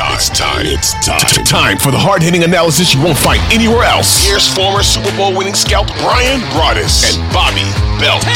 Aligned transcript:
It's 0.00 0.28
time. 0.30 0.66
It's 0.66 0.92
time. 1.04 1.18
It's 1.22 1.34
time. 1.36 1.44
Time 1.44 1.76
for 1.78 1.90
the 1.90 1.98
hard 1.98 2.22
hitting 2.22 2.44
analysis 2.44 2.94
you 2.94 3.02
won't 3.02 3.18
find 3.18 3.42
anywhere 3.50 3.82
else. 3.82 4.22
Here's 4.22 4.46
former 4.46 4.82
Super 4.86 5.10
Bowl 5.18 5.34
winning 5.34 5.58
scout 5.58 5.90
Bryan 5.98 6.38
Broaddus 6.54 7.02
and 7.02 7.18
Bobby 7.34 7.66
Belt. 7.98 8.22
10, 8.22 8.30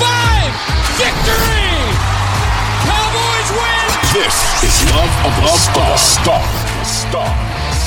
5, 0.00 0.96
victory! 0.96 1.76
Cowboys 2.88 3.50
win! 3.52 3.86
This 4.16 4.36
is 4.64 4.72
Love 4.96 5.12
of 5.28 5.32
the 5.44 5.52
Star. 5.60 5.92
Star. 6.00 6.40
Star. 6.80 7.28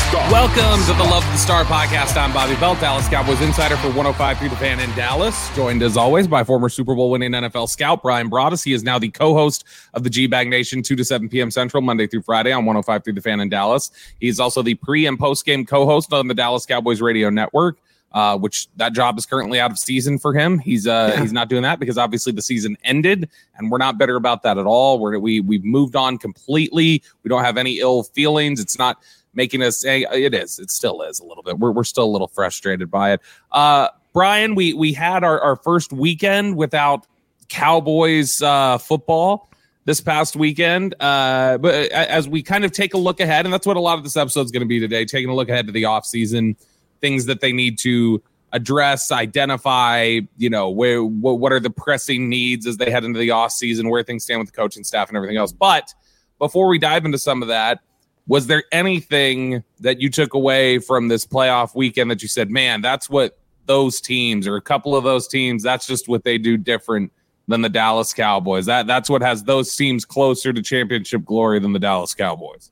Star. 0.09 0.31
Welcome 0.31 0.83
to 0.87 0.93
the 0.93 1.03
Love 1.03 1.23
of 1.23 1.31
the 1.31 1.37
Star 1.37 1.63
podcast. 1.65 2.17
I'm 2.17 2.33
Bobby 2.33 2.55
Belt, 2.55 2.79
Dallas 2.79 3.07
Cowboys 3.07 3.41
insider 3.41 3.77
for 3.77 3.89
105 3.89 4.39
through 4.39 4.49
the 4.49 4.55
fan 4.55 4.79
in 4.79 4.89
Dallas. 4.95 5.55
Joined 5.55 5.83
as 5.83 5.97
always 5.97 6.27
by 6.27 6.43
former 6.43 6.67
Super 6.67 6.95
Bowl 6.95 7.11
winning 7.11 7.31
NFL 7.31 7.69
scout 7.69 8.01
Bryan 8.01 8.27
Broaddus. 8.27 8.63
He 8.63 8.73
is 8.73 8.83
now 8.83 8.97
the 8.97 9.09
co-host 9.09 9.65
of 9.93 10.03
the 10.03 10.09
G 10.09 10.25
Bag 10.25 10.49
Nation, 10.49 10.81
2 10.81 10.95
to 10.95 11.05
7 11.05 11.29
p.m. 11.29 11.51
Central, 11.51 11.81
Monday 11.81 12.07
through 12.07 12.23
Friday 12.23 12.51
on 12.51 12.65
105 12.65 13.03
through 13.03 13.13
the 13.13 13.21
fan 13.21 13.39
in 13.39 13.49
Dallas. 13.49 13.91
He's 14.19 14.39
also 14.39 14.63
the 14.63 14.73
pre 14.73 15.05
and 15.05 15.19
post 15.19 15.45
game 15.45 15.63
co-host 15.63 16.11
on 16.11 16.27
the 16.27 16.33
Dallas 16.33 16.65
Cowboys 16.65 17.01
radio 17.01 17.29
network. 17.29 17.77
Uh, 18.11 18.35
which 18.35 18.67
that 18.77 18.91
job 18.91 19.19
is 19.19 19.27
currently 19.27 19.59
out 19.59 19.69
of 19.69 19.77
season 19.77 20.17
for 20.17 20.33
him. 20.33 20.57
He's 20.57 20.87
uh, 20.87 21.11
yeah. 21.13 21.21
he's 21.21 21.31
not 21.31 21.47
doing 21.47 21.61
that 21.61 21.79
because 21.79 21.95
obviously 21.95 22.31
the 22.31 22.41
season 22.41 22.75
ended, 22.83 23.29
and 23.55 23.69
we're 23.69 23.77
not 23.77 23.99
bitter 23.99 24.15
about 24.15 24.41
that 24.41 24.57
at 24.57 24.65
all. 24.65 24.97
We're, 24.97 25.19
we 25.19 25.41
we've 25.41 25.63
moved 25.63 25.95
on 25.95 26.17
completely. 26.17 27.03
We 27.21 27.29
don't 27.29 27.43
have 27.43 27.55
any 27.55 27.77
ill 27.77 28.01
feelings. 28.01 28.59
It's 28.59 28.79
not 28.79 28.97
making 29.39 29.63
us 29.63 29.79
say 29.79 30.05
it 30.11 30.33
is. 30.33 30.59
It 30.59 30.69
still 30.69 31.01
is 31.01 31.21
a 31.21 31.23
little 31.23 31.43
bit. 31.43 31.57
We're 31.57 31.71
we're 31.71 31.85
still 31.85 32.03
a 32.03 32.11
little 32.11 32.27
frustrated 32.27 32.91
by 32.91 33.13
it. 33.13 33.21
Uh, 33.53 33.87
Bryan, 34.11 34.53
we 34.53 34.73
we 34.73 34.91
had 34.91 35.23
our, 35.23 35.39
our 35.39 35.55
first 35.55 35.93
weekend 35.93 36.57
without 36.57 37.07
Cowboys 37.47 38.41
uh, 38.41 38.77
football 38.79 39.49
this 39.85 40.01
past 40.01 40.35
weekend. 40.35 40.93
Uh, 40.99 41.57
but 41.57 41.73
as 41.91 42.27
we 42.27 42.43
kind 42.43 42.65
of 42.65 42.73
take 42.73 42.93
a 42.93 42.97
look 42.97 43.21
ahead, 43.21 43.45
and 43.45 43.53
that's 43.53 43.65
what 43.65 43.77
a 43.77 43.79
lot 43.79 43.97
of 43.97 44.03
this 44.03 44.17
episode 44.17 44.41
is 44.41 44.51
going 44.51 44.59
to 44.59 44.67
be 44.67 44.81
today, 44.81 45.05
taking 45.05 45.29
a 45.29 45.33
look 45.33 45.47
ahead 45.47 45.67
to 45.67 45.71
the 45.71 45.85
off 45.85 46.05
season 46.05 46.57
things 46.99 47.27
that 47.27 47.39
they 47.39 47.53
need 47.53 47.77
to 47.79 48.21
address, 48.51 49.09
identify, 49.09 50.19
you 50.37 50.49
know, 50.49 50.69
where 50.69 51.01
what 51.01 51.53
are 51.53 51.61
the 51.61 51.69
pressing 51.69 52.27
needs 52.27 52.67
as 52.67 52.75
they 52.75 52.91
head 52.91 53.05
into 53.05 53.19
the 53.19 53.31
off 53.31 53.53
season, 53.53 53.87
where 53.87 54.03
things 54.03 54.25
stand 54.25 54.39
with 54.39 54.49
the 54.49 54.55
coaching 54.55 54.83
staff 54.83 55.07
and 55.07 55.15
everything 55.15 55.37
else. 55.37 55.53
But 55.53 55.93
before 56.39 56.67
we 56.67 56.77
dive 56.77 57.05
into 57.05 57.17
some 57.17 57.41
of 57.41 57.47
that, 57.47 57.79
was 58.29 58.45
there 58.45 58.63
anything 58.71 59.63
that 59.79 59.99
you 59.99 60.07
took 60.07 60.35
away 60.35 60.77
from 60.77 61.07
this 61.07 61.25
playoff 61.25 61.75
weekend 61.75 62.11
that 62.11 62.21
you 62.21 62.27
said, 62.27 62.51
man, 62.51 62.79
that's 62.79 63.09
what 63.09 63.39
those 63.65 63.99
teams 63.99 64.45
or 64.45 64.55
a 64.55 64.61
couple 64.61 64.95
of 64.95 65.03
those 65.03 65.27
teams, 65.27 65.63
that's 65.63 65.87
just 65.87 66.07
what 66.07 66.23
they 66.23 66.37
do 66.37 66.55
different 66.55 67.11
than 67.47 67.61
the 67.63 67.69
Dallas 67.69 68.13
Cowboys. 68.13 68.67
That 68.67 68.85
that's 68.85 69.09
what 69.09 69.23
has 69.23 69.43
those 69.43 69.75
teams 69.75 70.05
closer 70.05 70.53
to 70.53 70.61
championship 70.61 71.25
glory 71.25 71.57
than 71.59 71.73
the 71.73 71.79
Dallas 71.79 72.13
Cowboys. 72.13 72.69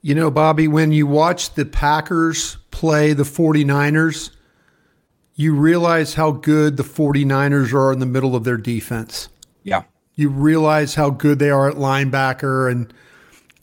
You 0.00 0.14
know, 0.14 0.30
Bobby, 0.30 0.68
when 0.68 0.92
you 0.92 1.08
watch 1.08 1.54
the 1.54 1.64
Packers 1.64 2.58
play 2.70 3.14
the 3.14 3.24
49ers, 3.24 4.30
you 5.34 5.56
realize 5.56 6.14
how 6.14 6.30
good 6.30 6.76
the 6.76 6.84
49ers 6.84 7.72
are 7.72 7.92
in 7.92 7.98
the 7.98 8.06
middle 8.06 8.36
of 8.36 8.44
their 8.44 8.58
defense. 8.58 9.28
Yeah. 9.64 9.82
You 10.14 10.28
realize 10.28 10.94
how 10.94 11.10
good 11.10 11.40
they 11.40 11.50
are 11.50 11.68
at 11.68 11.74
linebacker 11.74 12.70
and 12.70 12.94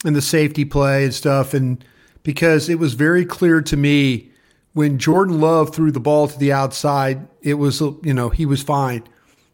and 0.04 0.14
the 0.14 0.22
safety 0.22 0.64
play 0.64 1.04
and 1.04 1.14
stuff 1.14 1.54
and 1.54 1.84
because 2.22 2.68
it 2.68 2.78
was 2.78 2.94
very 2.94 3.24
clear 3.24 3.60
to 3.62 3.76
me 3.76 4.30
when 4.72 4.98
Jordan 4.98 5.40
Love 5.40 5.72
threw 5.74 5.92
the 5.92 6.00
ball 6.00 6.26
to 6.26 6.38
the 6.38 6.52
outside, 6.52 7.26
it 7.42 7.54
was 7.54 7.80
you 7.80 8.12
know, 8.12 8.28
he 8.28 8.44
was 8.44 8.62
fine. 8.62 9.04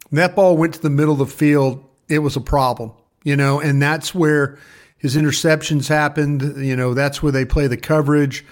When 0.09 0.17
that 0.17 0.35
ball 0.35 0.57
went 0.57 0.75
to 0.75 0.83
the 0.83 0.91
middle 0.91 1.13
of 1.13 1.19
the 1.19 1.27
field, 1.27 1.85
it 2.09 2.21
was 2.21 2.37
a 2.37 2.41
problem, 2.41 2.93
you 3.23 3.37
know, 3.37 3.61
and 3.61 3.81
that's 3.81 4.15
where 4.15 4.59
his 4.97 5.17
interceptions 5.17 5.89
happened. 5.89 6.65
You 6.65 6.75
know, 6.75 6.95
that's 6.95 7.23
where 7.23 7.33
they 7.33 7.45
play 7.45 7.67
the 7.67 7.77
coverage. 7.77 8.45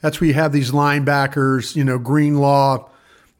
That's 0.00 0.20
where 0.20 0.28
you 0.28 0.34
have 0.34 0.52
these 0.52 0.70
linebackers, 0.70 1.76
you 1.76 1.84
know, 1.84 1.98
Greenlaw. 1.98 2.88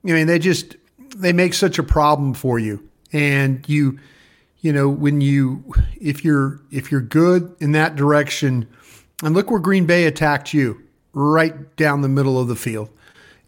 I 0.04 0.12
mean, 0.12 0.26
they 0.26 0.38
just 0.38 0.76
they 1.16 1.32
make 1.32 1.54
such 1.54 1.78
a 1.78 1.82
problem 1.82 2.34
for 2.34 2.58
you. 2.58 2.88
And 3.12 3.66
you 3.68 3.98
you 4.62 4.72
know, 4.72 4.88
when 4.88 5.20
you 5.20 5.74
if 6.00 6.24
you're 6.24 6.60
if 6.70 6.90
you're 6.90 7.02
good 7.02 7.54
in 7.60 7.72
that 7.72 7.94
direction, 7.94 8.66
and 9.22 9.34
look 9.34 9.50
where 9.50 9.60
Green 9.60 9.84
Bay 9.84 10.06
attacked 10.06 10.54
you, 10.54 10.82
right 11.12 11.76
down 11.76 12.00
the 12.00 12.08
middle 12.08 12.40
of 12.40 12.48
the 12.48 12.56
field. 12.56 12.88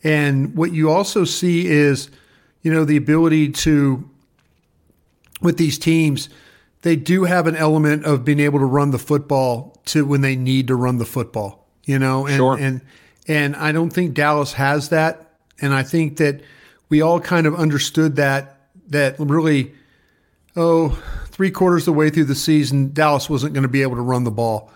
And 0.02 0.54
what 0.54 0.72
you 0.72 0.90
also 0.90 1.24
see 1.24 1.66
is, 1.66 2.10
you 2.60 2.70
know, 2.70 2.84
the 2.84 2.98
ability 2.98 3.50
to 3.50 4.08
with 5.40 5.56
these 5.56 5.78
teams 5.78 6.28
they 6.84 6.96
do 6.96 7.24
have 7.24 7.46
an 7.46 7.56
element 7.56 8.04
of 8.04 8.26
being 8.26 8.38
able 8.38 8.58
to 8.58 8.64
run 8.66 8.90
the 8.90 8.98
football 8.98 9.80
to 9.86 10.04
when 10.04 10.20
they 10.20 10.36
need 10.36 10.68
to 10.68 10.76
run 10.76 10.98
the 10.98 11.06
football, 11.06 11.66
you 11.84 11.98
know, 11.98 12.26
and 12.26 12.36
sure. 12.36 12.58
and 12.58 12.82
and 13.26 13.56
I 13.56 13.72
don't 13.72 13.88
think 13.88 14.12
Dallas 14.12 14.52
has 14.52 14.90
that, 14.90 15.30
and 15.62 15.72
I 15.72 15.82
think 15.82 16.18
that 16.18 16.42
we 16.90 17.00
all 17.00 17.20
kind 17.20 17.46
of 17.46 17.54
understood 17.54 18.16
that 18.16 18.68
that 18.88 19.16
really, 19.18 19.72
oh, 20.56 21.02
three 21.26 21.50
quarters 21.50 21.82
of 21.82 21.86
the 21.86 21.98
way 21.98 22.10
through 22.10 22.24
the 22.24 22.34
season, 22.34 22.92
Dallas 22.92 23.28
wasn't 23.28 23.54
going 23.54 23.62
to 23.62 23.68
be 23.68 23.82
able 23.82 23.96
to 23.96 24.02
run 24.02 24.24
the 24.24 24.30
ball, 24.30 24.70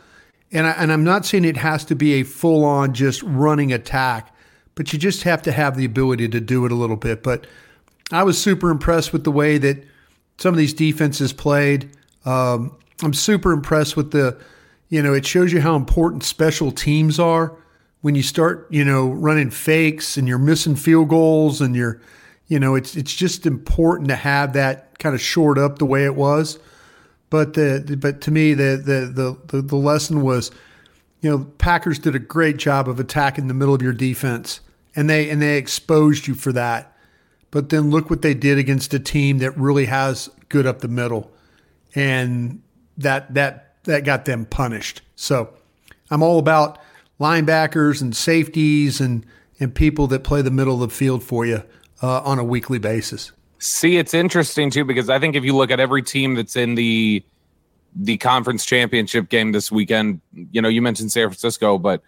and 0.53 0.67
I, 0.67 0.71
and 0.73 0.93
I'm 0.93 1.05
not 1.05 1.27
saying 1.27 1.45
it 1.45 1.57
has 1.57 1.85
to 1.87 1.95
be 1.95 2.15
a 2.15 2.23
full 2.23 2.65
on 2.65 2.95
just 2.95 3.23
running 3.23 3.73
attack, 3.73 4.35
but 4.75 4.93
you 4.93 4.99
just 4.99 5.23
have 5.25 5.43
to 5.43 5.53
have 5.53 5.77
the 5.77 5.85
ability 5.85 6.29
to 6.29 6.41
do 6.41 6.65
it 6.65 6.73
a 6.73 6.75
little 6.75 6.97
bit. 6.97 7.23
But 7.23 7.47
I 8.11 8.23
was 8.23 8.41
super 8.41 8.71
impressed 8.71 9.13
with 9.13 9.25
the 9.25 9.31
way 9.31 9.59
that 9.59 9.85
some 10.39 10.55
of 10.55 10.59
these 10.59 10.73
defenses 10.73 11.33
played. 11.33 11.91
Um, 12.25 12.77
I'm 13.03 13.13
super 13.13 13.53
impressed 13.53 13.97
with 13.97 14.13
the, 14.13 14.41
you 14.89 15.03
know, 15.03 15.13
it 15.13 15.27
shows 15.27 15.53
you 15.53 15.61
how 15.61 15.77
important 15.77 16.23
special 16.23 16.71
teams 16.71 17.19
are 17.19 17.55
when 18.01 18.15
you 18.15 18.23
start, 18.23 18.67
you 18.71 18.85
know, 18.85 19.11
running 19.11 19.51
fakes 19.51 20.17
and 20.17 20.27
you're 20.27 20.39
missing 20.39 20.77
field 20.77 21.09
goals 21.09 21.61
and 21.61 21.77
you're, 21.77 22.01
you 22.49 22.59
know, 22.59 22.75
it's 22.75 22.97
it's 22.97 23.15
just 23.15 23.47
important 23.47 24.09
to 24.09 24.17
have 24.17 24.55
that 24.55 24.99
kind 24.99 25.15
of 25.15 25.21
short 25.21 25.59
up 25.59 25.79
the 25.79 25.85
way 25.85 26.05
it 26.05 26.17
was. 26.17 26.59
But 27.31 27.55
the 27.55 27.97
but 28.01 28.23
to 28.23 28.31
me 28.31 28.55
the 28.55 28.83
the 28.83 29.37
the 29.47 29.63
the 29.63 29.77
lesson 29.77 30.23
was, 30.23 30.51
you 31.21 31.31
know, 31.31 31.45
Packers 31.59 31.99
did 31.99 32.15
a 32.15 32.19
great 32.19 32.57
job 32.57 32.89
of 32.89 32.99
attacking 32.99 33.49
the 33.49 33.55
middle 33.55 33.75
of 33.75 33.83
your 33.83 33.93
defense, 33.93 34.61
and 34.97 35.09
they 35.09 35.29
and 35.29 35.41
they 35.41 35.59
exposed 35.59 36.27
you 36.27 36.35
for 36.35 36.53
that. 36.53 36.97
But 37.51 37.69
then 37.69 37.91
look 37.91 38.11
what 38.11 38.23
they 38.23 38.35
did 38.35 38.59
against 38.59 38.93
a 38.95 38.99
team 38.99 39.39
that 39.39 39.57
really 39.57 39.87
has 39.87 40.31
good 40.49 40.67
up 40.67 40.81
the 40.81 40.89
middle 40.89 41.31
and 41.95 42.63
that 42.97 43.33
that 43.35 43.75
that 43.85 44.05
got 44.05 44.25
them 44.25 44.47
punished. 44.47 45.03
So 45.17 45.51
I'm 46.11 46.23
all 46.23 46.39
about 46.39 46.79
linebackers 47.21 48.01
and 48.01 48.17
safeties 48.17 49.01
and 49.01 49.27
and 49.61 49.75
people 49.75 50.07
that 50.07 50.25
play 50.25 50.41
the 50.41 50.51
middle 50.51 50.83
of 50.83 50.91
the 50.91 50.95
field 50.95 51.23
for 51.23 51.45
you 51.45 51.63
uh, 52.03 52.21
on 52.23 52.39
a 52.39 52.45
weekly 52.45 52.79
basis. 52.79 53.33
See, 53.59 53.97
it's 53.97 54.15
interesting 54.15 54.71
too 54.71 54.85
because 54.85 55.09
I 55.11 55.19
think 55.19 55.35
if 55.35 55.45
you 55.45 55.55
look 55.57 55.71
at 55.71 55.81
every 55.81 56.03
team 56.03 56.35
that's 56.35 56.57
in 56.57 56.75
the 56.75 57.25
the 57.97 58.17
conference 58.19 58.65
championship 58.65 59.29
game 59.29 59.53
this 59.53 59.73
weekend, 59.73 60.21
you 60.53 60.61
know, 60.63 60.69
you 60.69 60.81
mentioned 60.83 61.11
San 61.11 61.27
Francisco, 61.29 61.79
but 61.79 62.03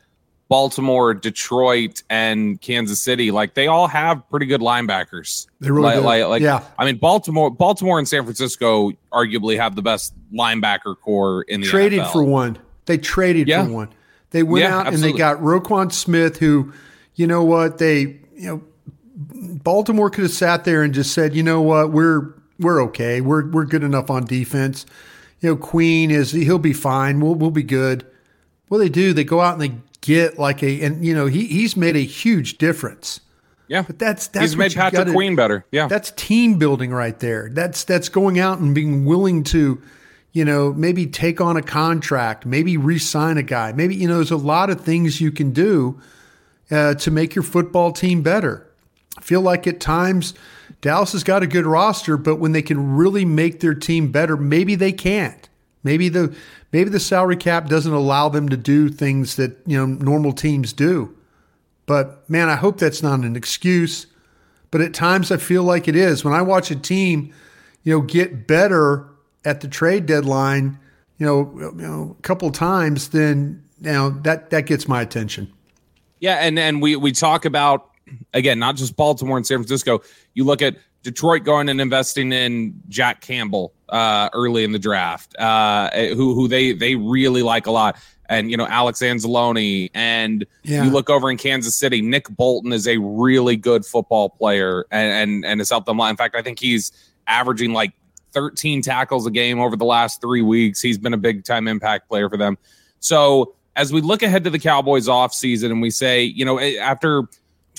Baltimore, 0.49 1.15
Detroit, 1.15 2.03
and 2.11 2.61
Kansas 2.61 3.01
City, 3.03 3.31
like 3.31 3.55
they 3.55 3.67
all 3.67 3.87
have 3.89 4.29
pretty 4.31 4.47
good 4.47 4.61
linebackers. 4.61 5.47
They 5.61 5.71
really 5.71 5.85
like, 5.87 5.97
do. 5.97 6.01
like, 6.03 6.25
like 6.27 6.43
yeah. 6.43 6.65
I 6.79 6.85
mean, 6.85 6.97
Baltimore, 6.99 7.51
Baltimore, 7.51 7.99
and 7.99 8.07
San 8.09 8.25
Francisco 8.25 8.91
arguably 9.13 9.57
have 9.57 9.75
the 9.77 9.83
best 9.83 10.13
linebacker 10.33 10.97
core 11.01 11.43
in 11.43 11.61
the 11.63 11.67
traded 11.69 12.01
NFL. 12.01 12.13
for 12.13 12.23
one. 12.25 12.59
They 12.87 12.99
traded 12.99 13.49
Yeah. 13.49 13.65
for 13.65 13.71
one. 13.73 13.89
They 14.31 14.43
went 14.43 14.65
Yeah, 14.65 14.77
out 14.79 14.87
absolutely. 14.89 15.11
and 15.11 15.15
they 15.15 15.19
got 15.19 15.39
Roquan 15.39 15.93
Smith, 15.93 16.39
who, 16.39 16.73
you 17.15 17.27
know 17.27 17.43
what, 17.45 17.79
they, 17.79 18.01
you 18.37 18.47
know, 18.47 18.63
Baltimore 19.41 20.11
could 20.11 20.23
have 20.25 20.31
sat 20.33 20.65
there 20.65 20.83
and 20.83 20.93
just 20.93 21.13
said, 21.13 21.35
you 21.35 21.43
know 21.43 21.63
what, 21.63 21.91
we're 21.91 22.35
we're 22.59 22.83
okay. 22.85 23.21
We're 23.21 23.49
we're 23.51 23.65
good 23.65 23.83
enough 23.83 24.11
on 24.11 24.25
defense. 24.27 24.85
You 25.41 25.51
know, 25.51 25.57
Queen 25.57 26.11
is 26.11 26.33
he'll 26.33 26.59
be 26.59 26.75
fine. 26.75 27.21
We'll 27.21 27.35
we'll 27.35 27.51
be 27.51 27.63
good. 27.63 28.07
Well, 28.69 28.79
they 28.79 28.89
do. 28.91 29.13
They 29.13 29.25
go 29.25 29.41
out 29.41 29.55
and 29.59 29.63
they 29.63 29.75
get 30.03 30.39
like 30.39 30.63
a 30.63 30.83
and 30.83 31.05
you 31.05 31.15
know 31.15 31.27
he 31.27 31.47
he's 31.47 31.77
made 31.77 31.97
a 31.97 32.01
huge 32.05 32.59
difference. 32.59 33.21
Yeah, 33.69 33.83
But 33.83 34.01
that's 34.01 34.27
that's 34.27 34.43
he's 34.43 34.57
made 34.57 34.75
Patrick 34.75 34.99
gotta- 34.99 35.13
Queen 35.13 35.37
better. 35.37 35.65
Yeah, 35.71 35.87
That's 35.87 36.11
team 36.17 36.59
building 36.59 36.91
right 36.91 37.17
there. 37.21 37.49
That's 37.53 37.85
that's 37.85 38.09
going 38.09 38.41
out 38.41 38.59
and 38.59 38.75
being 38.75 39.05
willing 39.05 39.45
to, 39.45 39.81
you 40.33 40.45
know, 40.45 40.73
maybe 40.73 41.07
take 41.07 41.41
on 41.41 41.57
a 41.57 41.63
contract, 41.63 42.45
maybe 42.45 42.77
re-sign 42.77 43.39
a 43.39 43.45
guy. 43.45 43.71
Maybe 43.73 43.95
you 43.95 44.09
know, 44.09 44.17
there's 44.17 44.33
a 44.33 44.37
lot 44.37 44.71
of 44.71 44.81
things 44.81 45.21
you 45.21 45.31
can 45.31 45.53
do 45.53 46.01
uh, 46.73 46.95
to 46.95 47.11
make 47.13 47.37
your 47.37 47.45
football 47.45 47.93
team 47.93 48.23
better. 48.23 48.67
Feel 49.20 49.40
like 49.40 49.67
at 49.67 49.81
times 49.81 50.34
Dallas 50.81 51.12
has 51.12 51.25
got 51.25 51.43
a 51.43 51.46
good 51.46 51.67
roster, 51.67 52.17
but 52.17 52.37
when 52.37 52.52
they 52.52 52.62
can 52.62 52.96
really 52.96 53.25
make 53.25 53.61
their 53.61 53.75
team 53.75 54.11
better, 54.11 54.37
maybe 54.37 54.75
they 54.75 54.93
can't. 54.93 55.49
Maybe 55.82 56.08
the 56.08 56.34
maybe 56.72 56.90
the 56.90 57.00
salary 57.00 57.37
cap 57.37 57.69
doesn't 57.69 57.93
allow 57.93 58.28
them 58.28 58.49
to 58.49 58.56
do 58.56 58.88
things 58.88 59.37
that 59.37 59.58
you 59.67 59.76
know 59.78 59.87
normal 59.87 60.32
teams 60.32 60.72
do. 60.72 61.17
But 61.87 62.28
man, 62.28 62.49
I 62.49 62.56
hope 62.56 62.78
that's 62.78 63.02
not 63.02 63.20
an 63.20 63.37
excuse. 63.37 64.06
But 64.70 64.81
at 64.81 64.94
times 64.94 65.32
I 65.32 65.37
feel 65.37 65.64
like 65.64 65.88
it 65.88 65.96
is. 65.96 66.25
When 66.25 66.34
I 66.34 66.43
watch 66.43 66.70
a 66.70 66.76
team, 66.76 67.32
you 67.82 67.93
know, 67.93 68.00
get 68.00 68.46
better 68.46 69.08
at 69.44 69.61
the 69.61 69.69
trade 69.69 70.06
deadline, 70.06 70.78
you 71.19 71.26
know, 71.26 71.52
you 71.56 71.72
know 71.72 72.17
a 72.19 72.22
couple 72.22 72.50
times, 72.52 73.08
then 73.08 73.64
you 73.81 73.93
know 73.93 74.11
that 74.22 74.50
that 74.50 74.67
gets 74.67 74.87
my 74.87 75.02
attention. 75.02 75.52
Yeah, 76.20 76.37
and 76.37 76.58
and 76.58 76.81
we 76.81 76.96
we 76.96 77.12
talk 77.12 77.44
about 77.44 77.90
again 78.35 78.59
not 78.59 78.77
just 78.77 78.97
Baltimore 78.97 79.37
and 79.37 79.47
San 79.47 79.59
Francisco. 79.59 80.01
You 80.35 80.45
look 80.45 80.62
at 80.62 80.77
Detroit 81.03 81.45
going 81.45 81.69
and 81.69 81.81
investing 81.81 82.33
in 82.33 82.81
Jack 82.89 83.21
Campbell 83.23 83.73
uh, 83.89 84.29
early 84.35 84.65
in 84.65 84.73
the 84.73 84.79
draft, 84.79 85.35
uh, 85.39 85.91
who 86.15 86.35
who 86.35 86.49
they 86.49 86.73
they 86.73 86.95
really 86.97 87.43
like 87.43 87.67
a 87.67 87.71
lot, 87.71 87.97
and 88.29 88.51
you 88.51 88.57
know 88.57 88.67
Alex 88.67 89.01
Anzalone, 89.01 89.91
and 89.95 90.45
Yeah. 90.62 90.85
you 90.85 90.91
look 90.91 91.09
over 91.11 91.31
in 91.31 91.37
Kansas 91.39 91.77
City, 91.77 92.03
Nick 92.03 92.29
Bolton 92.29 92.73
is 92.73 92.87
a 92.87 92.99
really 92.99 93.57
good 93.57 93.85
football 93.87 94.29
player, 94.29 94.85
and 94.91 95.13
and 95.33 95.45
and 95.47 95.61
has 95.61 95.71
helped 95.71 95.87
them 95.87 95.99
a 95.99 96.03
lot. 96.03 96.11
In 96.11 96.17
fact, 96.17 96.35
I 96.37 96.43
think 96.43 96.59
he's 96.59 96.93
averaging 97.27 97.73
like 97.73 97.93
13 98.33 98.83
tackles 98.83 99.27
a 99.27 99.31
game 99.31 99.59
over 99.59 99.77
the 99.77 99.85
last 99.85 100.21
three 100.21 100.43
weeks. 100.43 100.81
He's 100.81 100.99
been 100.99 101.15
a 101.15 101.19
big 101.19 101.45
time 101.45 101.67
impact 101.67 102.09
player 102.09 102.29
for 102.29 102.37
them. 102.37 102.59
So 103.01 103.55
as 103.77 103.93
we 103.93 104.01
look 104.03 104.23
ahead 104.23 104.45
to 104.45 104.51
the 104.51 104.59
Cowboys 104.59 105.09
off 105.09 105.33
season 105.33 105.71
and 105.71 105.81
we 105.81 105.91
say, 105.91 106.23
you 106.23 106.45
know, 106.45 106.61
after 106.61 107.23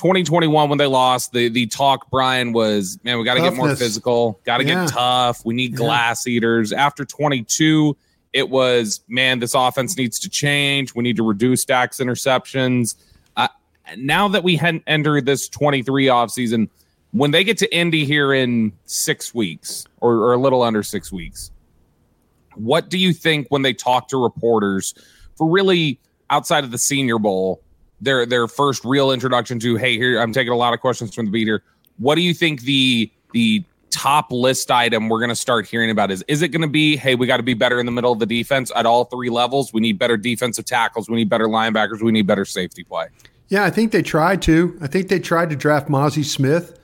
2021 0.01 0.67
when 0.67 0.79
they 0.79 0.87
lost, 0.87 1.31
the 1.31 1.47
the 1.47 1.67
talk 1.67 2.09
Bryan 2.09 2.53
was, 2.53 2.97
man, 3.03 3.19
we 3.19 3.23
got 3.23 3.35
to 3.35 3.41
get 3.41 3.53
more 3.53 3.75
physical, 3.75 4.39
got 4.45 4.57
to 4.57 4.65
Yeah. 4.65 4.85
get 4.85 4.93
tough. 4.93 5.45
We 5.45 5.53
need 5.53 5.75
glass 5.75 6.25
eaters. 6.25 6.71
After 6.73 7.05
22, 7.05 7.95
it 8.33 8.49
was, 8.49 9.01
man, 9.07 9.37
this 9.37 9.53
offense 9.53 9.95
needs 9.97 10.17
to 10.21 10.29
change. 10.29 10.95
We 10.95 11.03
need 11.03 11.17
to 11.17 11.23
reduce 11.23 11.65
Dak's 11.65 11.99
interceptions. 11.99 12.95
Uh, 13.37 13.47
now 13.95 14.27
that 14.29 14.43
we 14.43 14.55
had 14.55 14.81
entered 14.87 15.27
this 15.27 15.47
23 15.47 16.07
offseason, 16.07 16.67
when 17.11 17.29
they 17.29 17.43
get 17.43 17.59
to 17.59 17.71
Indy 17.75 18.03
here 18.03 18.33
in 18.33 18.71
six 18.85 19.35
weeks 19.35 19.85
or, 19.99 20.15
or 20.15 20.33
a 20.33 20.37
little 20.37 20.63
under 20.63 20.81
six 20.81 21.11
weeks, 21.11 21.51
what 22.55 22.89
do 22.89 22.97
you 22.97 23.13
think 23.13 23.45
when 23.49 23.61
they 23.61 23.73
talk 23.73 24.07
to 24.07 24.17
reporters 24.17 24.95
for 25.37 25.47
really 25.47 25.99
outside 26.31 26.63
of 26.63 26.71
the 26.71 26.77
Senior 26.79 27.19
Bowl, 27.19 27.61
their 28.01 28.25
their 28.25 28.47
first 28.47 28.83
real 28.83 29.11
introduction 29.11 29.59
to 29.59 29.75
hey 29.77 29.97
here 29.97 30.19
I'm 30.19 30.33
taking 30.33 30.51
a 30.51 30.57
lot 30.57 30.73
of 30.73 30.79
questions 30.79 31.13
from 31.13 31.25
the 31.25 31.31
beat 31.31 31.47
here. 31.47 31.63
What 31.97 32.15
do 32.15 32.21
you 32.21 32.33
think 32.33 32.61
the 32.61 33.11
the 33.33 33.63
top 33.91 34.31
list 34.31 34.71
item 34.71 35.09
we're 35.09 35.19
going 35.19 35.29
to 35.29 35.35
start 35.35 35.67
hearing 35.67 35.91
about 35.91 36.11
is 36.11 36.23
is 36.27 36.41
it 36.41 36.47
going 36.47 36.61
to 36.61 36.67
be 36.67 36.95
hey 36.95 37.13
we 37.13 37.27
got 37.27 37.37
to 37.37 37.43
be 37.43 37.53
better 37.53 37.79
in 37.79 37.85
the 37.85 37.91
middle 37.91 38.11
of 38.11 38.19
the 38.19 38.25
defense 38.25 38.71
at 38.75 38.85
all 38.85 39.03
three 39.03 39.29
levels 39.29 39.73
we 39.73 39.81
need 39.81 39.99
better 39.99 40.15
defensive 40.15 40.63
tackles 40.63 41.09
we 41.09 41.17
need 41.17 41.29
better 41.29 41.47
linebackers 41.47 42.01
we 42.01 42.11
need 42.11 42.25
better 42.25 42.45
safety 42.45 42.83
play 42.85 43.07
Yeah, 43.49 43.65
I 43.65 43.69
think 43.69 43.91
they 43.91 44.01
tried 44.01 44.41
to. 44.43 44.77
I 44.81 44.87
think 44.87 45.09
they 45.09 45.19
tried 45.19 45.49
to 45.49 45.57
draft 45.57 45.89
Mazi 45.89 46.23
Smith. 46.23 46.79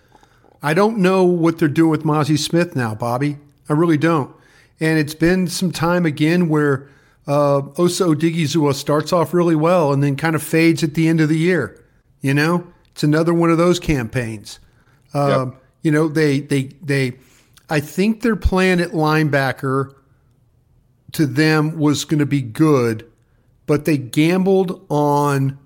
I 0.61 0.73
don't 0.73 0.97
know 0.97 1.23
what 1.23 1.59
they're 1.59 1.69
doing 1.69 1.91
with 1.91 2.03
Mazi 2.03 2.37
Smith 2.37 2.75
now, 2.75 2.93
Bobby. 2.93 3.37
I 3.69 3.73
really 3.73 3.97
don't. 3.97 4.35
And 4.81 4.99
it's 4.99 5.13
been 5.13 5.47
some 5.47 5.71
time 5.71 6.05
again 6.05 6.49
where 6.49 6.89
uh, 7.27 7.61
Osa 7.77 8.05
Odighizuwa 8.05 8.73
starts 8.73 9.11
off 9.11 9.33
really 9.33 9.55
well 9.55 9.91
and 9.91 10.01
then 10.01 10.15
kind 10.15 10.35
of 10.35 10.41
fades 10.41 10.83
at 10.83 10.93
the 10.93 11.07
end 11.07 11.19
of 11.21 11.29
the 11.29 11.37
year. 11.37 11.83
You 12.21 12.33
know, 12.33 12.67
it's 12.91 13.03
another 13.03 13.33
one 13.33 13.51
of 13.51 13.57
those 13.57 13.79
campaigns. 13.79 14.59
Um, 15.13 15.29
You 15.83 15.91
know, 15.91 16.07
they 16.07 16.39
they 16.39 16.63
they. 16.81 17.13
I 17.69 17.79
think 17.79 18.21
their 18.21 18.35
plan 18.35 18.79
at 18.79 18.91
linebacker 18.91 19.93
to 21.13 21.25
them 21.25 21.77
was 21.77 22.05
going 22.05 22.19
to 22.19 22.25
be 22.25 22.41
good, 22.41 23.05
but 23.65 23.85
they 23.85 23.97
gambled 23.97 24.85
on 24.89 25.57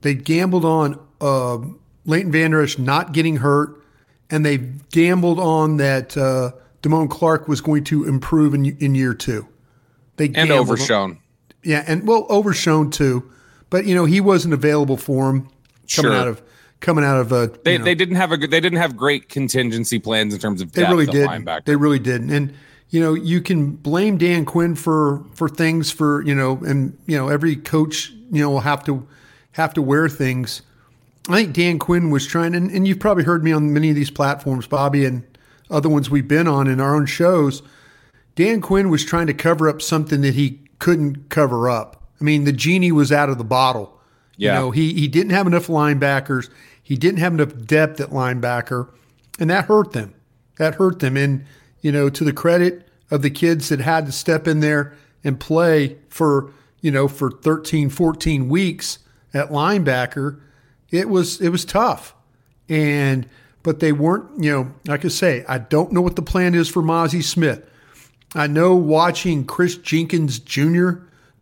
they 0.00 0.14
gambled 0.14 0.64
on 0.64 0.98
uh, 1.20 1.58
Leighton 2.04 2.32
Vander 2.32 2.62
Esch 2.62 2.78
not 2.78 3.12
getting 3.12 3.36
hurt, 3.36 3.82
and 4.30 4.44
they 4.44 4.58
gambled 4.90 5.38
on 5.38 5.76
that 5.76 6.16
uh, 6.16 6.52
Damone 6.82 7.10
Clark 7.10 7.48
was 7.48 7.60
going 7.60 7.84
to 7.84 8.04
improve 8.04 8.54
in 8.54 8.64
in 8.78 8.94
year 8.94 9.14
two. 9.14 9.46
They 10.20 10.30
and 10.34 10.50
Overshown 10.50 11.18
yeah, 11.62 11.84
and 11.86 12.06
well, 12.06 12.26
Overshown 12.28 12.90
too, 12.90 13.30
but 13.70 13.86
you 13.86 13.94
know 13.94 14.04
he 14.04 14.20
wasn't 14.20 14.54
available 14.54 14.96
for 14.96 15.30
him 15.30 15.40
coming 15.42 16.12
Sure. 16.12 16.12
out 16.12 16.28
of 16.28 16.42
coming 16.80 17.04
out 17.04 17.18
of 17.20 17.32
uh, 17.32 17.36
a. 17.36 17.48
they, 17.64 17.72
you 17.72 17.78
know, 17.78 17.84
they 17.84 17.94
didn't 17.94 18.16
have 18.16 18.32
a 18.32 18.36
good- 18.36 18.50
they 18.50 18.60
didn't 18.60 18.78
have 18.78 18.96
great 18.96 19.28
contingency 19.28 19.98
plans 19.98 20.32
in 20.34 20.40
terms 20.40 20.60
of 20.60 20.72
they 20.72 20.84
really 20.84 21.06
did. 21.06 21.28
linebacker 21.28 21.64
They 21.64 21.76
really 21.76 21.98
did, 21.98 22.22
and 22.22 22.52
you 22.90 23.00
know 23.00 23.14
you 23.14 23.40
can 23.40 23.70
blame 23.72 24.18
Dan 24.18 24.44
Quinn 24.44 24.74
for 24.74 25.24
for 25.34 25.48
things 25.48 25.90
for 25.90 26.22
you 26.22 26.34
know, 26.34 26.58
and 26.66 26.96
you 27.06 27.16
know 27.16 27.28
every 27.28 27.56
coach 27.56 28.10
you 28.30 28.42
know 28.42 28.50
will 28.50 28.60
have 28.60 28.84
to 28.84 29.06
have 29.52 29.74
to 29.74 29.82
wear 29.82 30.08
things. 30.08 30.62
I 31.28 31.34
think 31.36 31.54
Dan 31.54 31.78
Quinn 31.78 32.10
was 32.10 32.26
trying, 32.26 32.54
and, 32.54 32.70
and 32.70 32.88
you've 32.88 32.98
probably 32.98 33.24
heard 33.24 33.44
me 33.44 33.52
on 33.52 33.72
many 33.72 33.90
of 33.90 33.94
these 33.94 34.10
platforms, 34.10 34.66
Bobby, 34.66 35.04
and 35.04 35.22
other 35.70 35.88
ones 35.88 36.10
we've 36.10 36.26
been 36.26 36.48
on 36.48 36.66
in 36.66 36.80
our 36.80 36.94
own 36.94 37.06
shows. 37.06 37.62
Dan 38.34 38.60
Quinn 38.60 38.90
was 38.90 39.04
trying 39.04 39.26
to 39.26 39.34
cover 39.34 39.68
up 39.68 39.82
something 39.82 40.20
that 40.22 40.34
he 40.34 40.60
couldn't 40.78 41.28
cover 41.28 41.68
up. 41.68 42.02
I 42.20 42.24
mean, 42.24 42.44
the 42.44 42.52
genie 42.52 42.92
was 42.92 43.12
out 43.12 43.28
of 43.28 43.38
the 43.38 43.44
bottle. 43.44 43.98
Yeah. 44.36 44.54
You 44.54 44.60
know, 44.60 44.70
he 44.70 44.94
he 44.94 45.08
didn't 45.08 45.32
have 45.32 45.46
enough 45.46 45.66
linebackers. 45.66 46.48
He 46.82 46.96
didn't 46.96 47.20
have 47.20 47.34
enough 47.34 47.66
depth 47.66 48.00
at 48.00 48.10
linebacker, 48.10 48.88
and 49.38 49.50
that 49.50 49.66
hurt 49.66 49.92
them. 49.92 50.14
That 50.56 50.76
hurt 50.76 51.00
them. 51.00 51.16
And 51.16 51.44
you 51.80 51.92
know, 51.92 52.08
to 52.08 52.24
the 52.24 52.32
credit 52.32 52.88
of 53.10 53.22
the 53.22 53.30
kids 53.30 53.68
that 53.68 53.80
had 53.80 54.06
to 54.06 54.12
step 54.12 54.46
in 54.46 54.60
there 54.60 54.94
and 55.22 55.38
play 55.38 55.98
for 56.08 56.52
you 56.80 56.90
know 56.90 57.08
for 57.08 57.30
13, 57.30 57.90
14 57.90 58.48
weeks 58.48 58.98
at 59.34 59.50
linebacker, 59.50 60.40
it 60.90 61.08
was 61.08 61.40
it 61.40 61.50
was 61.50 61.64
tough. 61.64 62.14
And 62.68 63.28
but 63.62 63.80
they 63.80 63.92
weren't. 63.92 64.42
You 64.42 64.52
know, 64.52 64.74
like 64.86 65.04
I 65.04 65.08
say, 65.08 65.44
I 65.48 65.58
don't 65.58 65.92
know 65.92 66.00
what 66.00 66.16
the 66.16 66.22
plan 66.22 66.54
is 66.54 66.68
for 66.68 66.82
Mazi 66.82 67.22
Smith. 67.22 67.66
I 68.34 68.46
know 68.46 68.74
watching 68.74 69.44
Kris 69.44 69.76
Jenkins 69.76 70.38
Jr. 70.38 70.90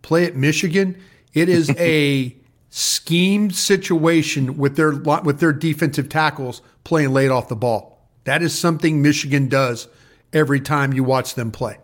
play 0.02 0.24
at 0.24 0.36
Michigan, 0.36 1.00
it 1.34 1.48
is 1.48 1.70
a 1.78 2.34
schemed 2.70 3.54
situation 3.54 4.56
with 4.56 4.76
their 4.76 4.92
with 4.92 5.40
their 5.40 5.52
defensive 5.52 6.08
tackles 6.08 6.62
playing 6.84 7.12
late 7.12 7.30
off 7.30 7.48
the 7.48 7.56
ball. 7.56 7.98
That 8.24 8.42
is 8.42 8.58
something 8.58 9.02
Michigan 9.02 9.48
does 9.48 9.88
every 10.32 10.60
time 10.60 10.92
you 10.92 11.04
watch 11.04 11.34
them 11.34 11.50
play. 11.50 11.78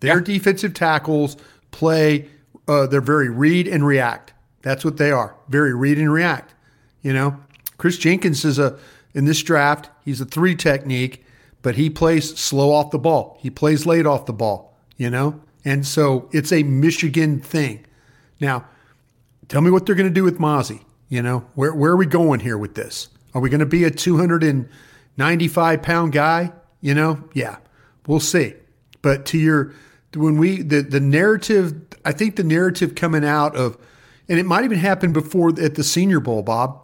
Their 0.00 0.20
defensive 0.20 0.74
tackles 0.74 1.36
play. 1.70 2.28
Uh, 2.66 2.86
they're 2.86 3.00
very 3.00 3.28
read 3.28 3.66
and 3.66 3.86
react. 3.86 4.32
That's 4.62 4.84
what 4.84 4.96
they 4.96 5.10
are. 5.10 5.34
Very 5.48 5.74
read 5.74 5.98
and 5.98 6.12
react. 6.12 6.54
You 7.02 7.12
know, 7.12 7.40
Kris 7.78 7.96
Jenkins 7.96 8.44
is 8.44 8.58
a 8.58 8.78
in 9.14 9.24
this 9.24 9.42
draft. 9.42 9.90
He's 10.04 10.20
a 10.20 10.24
three 10.24 10.54
technique, 10.54 11.24
but 11.62 11.74
he 11.76 11.90
plays 11.90 12.36
slow 12.38 12.72
off 12.72 12.90
the 12.90 12.98
ball. 12.98 13.36
He 13.40 13.50
plays 13.50 13.86
late 13.86 14.06
off 14.06 14.26
the 14.26 14.32
ball. 14.32 14.76
You 14.96 15.10
know, 15.10 15.40
and 15.64 15.86
so 15.86 16.28
it's 16.32 16.52
a 16.52 16.62
Michigan 16.64 17.40
thing. 17.40 17.86
Now, 18.40 18.64
tell 19.48 19.60
me 19.60 19.70
what 19.70 19.86
they're 19.86 19.94
going 19.94 20.08
to 20.08 20.14
do 20.14 20.24
with 20.24 20.38
Mazi. 20.38 20.80
You 21.08 21.22
know, 21.22 21.46
where 21.54 21.72
where 21.74 21.92
are 21.92 21.96
we 21.96 22.06
going 22.06 22.40
here 22.40 22.58
with 22.58 22.74
this? 22.74 23.08
Are 23.34 23.40
we 23.40 23.48
going 23.48 23.60
to 23.60 23.66
be 23.66 23.84
a 23.84 23.90
295 23.90 25.82
pound 25.82 26.12
guy? 26.12 26.52
you 26.80 26.94
know, 26.94 27.22
yeah, 27.34 27.56
we'll 28.06 28.20
see. 28.20 28.54
But 29.02 29.26
to 29.26 29.38
your 29.38 29.72
when 30.14 30.38
we 30.38 30.62
the 30.62 30.80
the 30.82 31.00
narrative, 31.00 31.74
I 32.04 32.12
think 32.12 32.36
the 32.36 32.44
narrative 32.44 32.94
coming 32.94 33.24
out 33.24 33.56
of, 33.56 33.76
and 34.28 34.38
it 34.38 34.46
might 34.46 34.64
even 34.64 34.78
happen 34.78 35.12
before 35.12 35.50
at 35.60 35.74
the 35.74 35.82
Senior 35.84 36.20
Bowl, 36.20 36.42
Bob. 36.42 36.80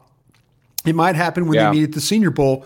It 0.85 0.95
might 0.95 1.15
happen 1.17 1.47
when 1.47 1.55
Yeah. 1.55 1.71
they 1.71 1.79
meet 1.79 1.85
at 1.85 1.93
the 1.93 2.01
Senior 2.01 2.31
Bowl 2.31 2.65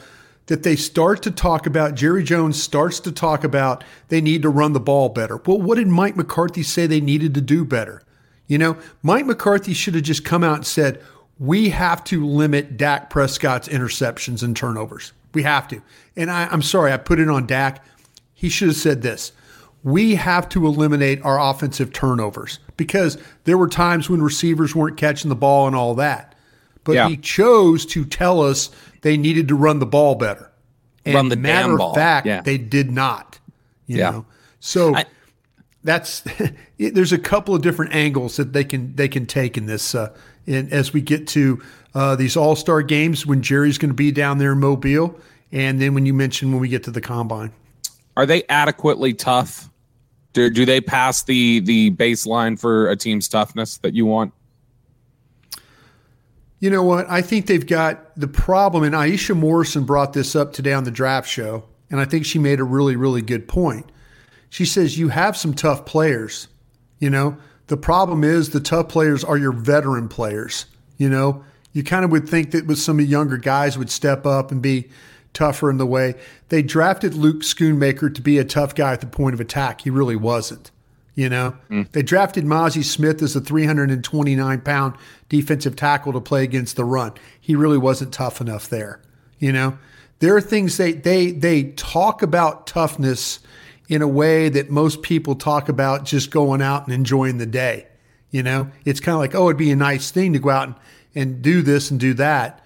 that 0.49 0.63
they 0.65 0.77
start 0.77 1.23
to 1.23 1.31
talk 1.31 1.67
about 1.67 1.95
Jerry 1.95 2.23
Jones 2.25 2.61
starts 2.63 3.01
to 3.01 3.13
talk 3.13 3.45
about 3.45 3.85
they 4.09 4.21
need 4.21 4.43
to 4.43 4.49
run 4.49 4.73
the 4.73 4.81
ball 4.81 5.09
better. 5.09 5.37
Well, 5.47 5.61
what 5.61 5.77
did 5.77 5.89
Mike 5.89 6.17
McCarthy 6.17 6.63
say 6.63 6.87
they 6.87 7.01
needed 7.01 7.35
to 7.35 7.41
do 7.41 7.65
better? 7.65 8.03
You 8.47 8.59
know, 8.59 8.77
Mike 9.03 9.27
McCarthy 9.27 9.75
should 9.75 9.95
have 9.95 10.05
just 10.05 10.25
come 10.25 10.43
out 10.43 10.57
and 10.57 10.67
said, 10.67 11.01
"We 11.39 11.69
have 11.69 12.03
to 12.05 12.27
limit 12.27 12.77
Dak 12.77 13.11
Prescott's 13.11 13.69
interceptions 13.69 14.43
and 14.43 14.57
turnovers. 14.57 15.13
We 15.35 15.43
have 15.43 15.69
to." 15.69 15.83
And 16.17 16.31
I, 16.31 16.47
I'm 16.47 16.63
sorry, 16.63 16.93
I 16.93 16.97
put 16.97 17.21
it 17.21 17.29
on 17.29 17.47
Dak. 17.47 17.85
He 18.35 18.49
should 18.49 18.69
have 18.69 18.77
said 18.77 19.03
this. 19.03 19.33
We 19.85 20.15
have 20.17 20.49
to 20.51 20.67
eliminate 20.67 21.23
our 21.23 21.39
offensive 21.39 21.93
turnovers 21.93 22.59
because 22.77 23.19
there 23.45 23.59
were 23.59 23.69
times 23.69 24.09
when 24.11 24.23
receivers 24.23 24.75
weren't 24.75 24.97
catching 24.97 25.29
the 25.29 25.37
ball 25.37 25.67
and 25.67 25.77
all 25.77 25.95
that. 25.97 26.35
But 26.85 26.95
Yeah. 26.95 27.09
he 27.11 27.17
chose 27.19 27.85
to 27.87 28.05
tell 28.07 28.41
us 28.41 28.71
they 29.03 29.17
needed 29.17 29.49
to 29.49 29.55
run 29.55 29.79
the 29.79 29.87
ball 29.87 30.15
better. 30.15 30.51
And 31.05 31.15
Run 31.15 31.29
the 31.29 31.37
matter 31.37 31.63
damn 31.63 31.71
of 31.73 31.79
ball. 31.79 31.95
fact, 31.95 32.27
Yeah. 32.27 32.43
they 32.43 32.59
did 32.59 32.91
not. 32.91 33.39
You 33.87 33.99
Yeah. 33.99 34.11
know, 34.11 34.27
so 34.61 34.95
I- 34.95 35.07
that's 35.85 36.23
it, 36.79 36.95
there's 36.95 37.13
a 37.13 37.19
couple 37.19 37.55
of 37.55 37.63
different 37.63 37.95
angles 37.95 38.37
that 38.37 38.53
they 38.53 38.65
can 38.65 38.95
they 38.97 39.09
can 39.09 39.25
take 39.27 39.57
in 39.57 39.67
this. 39.67 39.95
Uh, 39.95 40.11
in, 40.47 40.69
as 40.73 40.93
we 40.93 41.01
get 41.01 41.27
to 41.29 41.63
uh, 41.95 42.17
these 42.17 42.37
All 42.37 42.57
Star 42.57 42.83
games, 42.83 43.25
when 43.27 43.43
Jerry's 43.43 43.79
going 43.79 43.91
to 43.91 43.95
be 43.95 44.11
down 44.11 44.39
there 44.39 44.53
in 44.53 44.61
Mobile, 44.61 45.19
and 45.53 45.81
then 45.81 45.95
when 45.95 46.05
you 46.07 46.13
mention 46.15 46.51
when 46.53 46.61
we 46.61 46.69
get 46.69 46.83
to 46.85 46.91
the 46.91 47.01
combine. 47.01 47.53
Are 48.17 48.27
they 48.27 48.43
adequately 48.49 49.15
tough? 49.15 49.71
Do, 50.35 50.51
do 50.51 50.67
they 50.67 50.81
pass 50.81 51.23
the 51.23 51.61
the 51.61 51.91
baseline 51.93 52.59
for 52.61 52.91
a 52.91 52.97
team's 52.97 53.29
toughness 53.29 53.79
that 53.79 53.95
you 53.95 54.05
want? 54.05 54.33
You 56.61 56.71
know 56.71 56.83
what? 56.83 57.09
I 57.09 57.23
think 57.23 57.47
they've 57.47 57.67
got 57.67 58.15
the 58.17 58.27
problem, 58.27 58.83
and 58.83 58.95
Aisha 58.95 59.37
Morrison 59.37 59.85
brought 59.85 60.13
this 60.13 60.35
up 60.35 60.53
today 60.53 60.73
on 60.73 60.85
the 60.85 60.91
draft 60.91 61.29
show, 61.29 61.65
and 61.91 62.01
I 62.01 62.05
think 62.05 62.27
she 62.27 62.39
made 62.39 62.59
a 62.59 62.65
really, 62.65 62.97
really 62.97 63.23
good 63.23 63.47
point. 63.47 63.91
She 64.51 64.65
says 64.65 64.99
you 64.99 65.09
have 65.11 65.37
some 65.37 65.55
tough 65.55 65.87
players. 65.87 66.49
You 66.99 67.11
know, 67.11 67.37
the 67.69 67.77
problem 67.77 68.25
is 68.25 68.51
the 68.51 68.61
tough 68.61 68.89
players 68.89 69.23
are 69.23 69.37
your 69.37 69.53
veteran 69.53 70.09
players. 70.09 70.67
You 70.97 71.09
know, 71.09 71.45
you 71.73 71.85
kind 71.85 72.05
of 72.05 72.11
would 72.11 72.29
think 72.29 72.51
that 72.51 72.67
with 72.67 72.79
some 72.79 72.99
of 72.99 73.05
the 73.05 73.11
younger 73.11 73.37
guys 73.37 73.79
would 73.79 73.91
step 73.91 74.27
up 74.27 74.51
and 74.51 74.61
be 74.61 74.89
tougher 75.33 75.71
in 75.71 75.77
the 75.77 75.87
way. 75.87 76.15
They 76.49 76.63
drafted 76.63 77.15
Luke 77.15 77.43
Schoonmaker 77.43 78.13
to 78.13 78.21
be 78.21 78.39
a 78.39 78.45
tough 78.45 78.75
guy 78.75 78.95
at 78.95 79.01
the 79.01 79.07
point 79.07 79.35
of 79.35 79.41
attack. 79.41 79.83
He 79.83 79.91
really 79.91 80.17
wasn't. 80.17 80.73
You 81.19 81.29
know, 81.29 81.57
mm. 81.69 81.91
they 81.91 82.03
drafted 82.03 82.45
Mazi 82.45 82.85
Smith 82.85 83.23
as 83.23 83.35
a 83.35 83.41
329 83.41 84.61
pound 84.61 84.95
defensive 85.29 85.75
tackle 85.75 86.13
to 86.13 86.21
play 86.21 86.45
against 86.45 86.77
the 86.77 86.85
run. 86.85 87.13
He 87.41 87.57
really 87.57 87.77
wasn't 87.77 88.15
tough 88.15 88.41
enough 88.41 88.69
there. 88.69 89.01
You 89.41 89.51
know, 89.51 89.79
there 90.21 90.37
are 90.37 90.41
things 90.41 90.77
they 90.77 90.93
they 90.93 91.33
they 91.33 91.73
talk 91.73 92.23
about 92.23 92.69
toughness 92.69 93.41
in 93.89 94.01
a 94.01 94.07
way 94.07 94.49
that 94.49 94.71
most 94.71 95.03
people 95.03 95.35
talk 95.35 95.69
about 95.69 96.05
just 96.05 96.31
going 96.31 96.63
out 96.63 96.85
and 96.85 96.95
enjoying 96.95 97.39
the 97.39 97.47
day. 97.47 97.89
You 98.31 98.45
know, 98.45 98.71
it's 98.85 99.01
kind 99.01 99.15
of 99.15 99.19
like, 99.19 99.35
oh, 99.35 99.49
it'd 99.49 99.57
be 99.57 99.73
a 99.73 99.77
nice 99.77 100.13
thing 100.13 100.35
to 100.35 100.39
go 100.39 100.51
out 100.51 100.69
and, 100.69 100.77
and 101.17 101.43
do 101.43 101.63
this 101.63 101.91
and 101.91 101.99
do 101.99 102.15
that. 102.15 102.65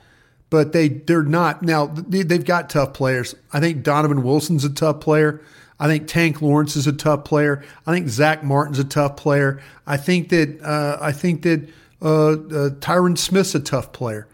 But 0.50 0.72
they 0.72 0.88
they're 0.88 1.22
not 1.22 1.62
now. 1.62 1.86
They've 1.86 2.44
got 2.44 2.68
tough 2.68 2.92
players. 2.92 3.34
I 3.50 3.60
think 3.60 3.82
Donovan 3.82 4.22
Wilson's 4.22 4.66
a 4.66 4.70
tough 4.70 5.00
player. 5.00 5.40
I 5.82 5.88
think 5.88 6.06
Tank 6.06 6.40
Lawrence 6.40 6.76
is 6.76 6.86
a 6.86 6.92
tough 6.92 7.24
player. 7.24 7.62
I 7.86 7.92
think 7.92 8.08
Zach 8.08 8.44
Martin's 8.44 8.78
a 8.78 8.84
tough 8.84 9.16
player. 9.16 9.60
I 9.86 9.96
think 9.96 10.28
that 10.28 10.60
uh, 10.62 10.96
I 11.00 11.10
think 11.10 11.42
that 11.42 11.68
uh, 12.00 12.06
uh, 12.32 12.34
Tyron 12.80 13.18
Smith's 13.18 13.54
a 13.56 13.60
tough 13.60 13.92
player. 13.92 14.28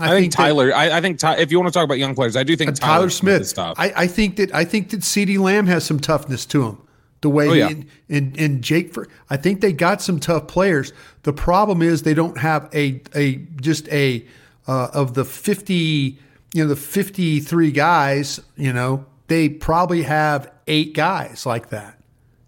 I, 0.00 0.08
think, 0.10 0.32
that- 0.32 0.36
Tyler. 0.36 0.72
I, 0.74 0.98
I 0.98 1.00
think 1.00 1.18
Ty, 1.18 1.38
if 1.38 1.50
you 1.50 1.58
want 1.60 1.72
to 1.72 1.76
talk 1.76 1.84
about 1.84 1.98
young 1.98 2.14
players, 2.14 2.36
I 2.36 2.44
do 2.44 2.56
think 2.56 2.70
uh, 2.70 2.74
Tyler, 2.74 3.10
Smith. 3.10 3.42
is 3.42 3.52
tough. 3.52 3.74
I, 3.78 3.92
I 3.96 4.06
think 4.06 4.36
that 4.36 4.54
I 4.54 4.64
think 4.64 4.90
that 4.90 5.00
CeeDee 5.00 5.38
Lamb 5.40 5.66
has 5.66 5.84
some 5.84 5.98
toughness 5.98 6.46
to 6.46 6.64
him. 6.66 6.78
The 7.20 7.28
way 7.30 7.48
Oh, 7.48 7.52
yeah. 7.52 7.68
he, 7.68 7.84
and 8.08 8.36
and 8.38 8.62
Jake, 8.62 8.94
for, 8.94 9.08
I 9.28 9.36
think 9.36 9.60
they 9.60 9.72
got 9.72 10.00
some 10.02 10.18
tough 10.20 10.46
players. 10.48 10.92
The 11.24 11.32
problem 11.32 11.82
is 11.82 12.02
they 12.02 12.14
don't 12.14 12.38
have 12.38 12.68
a 12.74 13.00
a 13.14 13.36
just 13.60 13.88
a 13.88 14.24
uh, 14.66 14.88
of 14.94 15.14
the 15.14 15.24
fifty 15.24 16.18
you 16.54 16.62
know 16.62 16.68
the 16.68 16.76
fifty 16.76 17.38
three 17.40 17.70
guys. 17.72 18.40
You 18.56 18.72
know 18.72 19.04
they 19.32 19.48
probably 19.48 20.02
have 20.02 20.52
eight 20.66 20.92
guys 20.94 21.46
like 21.46 21.70
that. 21.70 21.98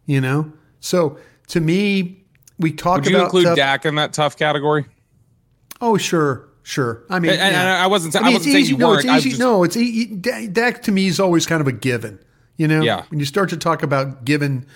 You 0.05 0.21
know, 0.21 0.53
so 0.81 1.17
to 1.49 1.61
me, 1.61 2.25
we 2.59 2.73
talk 2.73 2.99
about. 2.99 3.05
Would 3.07 3.11
you 3.11 3.17
about 3.17 3.25
include 3.25 3.45
tough- 3.47 3.57
Dak 3.57 3.87
in 3.87 3.95
that 3.95 4.13
tough 4.13 4.37
category? 4.37 4.85
Oh, 5.81 5.97
sure, 5.97 6.47
sure. 6.63 7.03
I 7.09 7.21
mean, 7.21 7.33
And- 7.33 7.41
and 7.41 7.53
yeah. 7.55 7.83
I 7.83 7.87
wasn't 7.87 8.15
I 8.17 8.21
mean, 8.21 8.35
wasn't 8.35 8.53
saying 8.53 8.57
easy. 8.65 8.73
you 8.73 8.79
no, 8.79 8.89
weren't. 8.89 9.05
it's 9.07 9.15
easy. 9.15 9.29
just- 9.31 9.41
no, 9.41 9.65
it's 9.65 9.77
e- 9.79 10.05
Dak 10.07 10.83
to 10.83 10.93
me 10.93 11.07
is 11.07 11.19
always 11.19 11.47
kind 11.47 11.63
of 11.63 11.67
a 11.67 11.73
given. 11.73 12.19
You 12.59 12.69
know, 12.69 12.83
Yeah. 12.83 13.05
When 13.09 13.19
you 13.19 13.25
start 13.27 13.49
to 13.51 13.57
talk 13.57 13.83
about 13.83 14.25
given, 14.27 14.67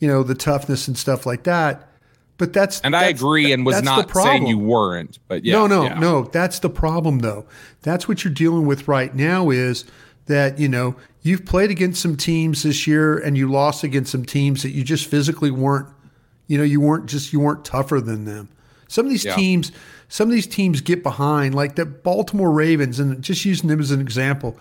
you 0.00 0.08
know, 0.08 0.22
the 0.24 0.34
toughness 0.34 0.88
and 0.88 0.98
stuff 0.98 1.24
like 1.24 1.44
that. 1.44 1.88
But 2.38 2.52
that's 2.52 2.80
And 2.80 2.96
I 2.96 3.02
that's- 3.02 3.20
agree, 3.20 3.52
and 3.52 3.64
was 3.64 3.82
not 3.84 4.12
saying 4.12 4.48
you 4.48 4.58
weren't. 4.58 5.20
But 5.28 5.44
yeah, 5.44 5.52
no, 5.54 5.66
no, 5.68 5.84
yeah. 5.84 5.94
no. 5.98 6.24
That's 6.24 6.58
the 6.58 6.68
problem, 6.70 7.20
though. 7.20 7.46
That's 7.82 8.08
what 8.08 8.24
you're 8.24 8.34
dealing 8.34 8.66
with 8.66 8.88
right 8.88 9.14
now. 9.14 9.50
Is 9.50 9.84
that 10.26 10.58
you 10.58 10.68
know 10.68 10.96
you've 11.22 11.44
played 11.44 11.70
against 11.70 12.02
some 12.02 12.16
teams 12.16 12.62
this 12.62 12.86
year, 12.86 13.16
and 13.18 13.36
you 13.36 13.50
lost 13.50 13.84
against 13.84 14.12
some 14.12 14.24
teams 14.24 14.62
that 14.62 14.70
you 14.70 14.84
just 14.84 15.06
physically 15.06 15.50
weren't. 15.50 15.88
You 16.46 16.58
know, 16.58 16.64
you 16.64 16.80
weren't 16.80 17.06
just 17.06 17.32
you 17.32 17.40
weren't 17.40 17.64
tougher 17.64 18.00
than 18.00 18.24
them. 18.24 18.48
Some 18.88 19.06
of 19.06 19.10
these 19.12 19.24
Yeah. 19.24 19.36
teams, 19.36 19.72
some 20.08 20.28
of 20.28 20.34
these 20.34 20.46
teams 20.46 20.80
get 20.82 21.02
behind, 21.02 21.54
like 21.54 21.76
the 21.76 21.86
Baltimore 21.86 22.50
Ravens, 22.50 23.00
and 23.00 23.22
just 23.22 23.44
using 23.44 23.68
them 23.68 23.80
as 23.80 23.90
an 23.90 24.00
example. 24.00 24.58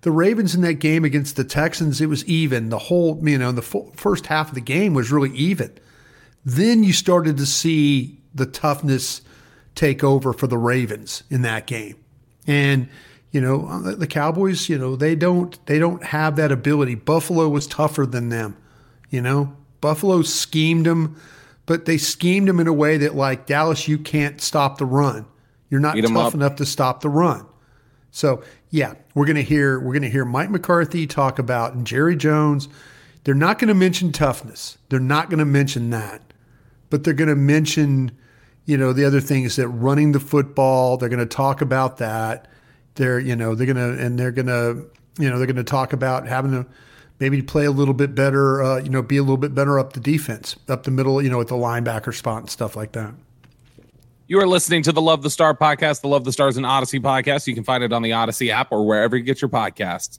The 0.00 0.10
Ravens 0.10 0.54
in 0.54 0.62
that 0.62 0.74
game 0.74 1.04
against 1.04 1.36
the 1.36 1.44
Texans, 1.44 2.00
it 2.00 2.06
was 2.08 2.24
even. 2.26 2.68
The 2.70 2.78
whole, 2.78 3.20
you 3.26 3.36
know, 3.38 3.52
the 3.52 3.62
full, 3.62 3.92
first 3.96 4.26
half 4.26 4.48
of 4.50 4.54
the 4.54 4.60
game 4.60 4.94
was 4.94 5.10
really 5.10 5.30
even 5.36 5.70
then 6.44 6.84
you 6.84 6.92
started 6.92 7.38
to 7.38 7.46
see 7.46 8.18
the 8.34 8.46
toughness 8.46 9.22
take 9.74 10.04
over 10.04 10.32
for 10.32 10.46
the 10.46 10.58
Ravens 10.58 11.22
in 11.30 11.42
that 11.42 11.66
game. 11.66 11.96
And 12.46 12.88
you 13.34 13.40
know, 13.40 13.66
uh, 13.66 13.96
the 13.96 14.06
Cowboys, 14.06 14.68
you 14.68 14.78
know, 14.78 14.94
they 14.94 15.16
don't 15.16 15.58
they 15.66 15.80
don't 15.80 16.04
have 16.04 16.36
that 16.36 16.52
ability. 16.52 16.94
Buffalo 16.94 17.48
was 17.48 17.66
tougher 17.66 18.06
than 18.06 18.28
them. 18.28 18.56
You 19.10 19.20
know, 19.22 19.56
Buffalo 19.80 20.22
schemed 20.22 20.86
them, 20.86 21.20
but 21.66 21.84
they 21.84 21.98
schemed 21.98 22.46
them 22.46 22.60
in 22.60 22.68
a 22.68 22.72
way 22.72 22.96
that 22.98 23.16
like 23.16 23.46
Dallas, 23.46 23.88
you 23.88 23.98
can't 23.98 24.40
stop 24.40 24.78
the 24.78 24.86
run. 24.86 25.26
You're 25.68 25.80
not 25.80 25.96
tough 25.96 26.28
up. 26.28 26.34
enough 26.34 26.54
to 26.56 26.64
stop 26.64 27.00
the 27.00 27.08
run. 27.08 27.44
So 28.12 28.44
yeah, 28.70 28.94
we're 29.16 29.26
gonna 29.26 29.42
hear 29.42 29.80
we're 29.80 29.94
gonna 29.94 30.08
hear 30.08 30.24
Mike 30.24 30.50
McCarthy 30.50 31.08
talk 31.08 31.40
about 31.40 31.74
and 31.74 31.84
Jerry 31.84 32.14
Jones. 32.14 32.68
They're 33.24 33.34
not 33.34 33.58
going 33.58 33.68
to 33.68 33.74
mention 33.74 34.12
toughness. 34.12 34.76
They're 34.90 35.00
not 35.00 35.30
going 35.30 35.38
to 35.38 35.46
mention 35.46 35.88
that, 35.90 36.20
but 36.90 37.04
they're 37.04 37.14
going 37.14 37.28
to 37.28 37.34
mention, 37.34 38.12
you 38.66 38.76
know, 38.76 38.92
the 38.92 39.06
other 39.06 39.20
things 39.20 39.56
that 39.56 39.66
running 39.66 40.12
the 40.12 40.20
football. 40.20 40.98
They're 40.98 41.08
going 41.08 41.18
to 41.20 41.26
talk 41.26 41.62
about 41.62 41.96
that. 41.96 42.48
They're 42.94 43.18
you 43.18 43.36
know 43.36 43.54
they're 43.54 43.66
to 43.76 44.04
and 44.04 44.18
they're 44.18 44.32
to 44.32 44.86
you 45.18 45.30
know 45.30 45.38
they're 45.38 45.46
to 45.56 45.64
talk 45.64 45.92
about 45.92 46.26
having 46.26 46.52
to 46.52 46.66
maybe 47.18 47.42
play 47.42 47.64
a 47.64 47.70
little 47.70 47.94
bit 47.94 48.14
better. 48.14 48.62
Uh, 48.62 48.78
you 48.78 48.88
know, 48.88 49.02
be 49.02 49.16
a 49.16 49.22
little 49.22 49.36
bit 49.36 49.54
better 49.54 49.78
up 49.78 49.92
the 49.92 50.00
defense, 50.00 50.56
up 50.68 50.84
the 50.84 50.90
middle. 50.90 51.22
You 51.22 51.30
know, 51.30 51.40
at 51.40 51.48
the 51.48 51.56
linebacker 51.56 52.14
spot 52.14 52.40
and 52.40 52.50
stuff 52.50 52.76
like 52.76 52.92
that. 52.92 53.14
You 54.26 54.40
are 54.40 54.46
listening 54.46 54.82
to 54.84 54.92
the 54.92 55.02
Love 55.02 55.22
the 55.22 55.28
Star 55.28 55.54
podcast, 55.54 56.00
the 56.00 56.08
Love 56.08 56.24
the 56.24 56.32
Stars 56.32 56.56
and 56.56 56.64
Audacy 56.64 57.00
podcast. 57.00 57.46
You 57.46 57.54
can 57.54 57.64
find 57.64 57.84
it 57.84 57.92
on 57.92 58.00
the 58.00 58.12
Audacy 58.12 58.48
app 58.48 58.72
or 58.72 58.86
wherever 58.86 59.16
you 59.16 59.22
get 59.22 59.42
your 59.42 59.50
podcasts. 59.50 60.18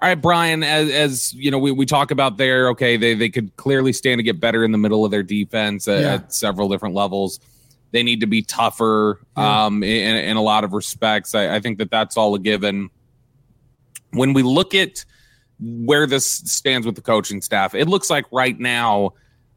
All 0.00 0.08
right, 0.08 0.14
Bryan, 0.20 0.62
as, 0.62 0.90
as 0.90 1.34
you 1.34 1.50
know, 1.50 1.58
we, 1.58 1.72
we 1.72 1.84
talk 1.84 2.12
about 2.12 2.36
there, 2.36 2.68
okay, 2.68 2.96
they, 2.96 3.14
they 3.14 3.28
could 3.28 3.54
clearly 3.56 3.92
stand 3.92 4.20
to 4.20 4.22
get 4.22 4.38
better 4.38 4.64
in 4.64 4.70
the 4.70 4.78
middle 4.78 5.04
of 5.04 5.10
their 5.10 5.24
defense 5.24 5.88
at, 5.88 6.00
Yeah. 6.00 6.14
at 6.14 6.32
several 6.32 6.68
different 6.68 6.94
levels. 6.94 7.40
They 7.90 8.04
need 8.04 8.20
to 8.20 8.26
be 8.26 8.42
tougher 8.42 9.20
um, 9.34 9.82
in, 9.82 10.16
in 10.16 10.36
a 10.36 10.42
lot 10.42 10.62
of 10.62 10.72
respects. 10.72 11.34
I, 11.34 11.56
I 11.56 11.60
think 11.60 11.78
that 11.78 11.90
that's 11.90 12.16
all 12.16 12.34
a 12.36 12.38
given. 12.38 12.90
When 14.12 14.34
we 14.34 14.42
look 14.42 14.74
at 14.74 15.04
where 15.58 16.06
this 16.06 16.30
stands 16.30 16.86
with 16.86 16.94
the 16.94 17.02
coaching 17.02 17.40
staff, 17.42 17.74
it 17.74 17.88
looks 17.88 18.08
like 18.08 18.24
right 18.30 18.58
now 18.58 19.14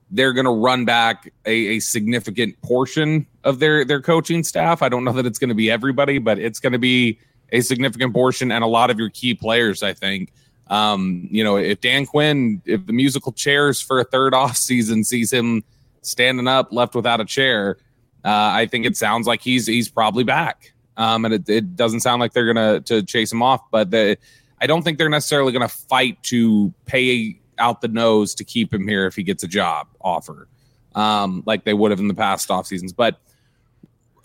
they're 0.10 0.34
going 0.34 0.46
to 0.46 0.52
run 0.52 0.86
back 0.86 1.32
a, 1.46 1.52
a 1.76 1.80
significant 1.80 2.60
portion 2.64 3.28
of 3.44 3.60
their 3.60 3.86
their 3.86 4.02
coaching 4.02 4.44
staff. 4.44 4.82
I 4.82 4.90
don't 4.90 5.04
know 5.04 5.14
that 5.14 5.26
it's 5.26 5.38
going 5.40 5.50
to 5.50 5.56
be 5.56 5.70
everybody, 5.70 6.18
but 6.18 6.40
it's 6.40 6.60
going 6.60 6.74
to 6.74 6.80
be 6.80 7.20
a 7.52 7.62
significant 7.62 8.14
portion 8.14 8.52
and 8.52 8.64
a 8.64 8.68
lot 8.68 8.90
of 8.90 8.98
your 9.00 9.10
key 9.10 9.34
players. 9.34 9.84
I 9.84 9.94
think. 9.94 10.32
Um, 10.68 11.28
you 11.30 11.44
know, 11.44 11.58
if 11.58 11.82
Dan 11.82 12.06
Quinn, 12.06 12.62
if 12.66 12.86
the 12.86 12.94
musical 12.94 13.34
chairs 13.34 13.82
for 13.82 14.00
a 14.00 14.06
third 14.06 14.34
off 14.42 14.56
season 14.56 15.04
sees 15.04 15.32
him 15.32 15.64
standing 16.02 16.48
up, 16.48 16.72
left 16.72 16.96
without 16.96 17.20
a 17.20 17.26
chair, 17.26 17.78
uh, 18.24 18.52
I 18.54 18.68
think 18.68 18.86
it 18.86 18.96
sounds 18.96 19.28
like 19.28 19.42
he's 19.42 19.68
he's 19.68 19.90
probably 19.90 20.24
back. 20.24 20.74
Um, 20.98 21.26
and 21.26 21.34
it, 21.34 21.50
it 21.50 21.76
doesn't 21.76 22.02
sound 22.02 22.20
like 22.20 22.34
they're 22.34 22.52
gonna 22.52 22.82
to 22.82 23.04
chase 23.04 23.32
him 23.32 23.42
off, 23.42 23.62
but 23.72 23.92
the, 23.92 24.18
I 24.60 24.68
don't 24.68 24.84
think 24.84 24.98
they're 24.98 25.10
necessarily 25.10 25.52
gonna 25.52 25.68
fight 25.68 26.22
to 26.24 26.74
pay 26.86 27.40
out 27.58 27.82
the 27.82 27.88
nose 27.88 28.36
to 28.36 28.44
keep 28.44 28.74
him 28.74 28.88
here 28.88 29.06
if 29.08 29.16
he 29.16 29.24
gets 29.24 29.44
a 29.44 29.48
job 29.48 29.88
offer, 30.02 30.48
um, 30.96 31.44
like 31.46 31.64
they 31.64 31.74
would 31.74 31.92
have 31.92 32.00
in 32.00 32.08
the 32.08 32.14
past 32.14 32.52
off 32.52 32.68
seasons. 32.68 32.94
But 32.94 33.20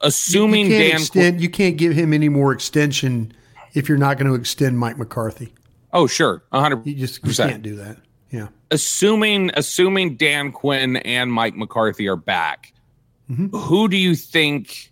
assuming 0.01 0.67
you 0.67 0.73
can't 0.79 0.91
Dan, 0.93 1.01
extend, 1.01 1.41
you 1.41 1.49
can't 1.51 1.77
give 1.77 1.93
him 1.95 2.13
any 2.13 2.29
more 2.29 2.53
extension 2.53 3.33
if 3.75 3.89
you're 3.89 3.99
not 3.99 4.19
going 4.19 4.29
to 4.31 4.35
extend 4.35 4.79
Mike 4.79 4.99
McCarthy. 4.99 5.53
oh 5.93 6.07
sure, 6.07 6.43
hundred 6.53 6.87
You 6.87 6.95
just 6.95 7.25
you 7.27 7.33
can't 7.35 7.63
do 7.63 7.77
that. 7.77 7.97
Yeah. 8.31 8.49
assuming 8.71 9.51
assuming 9.55 10.17
Dan 10.17 10.53
Quinn 10.53 10.97
and 10.97 11.33
Mike 11.33 11.55
McCarthy 11.57 12.09
are 12.09 12.17
back, 12.17 12.73
Mm-hmm. 13.31 13.57
who 13.57 13.89
do 13.89 13.97
you 13.97 14.15
think 14.15 14.91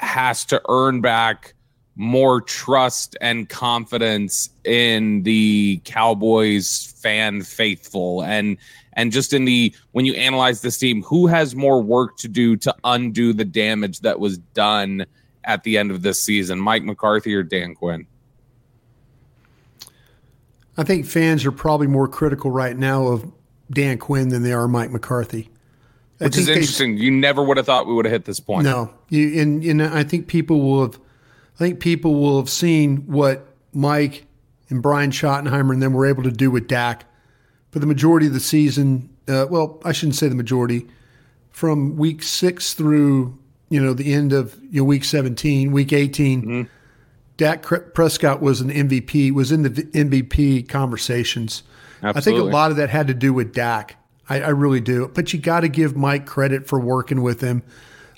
has 0.00 0.44
to 0.46 0.60
earn 0.70 1.00
back 1.02 1.52
more 1.96 2.40
trust 2.40 3.16
and 3.20 3.48
confidence 3.48 4.50
in 4.64 5.22
the 5.22 5.80
Cowboys 5.84 6.92
fan 7.00 7.42
faithful 7.42 8.22
and 8.24 8.56
and 8.94 9.12
just 9.12 9.32
in 9.32 9.44
the 9.44 9.74
when 9.92 10.04
you 10.04 10.14
analyze 10.14 10.62
this 10.62 10.78
team, 10.78 11.02
who 11.02 11.26
has 11.26 11.54
more 11.54 11.82
work 11.82 12.16
to 12.18 12.28
do 12.28 12.56
to 12.56 12.74
undo 12.84 13.32
the 13.32 13.44
damage 13.44 14.00
that 14.00 14.20
was 14.20 14.38
done 14.38 15.04
at 15.44 15.62
the 15.64 15.76
end 15.78 15.90
of 15.90 16.02
this 16.02 16.22
season, 16.22 16.58
Mike 16.60 16.84
McCarthy 16.84 17.34
or 17.34 17.42
Dan 17.42 17.74
Quinn? 17.74 18.06
I 20.76 20.82
think 20.82 21.06
fans 21.06 21.44
are 21.44 21.52
probably 21.52 21.86
more 21.86 22.08
critical 22.08 22.50
right 22.50 22.76
now 22.76 23.06
of 23.06 23.30
Dan 23.70 23.98
Quinn 23.98 24.28
than 24.28 24.42
they 24.42 24.52
are 24.52 24.66
Mike 24.68 24.90
McCarthy. 24.90 25.50
I 26.20 26.24
Which 26.24 26.36
is 26.36 26.36
think 26.36 26.46
they- 26.46 26.52
interesting. 26.54 26.96
You 26.98 27.10
never 27.10 27.42
would 27.42 27.56
have 27.56 27.66
thought 27.66 27.86
we 27.86 27.94
would 27.94 28.04
have 28.04 28.12
hit 28.12 28.24
this 28.24 28.40
point. 28.40 28.64
No, 28.64 28.92
you 29.08 29.40
and, 29.40 29.62
and 29.64 29.82
I 29.82 30.04
think 30.04 30.26
people 30.26 30.60
will 30.60 30.82
have. 30.82 31.00
I 31.54 31.58
think 31.58 31.80
people 31.80 32.14
will 32.14 32.38
have 32.38 32.50
seen 32.50 32.98
what 33.06 33.46
Mike 33.72 34.26
and 34.68 34.82
Brian 34.82 35.10
Schottenheimer 35.10 35.72
and 35.72 35.82
them 35.82 35.92
were 35.92 36.06
able 36.06 36.22
to 36.24 36.30
do 36.30 36.50
with 36.50 36.66
Dak 36.66 37.04
for 37.70 37.78
the 37.78 37.86
majority 37.86 38.26
of 38.26 38.32
the 38.32 38.40
season. 38.40 39.08
Uh, 39.28 39.46
well, 39.48 39.80
I 39.84 39.92
shouldn't 39.92 40.16
say 40.16 40.28
the 40.28 40.34
majority. 40.34 40.86
From 41.50 41.96
week 41.96 42.22
six 42.22 42.74
through 42.74 43.38
you 43.68 43.80
know 43.80 43.94
the 43.94 44.12
end 44.12 44.32
of 44.32 44.58
you 44.70 44.80
know, 44.80 44.84
week 44.84 45.04
seventeen, 45.04 45.72
week 45.72 45.92
18 45.92 46.68
Dak 47.36 47.62
Prescott 47.94 48.40
was 48.40 48.60
an 48.60 48.70
MVP. 48.70 49.32
Was 49.32 49.50
in 49.50 49.62
the 49.62 49.70
MVP 49.70 50.68
conversations. 50.68 51.62
I 52.02 52.20
think 52.20 52.38
a 52.38 52.44
lot 52.44 52.70
of 52.70 52.76
that 52.76 52.90
had 52.90 53.08
to 53.08 53.14
do 53.14 53.32
with 53.32 53.52
Dak. 53.52 53.96
I, 54.28 54.40
I 54.40 54.48
really 54.50 54.80
do. 54.80 55.10
But 55.12 55.32
you 55.32 55.40
got 55.40 55.60
to 55.60 55.68
give 55.68 55.96
Mike 55.96 56.26
credit 56.26 56.66
for 56.66 56.78
working 56.78 57.22
with 57.22 57.40
him. 57.40 57.62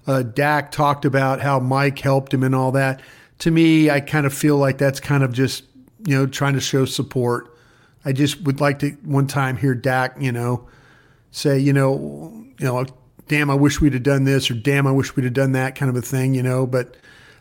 Uh, 0.06 0.22
Dak 0.22 0.70
talked 0.70 1.04
about 1.04 1.40
how 1.40 1.58
Mike 1.60 1.98
helped 1.98 2.34
him 2.34 2.42
and 2.42 2.54
all 2.54 2.72
that. 2.72 3.00
To 3.40 3.50
me, 3.50 3.90
I 3.90 4.00
kind 4.00 4.26
of 4.26 4.32
feel 4.34 4.56
like 4.56 4.78
that's 4.78 5.00
kind 5.00 5.22
of 5.22 5.32
just 5.32 5.64
you 6.06 6.14
know 6.16 6.26
trying 6.26 6.54
to 6.54 6.60
show 6.60 6.84
support. 6.84 7.52
I 8.04 8.12
just 8.12 8.40
would 8.42 8.60
like 8.60 8.78
to 8.80 8.90
one 9.04 9.26
time 9.26 9.56
hear 9.56 9.74
Dak, 9.74 10.16
you 10.20 10.30
know, 10.32 10.68
say, 11.32 11.58
you 11.58 11.72
know, 11.72 12.46
you 12.58 12.66
know, 12.66 12.86
damn, 13.26 13.50
I 13.50 13.54
wish 13.54 13.80
we'd 13.80 13.94
have 13.94 14.04
done 14.04 14.24
this, 14.24 14.48
or 14.50 14.54
damn, 14.54 14.86
I 14.86 14.92
wish 14.92 15.16
we'd 15.16 15.24
have 15.24 15.32
done 15.34 15.52
that, 15.52 15.74
kind 15.74 15.90
of 15.90 15.96
a 15.96 16.02
thing, 16.02 16.32
you 16.32 16.42
know. 16.42 16.66
But 16.66 16.96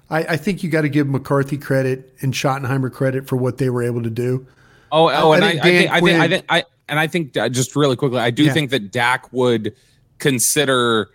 I, 0.09 0.23
I 0.23 0.37
think 0.37 0.63
you 0.63 0.69
got 0.69 0.81
to 0.81 0.89
give 0.89 1.07
McCarthy 1.07 1.57
credit 1.57 2.11
and 2.21 2.33
Schottenheimer 2.33 2.91
credit 2.91 3.27
for 3.27 3.35
what 3.35 3.59
they 3.59 3.69
were 3.69 3.83
able 3.83 4.01
to 4.03 4.09
do. 4.09 4.47
Oh, 4.91 5.09
oh, 5.09 5.31
I 5.31 5.35
and 5.35 5.45
I, 5.45 5.51
think 5.51 5.61
I, 5.61 5.69
think, 5.69 5.91
I 5.91 5.99
think, 6.01 6.19
I 6.19 6.27
think, 6.27 6.45
I, 6.49 6.63
and 6.89 6.99
I 6.99 7.07
think 7.07 7.37
uh, 7.37 7.49
just 7.49 7.75
really 7.75 7.95
quickly, 7.95 8.19
I 8.19 8.31
do 8.31 8.43
Yeah. 8.45 8.53
think 8.53 8.71
that 8.71 8.91
Dak 8.91 9.31
would 9.31 9.75
consider. 10.17 11.09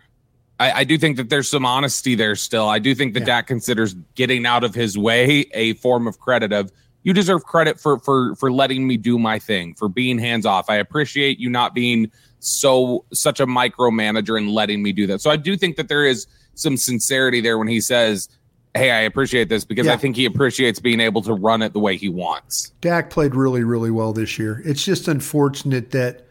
I, 0.60 0.80
I 0.80 0.84
do 0.84 0.98
think 0.98 1.16
that 1.16 1.30
there's 1.30 1.48
some 1.48 1.64
honesty 1.64 2.14
there 2.14 2.36
still. 2.36 2.68
I 2.68 2.78
do 2.78 2.94
think 2.94 3.14
that 3.14 3.24
Dak 3.24 3.46
considers 3.46 3.94
getting 4.14 4.44
out 4.44 4.62
of 4.62 4.74
his 4.74 4.96
way 4.96 5.46
a 5.54 5.72
form 5.74 6.06
of 6.06 6.20
credit 6.20 6.52
of 6.52 6.70
you 7.02 7.14
deserve 7.14 7.44
credit 7.44 7.80
for 7.80 7.98
for 7.98 8.36
for 8.36 8.52
letting 8.52 8.86
me 8.86 8.98
do 8.98 9.18
my 9.18 9.38
thing, 9.38 9.74
for 9.74 9.88
being 9.88 10.18
hands 10.18 10.44
off. 10.44 10.68
I 10.68 10.76
appreciate 10.76 11.38
you 11.38 11.48
not 11.48 11.74
being 11.74 12.12
so 12.40 13.06
such 13.12 13.40
a 13.40 13.46
micromanager 13.46 14.36
and 14.36 14.50
letting 14.50 14.82
me 14.82 14.92
do 14.92 15.06
that. 15.06 15.22
So 15.22 15.30
I 15.30 15.36
do 15.36 15.56
think 15.56 15.76
that 15.76 15.88
there 15.88 16.04
is 16.04 16.26
some 16.54 16.76
sincerity 16.76 17.40
there 17.40 17.56
when 17.56 17.68
he 17.68 17.80
says, 17.80 18.28
"Hey, 18.74 18.90
I 18.90 19.00
appreciate 19.00 19.48
this," 19.48 19.64
because 19.64 19.88
I 19.88 19.96
think 19.96 20.14
he 20.14 20.26
appreciates 20.26 20.78
being 20.78 21.00
able 21.00 21.22
to 21.22 21.32
run 21.32 21.62
it 21.62 21.72
the 21.72 21.80
way 21.80 21.96
he 21.96 22.10
wants. 22.10 22.70
Dak 22.82 23.08
played 23.08 23.34
really, 23.34 23.64
really 23.64 23.90
well 23.90 24.12
this 24.12 24.38
year. 24.38 24.60
It's 24.66 24.84
just 24.84 25.08
unfortunate 25.08 25.92
that 25.92 26.26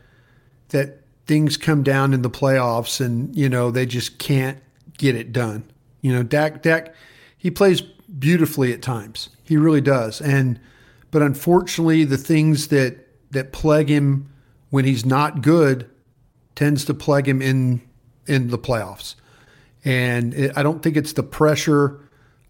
that 0.69 0.98
things 1.29 1.57
come 1.57 1.83
down 1.83 2.11
in 2.11 2.23
the 2.23 2.29
playoffs 2.29 2.99
and 2.99 3.35
you 3.35 3.47
know 3.47 3.69
they 3.69 3.85
just 3.85 4.17
can't 4.17 4.57
get 4.97 5.15
it 5.15 5.31
done. 5.31 5.63
You 6.01 6.11
know, 6.11 6.23
Dak 6.23 6.63
Dak 6.63 6.95
he 7.37 7.51
plays 7.51 7.81
beautifully 7.81 8.73
at 8.73 8.81
times. 8.81 9.29
He 9.43 9.55
really 9.55 9.79
does. 9.79 10.21
And 10.21 10.59
but 11.11 11.21
unfortunately 11.21 12.03
the 12.03 12.17
things 12.17 12.69
that 12.69 13.07
that 13.29 13.51
plague 13.51 13.89
him 13.89 14.27
when 14.71 14.85
he's 14.85 15.05
not 15.05 15.43
good 15.43 15.87
tends 16.55 16.83
to 16.85 16.95
plague 16.95 17.27
him 17.27 17.43
in 17.43 17.79
in 18.25 18.47
the 18.47 18.57
playoffs. 18.57 19.13
And 19.85 20.33
it, 20.33 20.57
I 20.57 20.63
don't 20.63 20.81
think 20.81 20.97
it's 20.97 21.13
the 21.13 21.23
pressure. 21.23 21.99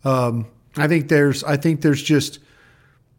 Um, 0.05 0.47
I 0.77 0.87
think 0.87 1.09
there's 1.09 1.43
I 1.43 1.57
think 1.57 1.81
there's 1.81 2.01
just 2.01 2.39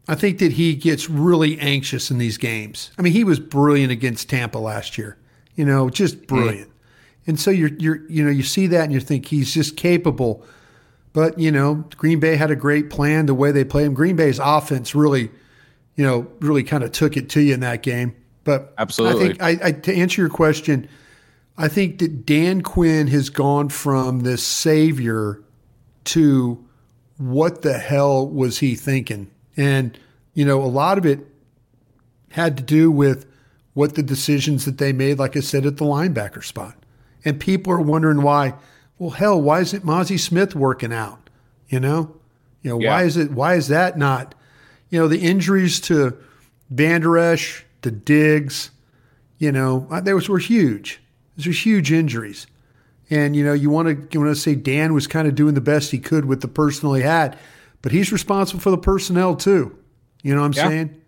I 0.07 0.15
think 0.15 0.39
that 0.39 0.53
he 0.53 0.73
gets 0.73 1.07
really 1.07 1.59
anxious 1.59 2.09
in 2.09 2.17
these 2.17 2.39
games. 2.39 2.89
I 2.97 3.03
mean, 3.03 3.13
he 3.13 3.23
was 3.23 3.39
brilliant 3.39 3.91
against 3.91 4.27
Tampa 4.27 4.57
last 4.57 4.97
year. 4.97 5.19
You 5.61 5.67
know, 5.67 5.91
just 5.91 6.25
brilliant. 6.25 6.71
And 7.27 7.39
so 7.39 7.51
you're 7.51 7.69
you're 7.77 8.09
you 8.09 8.25
know 8.25 8.31
you 8.31 8.41
see 8.41 8.65
that 8.65 8.85
and 8.85 8.91
you 8.91 8.99
think 8.99 9.27
he's 9.27 9.53
just 9.53 9.77
capable. 9.77 10.43
But 11.13 11.37
you 11.37 11.51
know, 11.51 11.85
Green 11.97 12.19
Bay 12.19 12.35
had 12.35 12.49
a 12.49 12.55
great 12.55 12.89
plan 12.89 13.27
the 13.27 13.35
way 13.35 13.51
they 13.51 13.63
play 13.63 13.83
him. 13.83 13.93
Green 13.93 14.15
Bay's 14.15 14.39
offense 14.39 14.95
really, 14.95 15.29
you 15.95 16.03
know, 16.03 16.25
really 16.39 16.63
kind 16.63 16.83
of 16.83 16.93
took 16.93 17.15
it 17.15 17.29
to 17.29 17.41
you 17.41 17.53
in 17.53 17.59
that 17.59 17.83
game. 17.83 18.15
But 18.43 18.73
Absolutely. 18.75 19.23
I 19.23 19.27
think 19.27 19.61
I, 19.63 19.67
I 19.67 19.71
to 19.71 19.93
answer 19.93 20.19
your 20.19 20.31
question, 20.31 20.89
I 21.59 21.67
think 21.67 21.99
that 21.99 22.25
Dan 22.25 22.63
Quinn 22.63 23.05
has 23.05 23.29
gone 23.29 23.69
from 23.69 24.21
this 24.21 24.41
savior 24.41 25.43
to 26.05 26.65
what 27.19 27.61
the 27.61 27.77
hell 27.77 28.27
was 28.27 28.57
he 28.57 28.73
thinking? 28.73 29.29
And, 29.55 29.95
you 30.33 30.43
know, 30.43 30.63
a 30.63 30.65
lot 30.65 30.97
of 30.97 31.05
it 31.05 31.19
had 32.31 32.57
to 32.57 32.63
do 32.63 32.89
with 32.89 33.30
what 33.73 33.95
the 33.95 34.03
decisions 34.03 34.65
that 34.65 34.77
they 34.77 34.91
made, 34.93 35.17
like 35.19 35.37
I 35.37 35.39
said, 35.39 35.65
at 35.65 35.77
the 35.77 35.85
linebacker 35.85 36.43
spot. 36.43 36.75
And 37.23 37.39
people 37.39 37.71
are 37.73 37.81
wondering 37.81 38.21
why, 38.21 38.55
well, 38.97 39.11
hell, 39.11 39.41
why 39.41 39.61
isn't 39.61 39.85
Mazi 39.85 40.19
Smith 40.19 40.55
working 40.55 40.91
out? 40.93 41.29
You 41.69 41.79
know? 41.79 42.15
You 42.63 42.71
know, 42.71 42.77
why 42.77 43.03
is 43.03 43.17
it 43.17 43.31
why 43.31 43.55
is 43.55 43.69
that 43.69 43.97
not? 43.97 44.35
You 44.89 44.99
know, 44.99 45.07
the 45.07 45.19
injuries 45.21 45.79
to 45.81 46.15
Van 46.69 47.01
Der 47.01 47.17
Esch, 47.17 47.65
to 47.81 47.89
Diggs, 47.89 48.69
you 49.39 49.51
know, 49.51 49.87
uh, 49.89 49.99
those 50.01 50.29
were 50.29 50.37
huge. 50.37 51.01
Those 51.37 51.47
were 51.47 51.53
huge 51.53 51.91
injuries. 51.91 52.45
And 53.09 53.35
you 53.35 53.43
know, 53.43 53.53
you 53.53 53.69
want 53.71 53.87
to 53.87 54.07
you 54.13 54.23
want 54.23 54.35
to 54.35 54.39
say 54.39 54.53
Dan 54.53 54.93
was 54.93 55.07
kind 55.07 55.27
of 55.27 55.33
doing 55.33 55.55
the 55.55 55.61
best 55.61 55.89
he 55.91 55.97
could 55.97 56.25
with 56.25 56.41
the 56.41 56.47
personnel 56.47 56.93
he 56.93 57.01
had, 57.01 57.37
but 57.81 57.91
he's 57.91 58.11
responsible 58.11 58.59
for 58.61 58.69
the 58.69 58.77
personnel 58.77 59.35
too. 59.35 59.75
You 60.21 60.35
know 60.35 60.41
what 60.41 60.47
I'm 60.47 60.53
Yeah. 60.53 60.67
saying? 60.69 61.00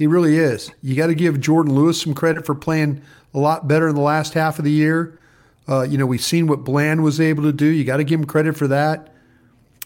He 0.00 0.06
really 0.06 0.38
is. 0.38 0.72
You 0.80 0.96
got 0.96 1.08
to 1.08 1.14
give 1.14 1.34
Jourdan 1.34 1.72
Lewis 1.72 2.00
some 2.00 2.14
credit 2.14 2.46
for 2.46 2.54
playing 2.54 3.02
a 3.34 3.38
lot 3.38 3.68
better 3.68 3.86
in 3.86 3.94
the 3.94 4.00
last 4.00 4.32
half 4.32 4.58
of 4.58 4.64
the 4.64 4.70
year. 4.70 5.20
Uh, 5.68 5.82
you 5.82 5.98
know, 5.98 6.06
we've 6.06 6.22
seen 6.22 6.46
what 6.46 6.64
Bland 6.64 7.04
was 7.04 7.20
able 7.20 7.42
to 7.42 7.52
do. 7.52 7.66
You 7.66 7.84
got 7.84 7.98
to 7.98 8.04
give 8.04 8.18
him 8.18 8.24
credit 8.24 8.56
for 8.56 8.66
that. 8.68 9.12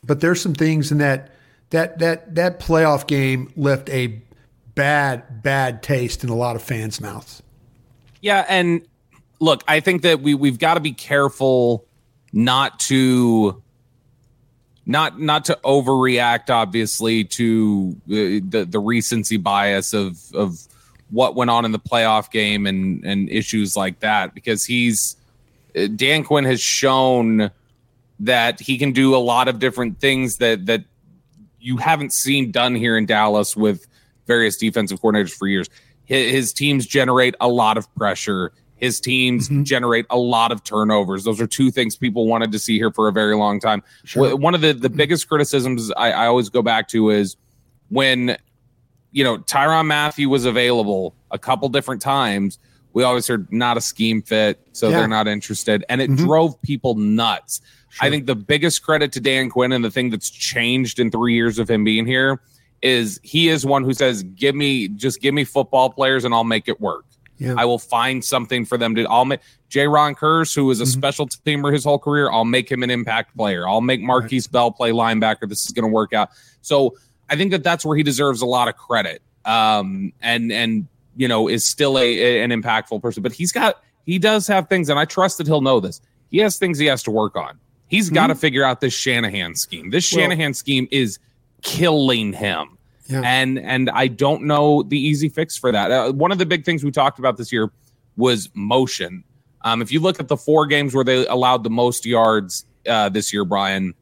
But 0.05 0.21
there's 0.21 0.41
some 0.41 0.55
things 0.55 0.93
in 0.93 0.99
that 0.99 1.33
that 1.71 1.99
that 1.99 2.37
that 2.37 2.61
playoff 2.61 3.09
game 3.09 3.53
left 3.57 3.91
a 3.91 4.23
bad 4.77 5.43
bad 5.43 5.83
taste 5.83 6.23
in 6.23 6.31
a 6.31 6.37
lot 6.37 6.55
of 6.55 6.63
fans' 6.63 7.01
mouths. 7.01 7.43
Yeah, 8.21 8.47
and 8.49 8.87
look, 9.41 9.65
I 9.67 9.81
think 9.81 10.03
that 10.03 10.21
we 10.21 10.35
we've 10.35 10.61
got 10.61 10.75
to 10.75 10.81
be 10.81 10.93
careful 10.93 11.89
not 12.33 12.79
to 12.81 13.64
not 14.87 15.21
not 15.21 15.47
to 15.47 15.59
overreact 15.65 16.51
obviously 16.51 17.25
to 17.25 17.97
the, 18.07 18.41
the 18.41 18.79
recency 18.79 19.37
bias 19.37 19.95
of 19.95 20.19
of 20.35 20.59
what 21.11 21.35
went 21.35 21.51
on 21.51 21.65
in 21.65 21.73
the 21.73 21.79
playoff 21.79 22.31
game 22.31 22.67
and 22.67 23.05
and 23.05 23.31
issues 23.31 23.77
like 23.77 24.01
that 24.01 24.35
because 24.35 24.65
he's 24.65 25.17
uh, 25.77 25.87
Dan 25.95 26.25
Quinn 26.25 26.45
has 26.45 26.61
shown 26.61 27.51
that 28.21 28.61
he 28.61 28.79
can 28.79 28.93
do 28.93 29.15
a 29.15 29.19
lot 29.19 29.49
of 29.49 29.59
different 29.59 30.01
things 30.01 30.37
that 30.39 30.67
that 30.67 30.85
you 31.61 31.79
haven't 31.79 32.13
seen 32.13 32.51
done 32.51 32.75
here 32.75 32.97
in 32.97 33.07
Dallas 33.07 33.57
with 33.57 33.87
various 34.27 34.57
defensive 34.57 35.01
coordinators 35.01 35.33
for 35.33 35.49
years. 35.49 35.69
His 36.05 36.53
teams 36.53 36.87
generate 36.87 37.35
a 37.41 37.49
lot 37.49 37.79
of 37.79 37.93
pressure. 37.95 38.53
His 38.85 39.01
teams 39.01 39.49
mm-hmm. 39.49 39.63
generate 39.63 40.05
a 40.11 40.19
lot 40.19 40.53
of 40.53 40.63
turnovers. 40.63 41.25
Those 41.25 41.41
are 41.41 41.47
two 41.47 41.71
things 41.71 41.97
people 41.97 42.27
wanted 42.27 42.53
to 42.53 42.59
see 42.59 42.77
here 42.77 42.91
for 42.91 43.09
a 43.09 43.13
very 43.13 43.35
long 43.35 43.59
time. 43.61 43.83
Wh- 44.13 44.39
One 44.39 44.55
of 44.55 44.61
the, 44.61 44.75
the 44.75 44.89
mm-hmm. 44.89 44.97
biggest 44.99 45.27
criticisms 45.27 45.91
I, 45.97 46.13
I 46.13 46.27
always 46.27 46.51
go 46.51 46.61
back 46.61 46.89
to 46.89 47.09
is 47.09 47.37
when, 47.89 48.37
you 49.11 49.25
know, 49.25 49.39
Tyrann 49.39 49.87
Mathieu 49.87 50.29
was 50.29 50.45
available 50.45 51.15
a 51.31 51.39
couple 51.39 51.69
different 51.71 52.03
times. 52.03 52.59
We 52.93 53.05
always 53.05 53.27
heard 53.27 53.51
not 53.51 53.79
a 53.79 53.81
scheme 53.81 54.21
fit, 54.21 54.61
so 54.73 54.89
Yeah. 54.91 54.99
they're 54.99 55.09
not 55.09 55.27
interested. 55.27 55.83
And 55.89 56.03
it 56.03 56.11
mm-hmm. 56.11 56.25
drove 56.27 56.61
people 56.61 56.95
nuts. 56.95 57.63
I 58.01 58.11
think 58.11 58.27
the 58.27 58.37
biggest 58.37 58.83
credit 58.83 59.13
to 59.13 59.21
Dan 59.21 59.49
Quinn 59.49 59.73
and 59.73 59.83
the 59.85 59.91
thing 59.91 60.11
that's 60.11 60.29
changed 60.29 60.99
in 60.99 61.11
three 61.11 61.35
years 61.35 61.59
of 61.59 61.71
him 61.71 61.85
being 61.85 62.07
here 62.07 62.41
is 62.83 63.19
he 63.23 63.49
is 63.49 63.65
one 63.65 63.83
who 63.83 63.95
says, 63.95 64.23
"Give 64.23 64.55
me 64.55 64.89
just 64.89 65.23
give 65.23 65.33
me 65.33 65.45
football 65.45 65.89
players 65.91 66.25
and 66.25 66.35
I'll 66.35 66.45
make 66.45 66.69
it 66.69 66.81
work. 66.81 67.07
Yeah. 67.39 67.55
I 67.59 67.65
will 67.65 67.79
find 67.81 68.25
something 68.25 68.65
for 68.65 68.79
them 68.79 68.95
to. 68.95 69.05
I'll 69.07 69.25
make 69.25 69.41
Jayron 69.71 70.15
Kearse, 70.17 70.55
who 70.55 70.67
was 70.67 70.81
a 70.81 70.87
special 70.87 71.27
teamer 71.27 71.73
his 71.73 71.83
whole 71.85 71.99
career. 71.99 72.31
I'll 72.31 72.45
make 72.45 72.71
him 72.71 72.83
an 72.85 72.91
impact 72.91 73.37
player. 73.37 73.67
I'll 73.69 73.81
make 73.81 74.01
Markquese 74.01 74.51
Bell 74.51 74.71
play 74.71 74.93
linebacker. 74.93 75.49
This 75.49 75.65
is 75.65 75.73
going 75.73 75.83
to 75.89 75.93
work 75.93 76.13
out. 76.13 76.31
So 76.61 76.95
I 77.29 77.37
think 77.37 77.51
that 77.51 77.65
that's 77.65 77.85
where 77.85 77.97
he 77.97 78.03
deserves 78.05 78.41
a 78.41 78.47
lot 78.47 78.69
of 78.69 78.77
credit. 78.77 79.21
Um, 79.45 80.13
and 80.23 80.53
and 80.53 80.87
you 81.17 81.27
know 81.29 81.49
is 81.49 81.67
still 81.67 81.99
a, 81.99 82.03
a- 82.03 82.43
an 82.45 82.51
impactful 82.51 83.03
person, 83.03 83.23
but 83.23 83.33
he's 83.33 83.51
got 83.53 83.83
he 84.07 84.19
does 84.19 84.47
have 84.47 84.69
things, 84.69 84.89
and 84.89 84.99
I 84.99 85.05
trust 85.05 85.39
that 85.39 85.47
he'll 85.47 85.61
know 85.61 85.81
this. 85.81 86.01
He 86.31 86.39
has 86.39 86.57
things 86.59 86.79
he 86.79 86.87
has 86.87 87.03
to 87.05 87.11
work 87.11 87.37
on. 87.37 87.59
He's 87.89 88.11
got 88.11 88.29
to 88.29 88.35
figure 88.35 88.65
out 88.65 88.81
this 88.81 88.95
Shanahan 88.95 89.55
scheme. 89.55 89.91
This 89.91 90.11
Well- 90.13 90.23
Shanahan 90.23 90.55
scheme 90.55 90.89
is 90.91 91.19
killing 91.63 92.33
him. 92.33 92.74
Yeah. 93.07 93.21
And 93.25 93.59
and 93.59 93.91
I 93.91 94.09
don't 94.09 94.45
know 94.45 94.83
the 94.83 94.99
easy 94.99 95.29
fix 95.29 95.57
for 95.57 95.71
that. 95.73 95.91
Uh, 95.91 96.13
one 96.13 96.33
of 96.33 96.39
the 96.39 96.47
big 96.47 96.65
things 96.65 96.83
we 96.83 96.91
talked 96.91 97.19
about 97.19 97.37
this 97.37 97.53
year 97.53 97.71
was 98.17 98.49
motion. 98.55 99.25
Um, 99.63 99.83
if 99.83 99.93
you 99.93 100.01
look 100.01 100.21
at 100.21 100.29
the 100.29 100.37
four 100.37 100.67
games 100.67 100.95
where 100.95 101.05
they 101.05 101.27
allowed 101.27 101.65
the 101.65 101.71
most 101.71 102.07
yards 102.07 102.65
uh, 102.89 103.09
this 103.09 103.33
year, 103.33 103.45
Bryan, 103.45 103.95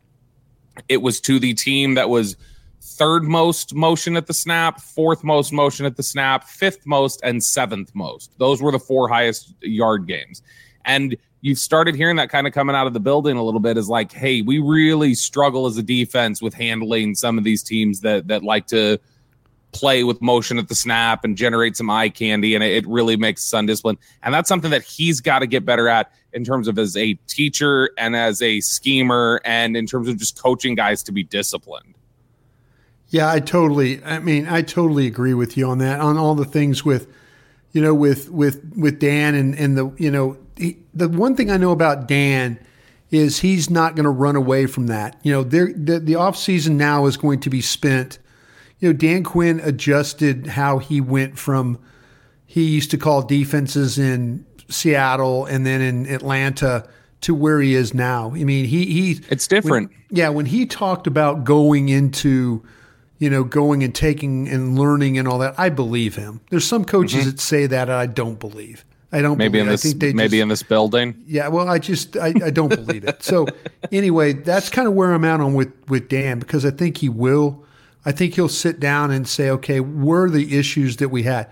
it 0.89 0.99
was 0.99 1.21
to 1.23 1.39
the 1.39 1.55
team 1.55 1.95
that 1.95 2.09
was 2.09 2.37
third 2.81 3.25
most 3.25 3.75
motion 3.75 4.17
at 4.17 4.27
the 4.27 4.35
snap, 4.35 4.81
fourth 4.81 5.23
most 5.23 5.53
motion 5.53 5.87
at 5.87 5.97
the 5.97 6.03
snap, 6.03 6.45
fifth 6.45 6.85
most, 6.85 7.21
and 7.23 7.43
seventh 7.43 7.95
most. 7.95 8.33
Those 8.39 8.61
were 8.61 8.73
the 8.73 8.79
four 8.79 9.09
highest 9.09 9.55
yard 9.63 10.07
games. 10.07 10.43
And 10.85 11.17
you've 11.43 11.59
started 11.59 11.95
hearing 11.95 12.17
that 12.17 12.31
kind 12.31 12.47
of 12.47 12.55
coming 12.55 12.75
out 12.75 12.87
of 12.87 12.95
the 12.95 13.01
building 13.01 13.37
a 13.37 13.43
little 13.43 13.61
bit 13.61 13.77
is 13.77 13.89
like, 13.89 14.13
hey, 14.13 14.41
we 14.41 14.59
really 14.59 15.15
struggle 15.15 15.67
as 15.67 15.77
a 15.77 15.83
defense 15.83 16.41
with 16.41 16.55
handling 16.55 17.15
some 17.15 17.37
of 17.37 17.45
these 17.45 17.63
teams 17.63 18.01
that 18.01 18.29
that 18.29 18.43
like 18.43 18.67
to 18.69 18.99
play 19.73 20.05
with 20.05 20.21
motion 20.23 20.59
at 20.59 20.69
the 20.69 20.75
snap 20.75 21.25
and 21.25 21.37
generate 21.37 21.77
some 21.77 21.91
eye 21.91 22.09
candy, 22.09 22.55
and 22.55 22.63
it, 22.63 22.87
really 22.87 23.17
makes 23.17 23.47
us 23.47 23.59
undisciplined. 23.59 23.99
And 24.23 24.33
that's 24.33 24.49
something 24.49 24.71
that 24.71 24.83
he's 24.83 25.21
got 25.21 25.41
to 25.41 25.47
get 25.47 25.65
better 25.65 25.89
at 25.89 26.13
in 26.33 26.45
terms 26.45 26.69
of 26.69 26.79
as 26.79 26.97
a 26.97 27.15
teacher 27.27 27.91
and 27.99 28.15
as 28.15 28.41
a 28.41 28.61
schemer, 28.61 29.41
and 29.45 29.77
in 29.77 29.87
terms 29.87 30.09
of 30.09 30.19
just 30.19 30.41
coaching 30.41 30.75
guys 30.75 31.03
to 31.05 31.13
be 31.13 31.25
disciplined. 31.25 31.95
Yeah, 33.09 33.31
I 33.31 33.41
totally. 33.41 34.03
I 34.05 34.21
mean, 34.21 34.47
I 34.47 34.63
totally 34.63 35.07
agree 35.07 35.35
with 35.35 35.57
you 35.57 35.69
on 35.69 35.79
that. 35.79 36.01
On 36.01 36.17
all 36.17 36.35
the 36.35 36.45
things 36.45 36.85
with, 36.85 37.09
you 37.73 37.83
know, 37.83 37.95
with 37.95 38.31
with 38.31 38.63
with 38.77 38.99
Dan 39.01 39.35
and 39.35 39.55
and 39.55 39.77
the 39.77 39.93
you 39.99 40.11
know 40.11 40.39
he, 40.63 40.79
the 40.95 41.09
one 41.09 41.37
thing 41.37 41.51
I 41.51 41.57
know 41.57 41.73
about 41.73 42.07
Dan 42.07 42.59
is 43.11 43.41
he's 43.41 43.69
not 43.69 43.95
going 43.95 44.05
to 44.05 44.11
run 44.11 44.37
away 44.37 44.67
from 44.67 44.87
that. 44.87 45.19
You 45.23 45.33
know, 45.33 45.43
there 45.45 45.73
the 45.73 46.01
the 46.01 46.15
off 46.17 46.37
season 46.37 46.77
now 46.77 47.07
is 47.07 47.17
going 47.17 47.41
to 47.41 47.51
be 47.51 47.61
spent. 47.61 48.19
You 48.79 48.89
know, 48.89 48.93
Dan 48.95 49.23
Quinn 49.23 49.61
adjusted 49.61 50.47
how 50.49 50.79
he 50.79 51.01
went 51.01 51.39
from 51.39 51.79
he 52.47 52.65
used 52.65 52.91
to 52.91 52.99
call 52.99 53.23
defenses 53.23 53.99
in 53.99 54.45
Seattle 54.69 55.47
and 55.47 55.65
then 55.65 55.81
in 55.81 56.07
Atlanta 56.07 56.89
to 57.23 57.35
where 57.35 57.61
he 57.61 57.75
is 57.75 57.95
now. 57.95 58.31
I 58.35 58.45
mean, 58.45 58.65
he 58.65 58.87
he 58.87 59.21
It's 59.31 59.47
different. 59.47 59.91
when- 59.91 59.99
yeah, 60.11 60.29
when 60.29 60.47
he 60.47 60.67
talked 60.67 61.07
about 61.07 61.45
going 61.45 61.89
into, 61.89 62.63
you 63.19 63.31
know, 63.31 63.45
going 63.45 63.83
and 63.83 63.95
taking 63.95 64.49
and 64.49 64.79
learning 64.79 65.17
and 65.17 65.27
all 65.27 65.39
that, 65.39 65.55
I 65.57 65.71
believe 65.71 66.17
him. 66.17 66.41
There's 66.51 66.67
some 66.67 66.85
coaches 66.85 67.21
mm-hmm. 67.21 67.31
that 67.31 67.41
say 67.41 67.67
that 67.67 67.89
and 67.89 67.97
I 67.97 68.07
don't 68.07 68.39
believe. 68.39 68.85
I 69.13 69.21
don't. 69.21 69.37
Maybe 69.37 69.53
believe. 69.59 69.63
in 69.63 69.69
I 69.69 69.73
this, 69.73 69.83
think 69.83 70.01
they 70.01 70.13
maybe 70.13 70.29
just- 70.39 70.43
in 70.43 70.49
this 70.49 70.63
building. 70.63 71.23
yeah, 71.27 71.49
well, 71.49 71.69
I 71.69 71.79
just 71.79 72.17
I, 72.17 72.33
I 72.45 72.51
don't 72.51 72.69
believe 72.69 73.05
it. 73.05 73.23
So 73.23 73.47
anyway, 73.93 74.33
that's 74.33 74.71
kind 74.71 74.89
of 74.89 74.95
where 74.95 75.13
I'm 75.13 75.25
at 75.25 75.41
on 75.41 75.55
with 75.55 75.73
with 75.89 76.09
Dan 76.09 76.39
because 76.39 76.65
I 76.65 76.71
think 76.71 76.99
he 76.99 77.09
will. 77.09 77.65
I 78.05 78.11
think 78.13 78.35
he'll 78.35 78.49
sit 78.49 78.81
down 78.81 79.11
and 79.13 79.29
say, 79.29 79.49
okay, 79.51 79.79
where 79.81 80.23
are 80.25 80.31
the 80.31 80.59
issues 80.59 80.97
that 80.97 81.11
we 81.11 81.23
had? 81.23 81.49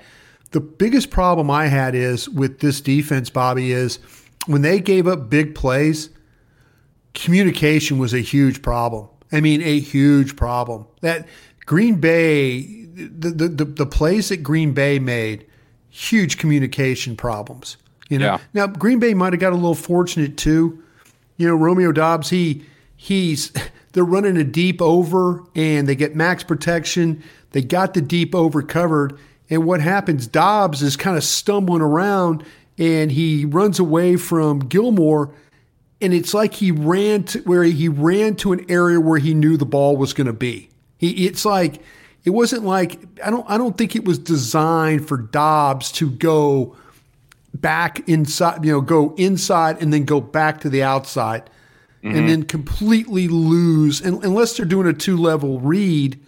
The 0.51 0.61
biggest 0.61 1.11
problem 1.11 1.49
I 1.51 1.67
had 1.67 1.95
is 1.95 2.29
with 2.29 2.59
this 2.59 2.81
defense, 2.81 3.31
Bobby, 3.31 3.71
is 3.71 4.01
when 4.47 4.63
they 4.63 4.81
gave 4.81 5.07
up 5.07 5.31
big 5.31 5.55
plays, 5.55 6.11
communication 7.15 7.99
was 7.99 8.13
a 8.15 8.19
huge 8.21 8.63
problem. 8.63 9.09
I 9.33 9.41
mean, 9.41 9.63
a 9.63 9.79
huge 9.79 10.35
problem. 10.37 10.87
That 11.03 11.29
Green 11.67 12.01
Bay, 12.01 12.63
the 12.95 13.31
the, 13.31 13.49
the, 13.49 13.65
the 13.65 13.87
plays 13.87 14.31
that 14.31 14.39
Green 14.39 14.73
Bay 14.73 14.99
made, 14.99 15.47
huge 16.09 16.39
communication 16.39 17.17
problems. 17.17 17.77
You 18.09 18.19
know, 18.19 18.25
Yeah. 18.27 18.39
now 18.55 18.67
Green 18.67 18.99
Bay 18.99 19.15
might 19.15 19.33
have 19.33 19.41
got 19.41 19.53
a 19.53 19.57
little 19.57 19.75
fortunate 19.75 20.37
too. 20.37 20.83
You 21.37 21.47
know, 21.49 21.55
Romeo 21.55 21.93
Doubs, 21.93 22.31
he 22.31 22.65
he's 22.97 23.53
they're 23.93 24.05
running 24.05 24.37
a 24.37 24.45
deep 24.45 24.81
over 24.81 25.43
and 25.55 25.89
they 25.89 25.95
get 25.95 26.17
max 26.17 26.43
protection. 26.43 27.23
They 27.53 27.63
got 27.63 27.95
the 27.95 28.01
deep 28.01 28.35
over 28.35 28.63
covered. 28.63 29.19
And 29.49 29.65
what 29.65 29.81
happens? 29.81 30.27
Dobbs 30.27 30.81
is 30.83 30.97
kind 30.97 31.17
of 31.17 31.25
stumbling 31.25 31.83
around 31.83 32.45
and 32.79 33.11
he 33.13 33.45
runs 33.45 33.79
away 33.79 34.17
from 34.17 34.61
Gilmore. 34.61 35.35
And 36.01 36.15
it's 36.15 36.33
like 36.33 36.55
he 36.55 36.71
ran 36.71 37.25
to 37.25 37.41
where 37.41 37.65
he 37.65 37.89
ran 37.89 38.37
to 38.37 38.53
an 38.53 38.65
area 38.71 38.99
where 39.01 39.19
he 39.19 39.35
knew 39.35 39.57
the 39.59 39.67
ball 39.67 39.97
was 39.97 40.15
going 40.15 40.29
to 40.29 40.33
be. 40.33 40.71
He, 40.97 41.27
it's 41.27 41.45
like 41.45 41.83
it 42.25 42.31
wasn't 42.31 42.65
like 42.65 43.01
I 43.25 43.31
don't 43.31 43.49
I 43.49 43.57
don't 43.59 43.77
think 43.77 43.97
it 43.97 44.05
was 44.05 44.19
designed 44.19 45.09
for 45.09 45.17
Doubs 45.17 45.93
to 45.93 46.11
go 46.11 46.77
back 47.55 48.09
inside, 48.09 48.65
you 48.65 48.73
know, 48.73 48.81
go 48.81 49.15
inside 49.17 49.83
and 49.83 49.93
then 49.93 50.05
go 50.05 50.21
back 50.21 50.61
to 50.61 50.71
the 50.71 50.83
outside 50.83 51.51
and 52.03 52.15
mm-hmm. 52.15 52.27
then 52.29 52.43
completely 52.45 53.29
lose, 53.29 54.01
and, 54.01 54.25
unless 54.25 54.57
they're 54.57 54.65
doing 54.67 54.87
a 54.87 54.93
two 54.93 55.17
level 55.17 55.61
read. 55.61 56.19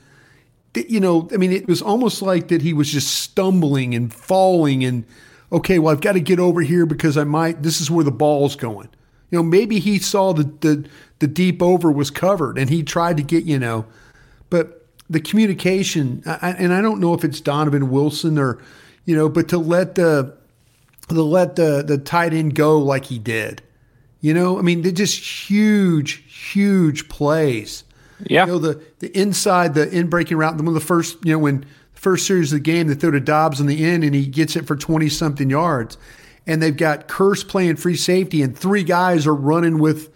You 0.74 1.00
know, 1.00 1.28
I 1.32 1.36
mean, 1.36 1.52
it 1.52 1.68
was 1.68 1.82
almost 1.82 2.22
like 2.22 2.48
that 2.48 2.62
he 2.62 2.72
was 2.72 2.90
just 2.90 3.08
stumbling 3.08 3.94
and 3.94 4.12
falling, 4.12 4.84
and 4.84 5.04
okay, 5.50 5.78
well, 5.78 5.92
I've 5.92 6.00
got 6.00 6.12
to 6.12 6.20
get 6.20 6.38
over 6.38 6.62
here 6.62 6.86
because 6.86 7.16
I 7.18 7.24
might. 7.24 7.62
This 7.62 7.80
is 7.80 7.90
where 7.90 8.04
the 8.04 8.10
ball's 8.10 8.56
going. 8.56 8.88
You 9.30 9.38
know, 9.38 9.42
maybe 9.42 9.80
he 9.80 9.98
saw 9.98 10.32
the 10.32 10.44
the, 10.44 10.88
the 11.18 11.26
deep 11.26 11.62
over 11.62 11.92
was 11.92 12.10
covered, 12.10 12.56
and 12.56 12.70
he 12.70 12.82
tried 12.82 13.18
to 13.18 13.22
get 13.22 13.44
you 13.44 13.58
know, 13.58 13.84
but 14.48 14.81
the 15.12 15.20
communication, 15.20 16.22
and 16.24 16.72
I 16.72 16.80
don't 16.80 17.00
know 17.00 17.14
if 17.14 17.24
it's 17.24 17.40
Donovan 17.40 17.90
Wilson 17.90 18.38
or, 18.38 18.58
you 19.04 19.14
know, 19.14 19.28
but 19.28 19.48
to 19.48 19.58
let 19.58 19.94
the 19.94 20.36
to 21.08 21.22
let 21.22 21.56
the 21.56 21.84
the 21.86 21.98
tight 21.98 22.32
end 22.32 22.54
go 22.54 22.78
like 22.78 23.06
he 23.06 23.18
did. 23.18 23.62
You 24.20 24.32
know, 24.32 24.58
I 24.58 24.62
mean, 24.62 24.82
they're 24.82 24.92
just 24.92 25.50
huge, 25.50 26.24
huge 26.52 27.08
plays. 27.08 27.84
Yeah. 28.24 28.46
You 28.46 28.52
know, 28.52 28.58
the 28.58 28.82
the 29.00 29.16
inside, 29.18 29.74
the 29.74 29.88
in 29.90 30.08
breaking 30.08 30.36
route, 30.36 30.56
one 30.56 30.68
of 30.68 30.74
the 30.74 30.80
first, 30.80 31.18
you 31.24 31.32
know, 31.32 31.38
when 31.38 31.60
the 31.94 32.00
first 32.00 32.26
series 32.26 32.52
of 32.52 32.58
the 32.58 32.62
game, 32.62 32.86
they 32.86 32.94
throw 32.94 33.10
to 33.10 33.20
Doubs 33.20 33.60
on 33.60 33.66
the 33.66 33.84
end 33.84 34.04
and 34.04 34.14
he 34.14 34.26
gets 34.26 34.56
it 34.56 34.66
for 34.66 34.76
20 34.76 35.08
something 35.08 35.50
yards. 35.50 35.98
And 36.46 36.62
they've 36.62 36.76
got 36.76 37.08
Kearse 37.08 37.46
playing 37.46 37.76
free 37.76 37.96
safety 37.96 38.42
and 38.42 38.56
three 38.56 38.84
guys 38.84 39.26
are 39.26 39.34
running 39.34 39.78
with, 39.78 40.08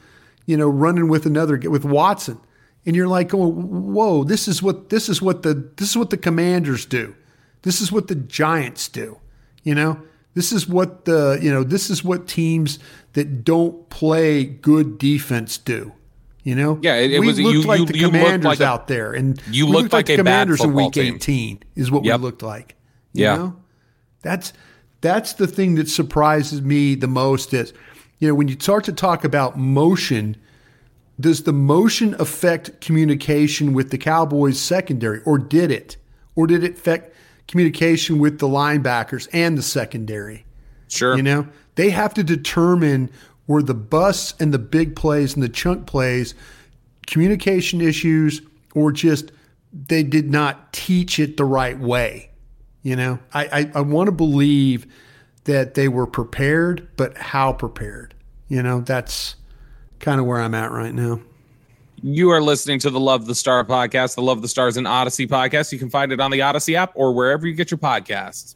you 0.47 0.57
know, 0.57 0.69
running 0.69 1.09
with 1.09 1.27
another, 1.27 1.59
with 1.69 1.85
Watson. 1.85 2.41
And 2.87 2.94
you're 2.96 3.09
like, 3.09 3.35
oh, 3.35 3.46
whoa, 3.51 4.25
this 4.25 4.46
is 4.49 4.62
what 4.62 4.88
this 4.90 5.09
is 5.09 5.20
what 5.20 5.42
the 5.42 5.55
this 5.77 5.90
is 5.90 5.96
what 5.96 6.11
the 6.11 6.16
Commanders 6.16 6.87
do. 6.87 7.14
This 7.62 7.81
is 7.81 7.90
what 7.92 8.09
the 8.09 8.14
Giants 8.14 8.88
do. 8.88 9.18
You 9.64 9.75
know, 9.75 10.01
this 10.35 10.53
is 10.53 10.68
what 10.68 11.05
the 11.05 11.38
you 11.42 11.53
know 11.53 11.64
this 11.64 11.90
is 11.90 12.05
what 12.05 12.29
teams 12.29 12.79
that 13.14 13.44
don't 13.44 13.88
play 13.90 14.44
good 14.44 14.99
defense 14.99 15.59
do. 15.59 15.92
You 16.44 16.55
know, 16.55 16.79
Yeah, 16.81 16.94
it- 16.94 17.11
it 17.11 17.18
we 17.20 17.27
was- 17.27 17.40
looked 17.40 17.55
you- 17.55 17.62
like 17.62 17.81
you- 17.81 17.87
the 17.87 17.96
you 17.99 18.07
looked 18.07 18.14
Commanders 18.18 18.44
like 18.44 18.61
a- 18.61 18.66
out 18.66 18.87
there, 18.87 19.12
and 19.12 19.40
you 19.51 19.66
we 19.66 19.72
looked 19.72 19.92
like 19.92 20.07
the 20.07 20.14
a 20.14 20.16
bad 20.18 20.46
Commanders 20.46 20.62
in 20.62 20.75
Week 20.75 20.92
team. 20.92 21.14
18 21.16 21.59
is 21.75 21.90
what 21.90 22.05
Yep. 22.05 22.20
we 22.20 22.25
looked 22.25 22.42
like. 22.42 22.77
You 23.12 23.25
Yeah. 23.25 23.37
know? 23.37 23.57
That's 24.22 24.53
that's 25.01 25.33
the 25.35 25.46
thing 25.49 25.75
that 25.75 25.88
surprises 25.88 26.62
me 26.62 26.94
the 26.94 27.07
most 27.09 27.53
is, 27.53 27.72
you 28.20 28.29
know, 28.29 28.35
when 28.35 28.46
you 28.49 28.57
start 28.61 28.85
to 28.85 28.92
talk 28.92 29.25
about 29.25 29.59
motion, 29.59 30.37
does 31.18 31.44
the 31.44 31.52
motion 31.52 32.14
affect 32.18 32.81
communication 32.81 33.72
with 33.72 33.90
the 33.90 33.98
Cowboys 33.98 34.61
secondary 34.61 35.22
or 35.22 35.38
did 35.38 35.70
it? 35.70 35.96
Or 36.35 36.46
did 36.46 36.62
it 36.62 36.74
affect 36.74 37.14
communication 37.48 38.18
with 38.18 38.38
the 38.38 38.48
linebackers 38.48 39.29
and 39.33 39.57
the 39.57 39.62
secondary? 39.62 40.44
Sure. 40.88 41.16
You 41.16 41.22
know, 41.22 41.48
they 41.76 41.90
have 41.90 42.12
to 42.14 42.22
determine 42.22 43.11
where 43.46 43.62
the 43.62 43.74
busts 43.74 44.35
and 44.40 44.52
the 44.52 44.59
big 44.59 44.96
plays 44.96 45.35
and 45.35 45.42
the 45.42 45.48
chunk 45.48 45.87
plays, 45.87 46.35
communication 47.07 47.81
issues, 47.81 48.42
or 48.74 48.92
just 48.92 49.33
they 49.72 50.02
did 50.02 50.31
not 50.31 50.72
teach 50.72 51.18
it 51.18 51.37
the 51.37 51.44
right 51.44 51.79
way. 51.79 52.31
You 52.83 52.96
know, 52.96 53.18
I, 53.33 53.44
I, 53.46 53.70
I 53.76 53.81
want 53.81 54.07
to 54.07 54.12
believe 54.12 54.87
that 55.44 55.74
they 55.74 55.88
were 55.88 56.07
prepared, 56.07 56.88
but 56.96 57.16
how 57.16 57.52
prepared? 57.52 58.14
You 58.48 58.62
know, 58.62 58.81
that's 58.81 59.37
kind 60.01 60.21
of 60.21 60.27
where 60.27 60.41
I'm 60.41 60.55
at 60.55 60.71
right 60.71 60.95
now. 60.95 61.21
You 62.03 62.31
are 62.31 62.43
listening 62.43 62.79
to 62.81 62.91
the 62.91 63.01
Love 63.01 63.27
the 63.27 63.35
Star 63.35 63.65
podcast, 63.65 64.15
the 64.15 64.23
Love 64.23 64.43
the 64.43 64.49
Stars 64.49 64.77
and 64.77 64.87
Audacy 64.87 65.27
podcast. 65.27 65.73
You 65.73 65.79
can 65.79 65.91
find 65.91 66.13
it 66.13 66.21
on 66.21 66.31
the 66.31 66.41
Audacy 66.41 66.75
app 66.75 66.93
or 66.95 67.13
wherever 67.13 67.47
you 67.47 67.55
get 67.55 67.71
your 67.71 67.79
podcasts. 67.79 68.55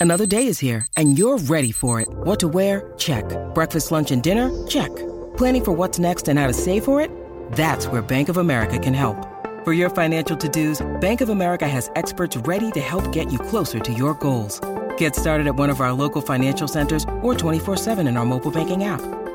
Another 0.00 0.26
day 0.26 0.48
is 0.48 0.58
here, 0.58 0.86
and 0.96 1.18
you're 1.18 1.38
ready 1.38 1.72
for 1.72 2.00
it. 2.00 2.08
What 2.08 2.38
to 2.40 2.48
wear? 2.48 2.92
Check. 2.98 3.24
Breakfast, 3.54 3.90
lunch, 3.90 4.10
and 4.10 4.22
dinner? 4.22 4.50
Check. 4.66 4.94
Planning 5.36 5.64
for 5.64 5.72
what's 5.72 5.98
next 5.98 6.28
and 6.28 6.38
how 6.38 6.46
to 6.46 6.52
save 6.52 6.84
for 6.84 7.00
it? 7.00 7.10
That's 7.52 7.86
where 7.86 8.02
Bank 8.02 8.28
of 8.28 8.36
America 8.36 8.78
can 8.78 8.92
help. 8.92 9.16
For 9.64 9.72
your 9.72 9.88
financial 9.88 10.36
to 10.36 10.48
dos, 10.48 10.86
Bank 11.00 11.22
of 11.22 11.30
America 11.30 11.66
has 11.66 11.90
experts 11.96 12.36
ready 12.36 12.70
to 12.72 12.80
help 12.80 13.12
get 13.12 13.32
you 13.32 13.38
closer 13.38 13.80
to 13.80 13.92
your 13.94 14.12
goals. 14.14 14.60
Get 14.98 15.16
started 15.16 15.46
at 15.46 15.56
one 15.56 15.70
of 15.70 15.80
our 15.80 15.94
local 15.94 16.20
financial 16.20 16.68
centers 16.68 17.04
or 17.22 17.32
24-7 17.34 18.06
in 18.06 18.18
our 18.18 18.26
mobile 18.26 18.50
banking 18.50 18.84
app. 18.84 19.00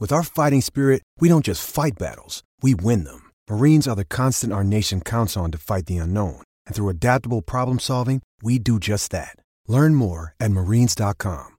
With 0.00 0.12
our 0.12 0.24
fighting 0.24 0.60
spirit, 0.60 1.02
we 1.20 1.28
don't 1.30 1.44
just 1.44 1.64
fight 1.66 1.92
battles, 1.98 2.42
we 2.62 2.74
win 2.74 3.04
them. 3.04 3.30
Marines 3.48 3.88
are 3.88 3.96
the 3.96 4.04
constant 4.04 4.52
our 4.52 4.64
nation 4.64 5.00
counts 5.00 5.36
on 5.36 5.50
to 5.52 5.58
fight 5.58 5.86
the 5.86 5.96
unknown. 5.96 6.42
And 6.66 6.74
through 6.74 6.90
adaptable 6.90 7.40
problem 7.40 7.78
solving, 7.78 8.20
we 8.42 8.58
do 8.58 8.78
just 8.78 9.12
that. 9.12 9.36
Learn 9.68 9.94
more 9.94 10.34
at 10.40 10.50
marines.com. 10.50 11.50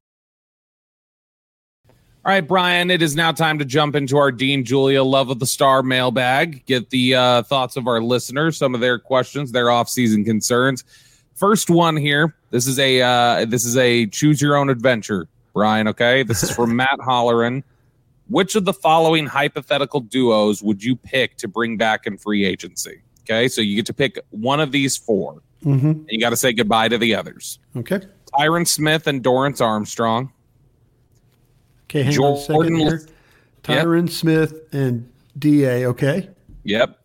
All 2.25 2.31
right, 2.31 2.45
Bryan, 2.45 2.89
it 2.89 3.03
is 3.03 3.15
now 3.15 3.31
time 3.31 3.59
to 3.59 3.65
jump 3.65 3.95
into 3.95 4.17
our 4.17 4.31
Dean 4.31 4.65
Julia 4.65 5.03
Love 5.03 5.29
of 5.29 5.37
the 5.39 5.45
Star 5.45 5.83
mailbag. 5.83 6.65
Get 6.65 6.89
the 6.89 7.13
uh, 7.13 7.43
thoughts 7.43 7.77
of 7.77 7.87
our 7.87 8.01
listeners, 8.01 8.57
some 8.57 8.73
of 8.73 8.81
their 8.81 8.97
questions, 8.97 9.51
their 9.51 9.69
off-season 9.69 10.25
concerns. 10.25 10.83
First 11.35 11.69
one 11.69 11.95
here. 11.95 12.35
This 12.49 12.65
is 12.65 12.79
a 12.79 13.01
uh, 13.01 13.45
this 13.45 13.63
is 13.63 13.77
a 13.77 14.07
choose 14.07 14.41
your 14.41 14.55
own 14.55 14.71
adventure, 14.71 15.27
Bryan. 15.53 15.87
Okay, 15.89 16.23
this 16.23 16.41
is 16.41 16.49
from 16.49 16.75
Matt 16.77 16.97
Holleran. 16.99 17.63
Which 18.27 18.55
of 18.55 18.65
the 18.65 18.73
following 18.73 19.25
hypothetical 19.27 19.99
duos 19.99 20.63
would 20.63 20.83
you 20.83 20.95
pick 20.95 21.37
to 21.37 21.47
bring 21.47 21.77
back 21.77 22.07
in 22.07 22.17
free 22.17 22.43
agency? 22.45 23.01
Okay, 23.23 23.47
so 23.47 23.61
you 23.61 23.75
get 23.75 23.85
to 23.87 23.93
pick 23.93 24.19
one 24.31 24.59
of 24.59 24.71
these 24.71 24.97
4 24.97 25.41
Mm-hmm. 25.63 25.87
and 25.87 26.05
you 26.09 26.19
got 26.19 26.29
to 26.29 26.37
say 26.37 26.53
goodbye 26.53 26.87
to 26.89 26.97
the 26.99 27.15
others. 27.15 27.57
Okay. 27.75 27.99
Tyron 28.37 28.67
Smith 28.67 29.07
and 29.07 29.23
Dorrance 29.23 29.61
Armstrong. 29.61 30.31
Okay, 31.85 32.03
hang 32.03 32.17
on 32.19 32.33
a 32.33 32.37
second 32.39 32.53
Jordan- 32.55 32.75
here. 32.77 33.07
Tyron 33.63 34.09
Smith 34.11 34.53
and 34.73 35.09
DA. 35.39 35.87
Okay. 35.87 36.29
Yep. 36.65 36.99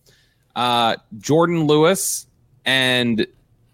Uh, 0.55 0.97
Jourdan 1.19 1.67
Lewis 1.67 2.27
and 2.67 3.27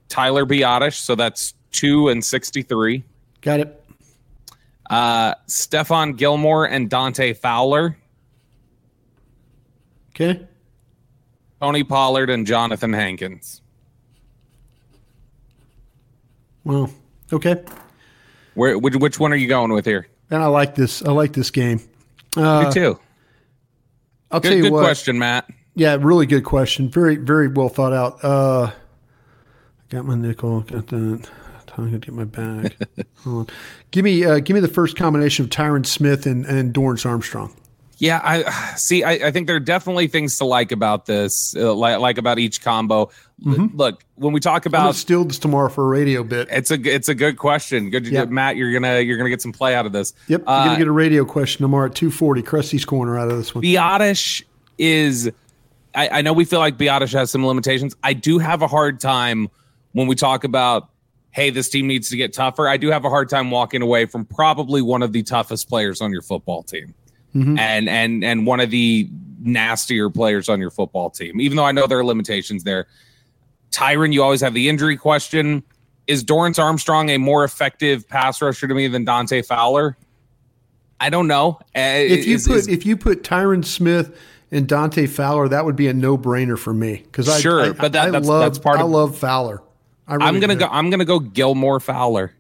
Tyler 0.09 0.47
Biadasz. 0.47 0.95
So 1.01 1.17
that's 1.17 1.55
two 1.73 2.09
and 2.09 2.25
63. 2.25 3.03
Got 3.41 3.59
it. 3.61 3.85
Uh, 4.89 5.35
Stephon 5.49 6.17
Gilmore 6.17 6.67
and 6.67 6.89
Dante 6.89 7.33
Fowler. 7.33 7.97
Okay. 10.11 10.47
Tony 11.61 11.85
Pollard 11.85 12.31
and 12.31 12.47
Jonathan 12.47 12.93
Hankins. 12.93 13.63
Well, 16.65 16.91
okay. 17.33 17.63
Where, 18.55 18.79
which, 18.79 18.97
which 18.97 19.21
one 19.21 19.33
are 19.33 19.37
you 19.37 19.49
going 19.49 19.73
with 19.73 19.85
here? 19.85 20.09
And 20.31 20.43
I 20.43 20.47
like 20.47 20.75
this. 20.75 21.03
I 21.03 21.13
like 21.13 21.33
this 21.33 21.51
game. 21.51 21.81
Uh, 22.37 22.65
Me 22.65 22.73
too. 22.73 22.99
I'll 24.31 24.41
Good, 24.41 24.49
tell 24.49 24.57
you 24.57 24.63
good 24.65 24.73
what. 24.73 24.83
question, 24.85 25.19
Matt. 25.19 25.49
Yeah, 25.75 25.97
really 26.01 26.27
good 26.27 26.45
question. 26.45 26.89
Very, 26.89 27.17
very 27.17 27.49
well 27.49 27.69
thought 27.69 27.93
out. 27.93 28.25
Uh, 28.25 28.73
got 29.91 30.05
my 30.05 30.15
nickel. 30.15 30.61
Got 30.63 30.89
that. 30.89 31.29
Time 31.77 31.93
to 31.93 31.99
get 31.99 32.15
my 32.15 32.25
bag. 32.25 32.75
Hold 33.25 33.51
on. 33.51 33.57
Give 33.91 34.05
me, 34.05 34.25
uh, 34.25 34.39
give 34.41 34.55
me 34.55 34.61
the 34.61 34.69
first 34.69 34.97
combination 34.97 35.45
of 35.45 35.51
Tyron 35.51 35.85
Smith 35.87 36.25
and 36.27 36.45
and 36.47 36.73
Dorrance 36.73 37.05
Armstrong. 37.07 37.55
Yeah, 37.99 38.21
I 38.23 38.43
see. 38.77 39.05
I, 39.05 39.13
I 39.29 39.31
think 39.31 39.47
there 39.47 39.57
are 39.57 39.61
definitely 39.61 40.07
things 40.09 40.37
to 40.39 40.45
like 40.45 40.71
about 40.71 41.07
this, 41.07 41.55
uh, 41.57 41.73
like, 41.75 41.99
like 41.99 42.19
about 42.19 42.39
each 42.39 42.61
combo. 42.63 43.11
L- 43.47 43.71
Look, 43.73 44.05
when 44.17 44.35
we 44.35 44.41
talk 44.41 44.67
I'm 44.67 44.71
about 44.71 44.95
steal 44.97 45.25
this 45.25 45.39
tomorrow 45.39 45.71
for 45.71 45.85
a 45.85 45.89
radio 45.89 46.23
bit. 46.23 46.49
it's 46.51 46.71
a 46.71 46.75
it's 46.75 47.09
a 47.09 47.15
good 47.15 47.39
question. 47.39 47.89
Good, 47.91 48.07
Yep. 48.07 48.29
Matt. 48.31 48.57
You're 48.57 48.73
gonna 48.73 49.01
you're 49.01 49.17
gonna 49.19 49.31
get 49.31 49.41
some 49.43 49.53
play 49.53 49.75
out 49.75 49.87
of 49.87 49.93
this. 49.93 50.13
Yep, 50.29 50.41
you're 50.43 50.51
Uh, 50.51 50.65
gonna 50.67 50.79
get 50.79 50.89
a 50.89 50.93
radio 50.93 51.25
question 51.25 51.63
tomorrow 51.63 51.87
at 51.87 51.95
two 51.95 52.11
forty. 52.11 52.43
Krusty's 52.43 52.85
corner 52.85 53.19
out 53.19 53.31
of 53.31 53.37
this 53.39 53.55
one. 53.55 53.63
Biadasz 53.65 54.43
is. 54.79 55.31
I, 55.95 56.19
I 56.19 56.23
know 56.23 56.35
we 56.35 56.45
feel 56.45 56.59
like 56.59 56.77
Biadasz 56.77 57.15
has 57.15 57.31
some 57.31 57.47
limitations. 57.47 57.97
I 58.03 58.13
do 58.13 58.39
have 58.39 58.61
a 58.61 58.67
hard 58.67 59.01
time 59.01 59.49
when 59.93 60.07
we 60.07 60.15
talk 60.15 60.45
about, 60.45 60.91
hey, 61.37 61.51
this 61.51 61.69
team 61.69 61.87
needs 61.87 62.09
to 62.09 62.17
get 62.17 62.33
tougher. 62.33 62.67
I 62.67 62.79
do 62.79 62.91
have 62.91 63.05
a 63.05 63.11
hard 63.11 63.29
time 63.29 63.51
walking 63.51 63.83
away 63.83 64.07
from 64.07 64.25
probably 64.25 64.81
one 64.81 65.03
of 65.03 65.13
the 65.13 65.23
toughest 65.23 65.69
players 65.69 66.01
on 66.01 66.11
your 66.11 66.23
football 66.23 66.63
team, 66.63 66.95
and 67.35 67.89
and 67.91 68.25
and 68.25 68.47
one 68.47 68.59
of 68.61 68.71
the 68.71 69.09
nastier 69.41 70.09
players 70.09 70.49
on 70.49 70.59
your 70.61 70.71
football 70.71 71.11
team. 71.11 71.39
Even 71.41 71.57
though 71.59 71.65
I 71.67 71.73
know 71.73 71.87
there 71.87 71.99
are 71.99 72.05
limitations 72.05 72.65
there. 72.65 72.87
Tyron, 73.71 74.13
you 74.15 74.23
always 74.23 74.41
have 74.41 74.55
the 74.55 74.69
injury 74.71 74.97
question. 74.97 75.63
Is 76.07 76.23
Dorrance 76.23 76.59
Armstrong 76.59 77.11
a 77.11 77.19
more 77.19 77.45
effective 77.45 78.09
pass 78.09 78.41
rusher 78.41 78.67
to 78.67 78.75
me 78.75 78.89
than 78.89 79.05
Dante 79.05 79.43
Fowler? 79.43 79.99
I 80.99 81.11
don't 81.11 81.27
know. 81.27 81.59
Uh, 81.77 82.01
if 82.01 82.27
you 82.27 82.37
is- 82.37 82.47
put 82.49 82.57
is- 82.57 82.69
if 82.69 82.87
you 82.87 82.97
put 82.97 83.23
Tyron 83.23 83.63
Smith 83.65 84.17
and 84.51 84.67
Dante 84.67 85.07
Fowler, 85.07 85.49
that 85.49 85.65
would 85.67 85.77
be 85.77 85.89
a 85.89 85.93
no 85.93 86.17
brainer 86.17 86.57
for 86.57 86.73
me 86.73 87.03
because 87.05 87.29
I 87.29 87.41
Sure, 87.41 87.61
I, 87.61 87.73
but 87.73 87.93
that- 87.93 88.07
I 88.09 88.11
that's- 88.13 88.27
love 88.27 88.41
that's 88.41 88.59
part 88.59 88.79
I 88.79 88.83
of- 88.85 88.91
love 88.91 89.19
Fowler. 89.19 89.63
I 90.09 90.15
really 90.15 90.27
I'm 90.29 90.41
gonna 90.41 90.57
go. 90.57 90.69
I'm 90.71 90.91
gonna 90.91 91.05
go 91.05 91.19
Gilmore 91.19 91.81
Fowler. 91.81 92.33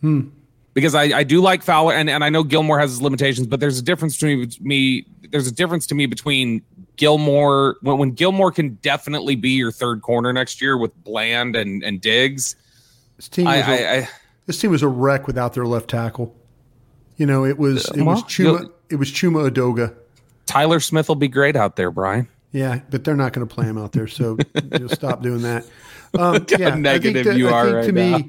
Hmm. 0.00 0.28
Because 0.74 0.94
I, 0.94 1.04
I 1.04 1.24
do 1.24 1.40
like 1.40 1.64
Fowler, 1.64 1.94
and, 1.94 2.08
and 2.08 2.22
I 2.22 2.28
know 2.28 2.44
Gilmore 2.44 2.78
has 2.78 2.90
his 2.90 3.02
limitations, 3.02 3.48
but 3.48 3.58
there's 3.58 3.78
a 3.80 3.82
difference 3.82 4.14
between 4.16 4.48
me. 4.60 5.06
There's 5.30 5.48
a 5.48 5.52
difference 5.52 5.86
to 5.88 5.94
me 5.94 6.06
between 6.06 6.62
Gilmore 6.96 7.76
when 7.82 7.98
when 7.98 8.10
Gilmore 8.12 8.52
can 8.52 8.74
definitely 8.76 9.34
be 9.34 9.50
your 9.50 9.72
third 9.72 10.02
corner 10.02 10.32
next 10.32 10.60
year 10.62 10.76
with 10.76 10.94
Bland 11.02 11.56
and 11.56 11.82
and 11.82 12.00
Diggs. 12.00 12.54
This 13.16 13.28
team 13.28 13.48
I, 13.48 13.56
a- 13.56 13.64
I, 13.64 13.96
I 13.96 14.08
this 14.46 14.60
team 14.60 14.70
was 14.70 14.82
a 14.82 14.88
wreck 14.88 15.26
without 15.26 15.54
their 15.54 15.66
left 15.66 15.90
tackle. 15.90 16.36
You 17.16 17.26
know, 17.26 17.44
it 17.44 17.58
was 17.58 17.90
it 17.90 18.02
was 18.02 18.22
Chuma 18.24 18.70
it 18.90 18.96
was 18.96 19.10
Chuma 19.10 19.50
Edoga. 19.50 19.94
Tyler 20.46 20.80
Smith 20.80 21.08
will 21.08 21.16
be 21.16 21.28
great 21.28 21.56
out 21.56 21.76
there, 21.76 21.90
Bryan. 21.90 22.28
Yeah, 22.52 22.80
but 22.90 23.04
they're 23.04 23.16
not 23.16 23.32
going 23.32 23.46
to 23.46 23.54
play 23.54 23.66
him 23.66 23.76
out 23.76 23.92
there, 23.92 24.06
so 24.06 24.38
you'll 24.78 24.88
stop 24.88 25.22
doing 25.22 25.42
that. 25.42 25.66
Um, 26.18 26.46
yeah, 26.58 26.74
negative 26.74 27.26
I 27.26 27.30
think 27.30 27.38
you 27.38 27.48
I 27.48 27.52
are 27.52 27.64
think 27.64 27.76
right 27.76 27.86
to 27.86 27.92
me, 27.92 28.10
now. 28.10 28.24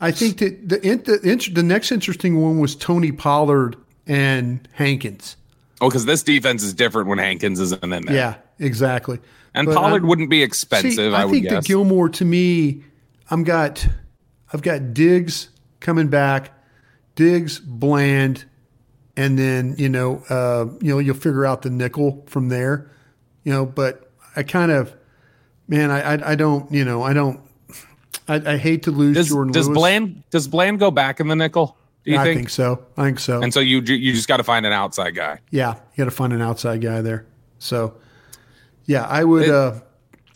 I 0.00 0.10
think 0.10 0.38
that 0.38 0.68
the, 0.68 0.76
the 0.78 1.50
the 1.52 1.62
next 1.62 1.92
interesting 1.92 2.40
one 2.40 2.58
was 2.58 2.74
Tony 2.74 3.12
Pollard 3.12 3.76
and 4.06 4.66
Hankins. 4.72 5.36
Oh, 5.80 5.88
because 5.88 6.04
this 6.04 6.22
defense 6.22 6.62
is 6.62 6.74
different 6.74 7.08
when 7.08 7.18
Hankins 7.18 7.60
isn't 7.60 7.82
in 7.82 8.06
there. 8.06 8.14
Yeah, 8.14 8.34
exactly. 8.58 9.18
And 9.54 9.66
But 9.66 9.76
Pollard 9.76 10.02
I'm- 10.02 10.08
wouldn't 10.08 10.30
be 10.30 10.42
expensive, 10.42 10.92
See, 10.94 11.08
I, 11.08 11.22
I, 11.22 11.24
would 11.24 11.32
think 11.32 11.48
that 11.48 11.64
Gilmore 11.64 12.08
to 12.10 12.24
me, 12.24 12.82
I'm 13.30 13.44
got, 13.44 13.86
I've 14.52 14.62
got 14.62 14.92
Diggs 14.94 15.48
coming 15.80 16.08
back, 16.08 16.52
Diggs, 17.14 17.58
Bland, 17.60 18.44
and 19.16 19.38
then 19.38 19.74
you 19.78 19.88
know, 19.88 20.22
uh, 20.28 20.66
you 20.80 20.92
know, 20.92 20.98
you'll 20.98 21.14
figure 21.14 21.46
out 21.46 21.62
the 21.62 21.70
nickel 21.70 22.24
from 22.26 22.48
there, 22.48 22.90
you 23.44 23.52
know. 23.52 23.66
But 23.66 24.10
I 24.36 24.42
kind 24.42 24.70
of, 24.70 24.94
man, 25.68 25.90
I, 25.90 26.14
I, 26.14 26.32
I 26.32 26.34
don't, 26.34 26.70
you 26.72 26.84
know, 26.84 27.02
I 27.02 27.12
don't, 27.12 27.40
I, 28.28 28.52
I 28.52 28.56
hate 28.56 28.84
to 28.84 28.90
lose 28.90 29.16
does, 29.16 29.28
Jordan 29.28 29.52
does 29.52 29.66
Lewis. 29.68 29.76
Bland 29.78 30.22
does 30.30 30.48
Bland 30.48 30.78
go 30.78 30.90
back 30.90 31.20
in 31.20 31.28
the 31.28 31.36
nickel? 31.36 31.76
Do 32.04 32.12
you 32.12 32.16
think? 32.16 32.20
I 32.20 32.24
think? 32.24 32.38
think 32.38 32.50
so. 32.50 32.86
I 32.96 33.04
think 33.04 33.20
so. 33.20 33.42
And 33.42 33.52
so 33.52 33.60
you 33.60 33.80
you 33.80 34.12
just 34.12 34.28
got 34.28 34.38
to 34.38 34.44
find 34.44 34.64
an 34.64 34.72
outside 34.72 35.14
guy. 35.14 35.40
Yeah, 35.50 35.74
you 35.74 35.98
got 35.98 36.04
to 36.06 36.10
find 36.10 36.32
an 36.32 36.40
outside 36.40 36.80
guy 36.80 37.02
there. 37.02 37.26
So, 37.58 37.94
yeah, 38.86 39.04
I 39.04 39.22
would, 39.24 39.42
It- 39.48 39.50
uh, 39.54 39.80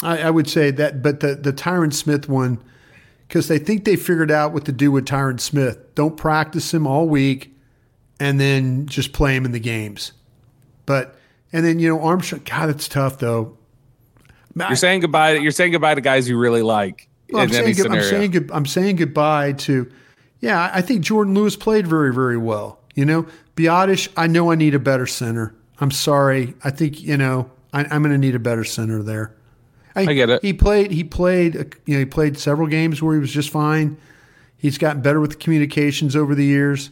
I, 0.02 0.18
I 0.22 0.30
would 0.30 0.48
say 0.48 0.70
that. 0.72 1.02
But 1.02 1.20
the 1.20 1.34
the 1.36 1.52
Tyron 1.54 1.92
Smith 1.94 2.28
one, 2.28 2.62
because 3.26 3.48
they 3.48 3.58
think 3.58 3.84
they 3.86 3.96
figured 3.96 4.30
out 4.30 4.52
what 4.52 4.66
to 4.66 4.72
do 4.72 4.92
with 4.92 5.06
Tyron 5.06 5.40
Smith. 5.40 5.94
Don't 5.94 6.16
practice 6.18 6.74
him 6.74 6.86
all 6.86 7.08
week, 7.08 7.56
and 8.20 8.38
then 8.38 8.86
just 8.86 9.12
play 9.14 9.34
him 9.34 9.46
in 9.46 9.52
the 9.52 9.60
games. 9.60 10.12
But 10.84 11.16
and 11.54 11.64
then 11.64 11.78
you 11.78 11.88
know 11.88 12.02
Armstrong. 12.02 12.42
God, 12.44 12.68
it's 12.68 12.88
tough 12.88 13.18
though. 13.18 13.56
You're 14.56 14.76
saying 14.76 15.00
goodbye. 15.00 15.32
You're 15.34 15.50
saying 15.52 15.72
goodbye 15.72 15.94
to 15.94 16.00
guys 16.02 16.28
you 16.28 16.36
really 16.38 16.62
like 16.62 17.08
Well, 17.30 17.42
I'm 17.42 17.48
saying, 17.48 17.76
I'm 17.90 18.02
saying 18.02 18.30
good- 18.32 18.50
I'm 18.52 18.66
saying 18.66 18.96
goodbye 18.96 19.52
to. 19.52 19.90
Yeah, 20.40 20.60
I 20.60 20.78
I 20.78 20.80
think 20.82 21.02
Jourdan 21.04 21.34
Lewis 21.34 21.56
played 21.56 21.86
very 21.86 22.12
very 22.12 22.36
well. 22.36 22.80
You 22.94 23.04
know, 23.06 23.26
Biadasz. 23.56 24.08
I 24.16 24.26
know 24.26 24.52
I 24.52 24.54
need 24.56 24.74
a 24.74 24.78
better 24.78 25.06
center. 25.06 25.54
I'm 25.80 25.90
sorry. 25.90 26.54
I 26.62 26.70
think 26.70 27.02
you 27.02 27.16
know 27.16 27.50
I, 27.72 27.84
I'm 27.84 28.02
going 28.02 28.12
to 28.12 28.18
need 28.18 28.34
a 28.34 28.38
better 28.40 28.64
center 28.64 29.02
there. 29.02 29.34
I 29.96 30.06
get 30.12 30.28
it. 30.30 30.42
He 30.42 30.52
played. 30.52 30.90
He 30.90 31.04
played. 31.04 31.54
You 31.86 31.94
know, 31.94 31.98
he 32.00 32.04
played 32.04 32.36
several 32.38 32.66
games 32.68 33.00
where 33.00 33.14
he 33.14 33.20
was 33.20 33.30
just 33.32 33.50
fine. 33.50 33.96
He's 34.56 34.78
gotten 34.78 35.02
better 35.02 35.20
with 35.20 35.30
the 35.30 35.36
communications 35.36 36.16
over 36.16 36.34
the 36.34 36.44
years. 36.44 36.90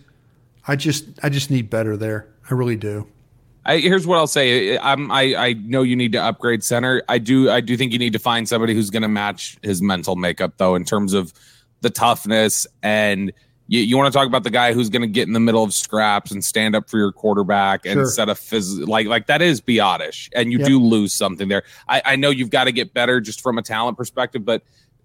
I 0.68 0.76
just, 0.76 1.06
I 1.22 1.28
just 1.28 1.50
need 1.50 1.70
better 1.70 1.96
there. 1.96 2.28
I 2.48 2.54
really 2.54 2.76
do. 2.76 3.08
I, 3.64 3.78
here's 3.78 4.06
what 4.06 4.18
I'll 4.18 4.26
say. 4.26 4.76
I'm, 4.78 5.10
I 5.12 5.34
I 5.36 5.52
know 5.54 5.82
you 5.82 5.94
need 5.96 6.12
to 6.12 6.22
upgrade 6.22 6.64
center. 6.64 7.02
I 7.08 7.18
do 7.18 7.48
I 7.50 7.60
do 7.60 7.76
think 7.76 7.92
you 7.92 7.98
need 7.98 8.12
to 8.12 8.18
find 8.18 8.48
somebody 8.48 8.74
who's 8.74 8.90
going 8.90 9.02
to 9.02 9.08
match 9.08 9.56
his 9.62 9.80
mental 9.80 10.16
makeup 10.16 10.54
though, 10.56 10.74
in 10.74 10.84
terms 10.84 11.14
of 11.14 11.32
the 11.80 11.90
toughness 11.90 12.66
and. 12.82 13.32
You, 13.68 13.80
you 13.80 13.96
want 13.96 14.12
to 14.12 14.18
talk 14.18 14.26
about 14.26 14.42
the 14.42 14.50
guy 14.50 14.74
who's 14.74 14.90
going 14.90 15.02
to 15.02 15.08
get 15.08 15.28
in 15.28 15.32
the 15.32 15.40
middle 15.40 15.62
of 15.62 15.72
scraps 15.72 16.30
and 16.32 16.44
stand 16.44 16.74
up 16.74 16.90
for 16.90 16.98
your 16.98 17.10
quarterback 17.12 17.86
and 17.86 17.94
Sure. 17.94 18.06
set 18.06 18.28
a 18.28 18.34
phys- 18.34 18.86
like 18.86 19.06
like 19.06 19.28
that 19.28 19.40
is 19.40 19.60
Biadasz, 19.62 20.28
and 20.34 20.52
you 20.52 20.58
Yep. 20.58 20.66
do 20.68 20.78
lose 20.80 21.12
something 21.14 21.48
there. 21.48 21.62
I, 21.88 22.02
I 22.04 22.16
know 22.16 22.28
you've 22.28 22.50
got 22.50 22.64
to 22.64 22.72
get 22.72 22.92
better 22.92 23.20
just 23.20 23.40
from 23.40 23.56
a 23.58 23.62
talent 23.62 23.96
perspective, 23.96 24.44
but 24.44 24.62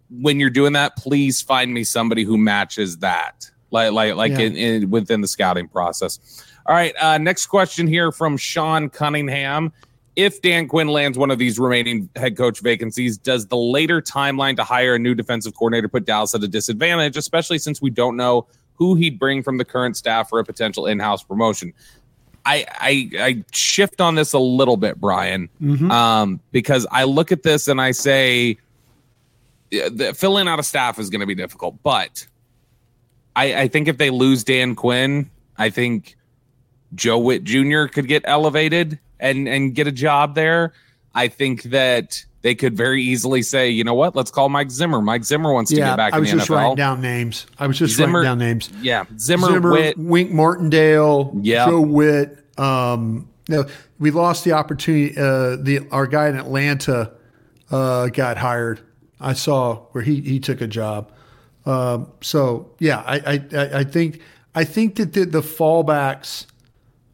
when 0.10 0.40
you're 0.40 0.50
doing 0.50 0.74
that, 0.74 0.98
please 0.98 1.40
find 1.42 1.72
me 1.74 1.84
somebody 1.86 2.24
who 2.24 2.36
matches 2.38 2.98
that, 2.98 3.50
like 3.72 3.92
like 3.94 4.16
like 4.16 4.32
Yeah. 4.32 4.40
in, 4.40 4.56
in 4.58 4.90
within 4.90 5.22
the 5.22 5.28
scouting 5.28 5.68
process. 5.70 6.44
All 6.68 6.76
right, 6.76 6.94
uh, 7.00 7.18
next 7.18 7.46
question 7.46 7.88
here 7.88 8.12
from 8.12 8.36
Sean 8.36 8.90
Cunningham. 8.90 9.72
If 10.18 10.42
Dan 10.42 10.68
Quinn 10.68 10.90
lands 10.90 11.18
one 11.18 11.32
of 11.32 11.38
these 11.38 11.58
remaining 11.58 12.10
head 12.16 12.36
coach 12.36 12.60
vacancies, 12.60 13.18
does 13.18 13.48
the 13.48 13.56
later 13.56 14.02
timeline 14.02 14.58
to 14.58 14.66
hire 14.66 14.96
a 14.96 15.00
new 15.00 15.16
defensive 15.16 15.54
coordinator 15.54 15.88
put 15.88 16.06
Dallas 16.06 16.36
at 16.36 16.44
a 16.44 16.48
disadvantage, 16.48 17.16
especially 17.16 17.60
since 17.60 17.82
we 17.82 17.90
don't 17.90 18.18
know 18.18 18.48
who 18.76 18.96
he'd 18.96 19.18
bring 19.18 19.44
from 19.44 19.58
the 19.58 19.64
current 19.64 19.96
staff 19.96 20.28
for 20.28 20.40
a 20.40 20.44
potential 20.44 20.88
in-house 20.88 21.24
promotion? 21.24 21.72
I 22.46 22.66
I, 22.70 23.10
I 23.18 23.44
shift 23.54 24.02
on 24.02 24.16
this 24.16 24.34
a 24.34 24.40
little 24.40 24.78
bit, 24.78 25.00
Bryan, 25.00 25.50
um, 25.92 26.42
because 26.52 26.86
I 26.92 27.06
look 27.06 27.32
at 27.32 27.44
this 27.44 27.70
and 27.70 27.80
I 27.80 27.92
say 27.92 28.58
the, 29.70 30.14
filling 30.18 30.50
out 30.50 30.60
a 30.60 30.64
staff 30.64 31.00
is 31.00 31.10
going 31.10 31.22
to 31.22 31.26
be 31.28 31.36
difficult, 31.36 31.82
but 31.82 32.28
I, 33.38 33.62
I 33.62 33.68
think 33.70 33.88
if 33.88 33.98
they 33.98 34.10
lose 34.10 34.44
Dan 34.44 34.76
Quinn, 34.76 35.30
I 35.58 35.70
think 35.70 36.17
Joe 36.96 37.18
Whitt 37.20 37.44
Jr. 37.44 37.86
could 37.86 38.08
get 38.08 38.24
elevated 38.26 39.00
and 39.20 39.48
and 39.48 39.74
get 39.76 39.88
a 39.88 39.92
job 39.92 40.36
there. 40.36 40.74
I 41.14 41.28
think 41.28 41.64
that 41.64 42.24
they 42.44 42.54
could 42.56 42.78
very 42.78 43.02
easily 43.02 43.42
say, 43.42 43.70
you 43.72 43.84
know 43.84 43.96
what, 43.96 44.16
let's 44.16 44.30
call 44.32 44.48
Mike 44.50 44.70
Zimmer. 44.70 45.02
Mike 45.02 45.26
Zimmer 45.26 45.52
wants 45.52 45.72
to 45.72 45.78
yeah, 45.78 45.90
get 45.90 45.98
back 45.98 46.14
I 46.14 46.18
in 46.18 46.22
was 46.22 46.32
the 46.32 46.38
just 46.38 46.50
NFL. 46.50 46.56
writing 46.56 46.76
down 46.76 47.02
names. 47.02 47.46
I 47.58 47.68
was 47.68 47.78
just 47.80 47.96
Zimmer- 47.96 48.20
writing 48.20 48.24
down 48.30 48.38
names. 48.40 48.70
Yeah, 48.82 49.06
Zimmer, 49.18 49.48
Zimmer, 49.48 49.72
Whitt. 49.72 49.98
Wink 49.98 50.32
Martindale, 50.32 51.34
Yeah. 51.42 51.66
Joe 51.66 51.82
Whitt. 51.82 52.44
Um, 52.60 53.28
no, 53.50 53.66
we 54.00 54.12
lost 54.12 54.44
the 54.44 54.52
opportunity. 54.54 55.18
Uh, 55.18 55.56
the 55.58 55.88
our 55.92 56.06
guy 56.08 56.28
in 56.30 56.36
Atlanta 56.38 57.12
uh, 57.72 58.08
got 58.08 58.38
hired. 58.38 58.80
I 59.20 59.34
saw 59.34 59.78
where 59.94 60.04
he 60.04 60.22
he 60.22 60.40
took 60.40 60.62
a 60.62 60.68
job. 60.68 61.12
Um, 61.66 62.12
so 62.22 62.70
yeah, 62.80 63.00
I, 63.06 63.16
I 63.16 63.34
I 63.54 63.80
I 63.80 63.84
think 63.84 64.22
I 64.54 64.64
think 64.64 64.96
that 64.98 65.14
the, 65.14 65.26
the 65.26 65.42
fallbacks. 65.42 66.46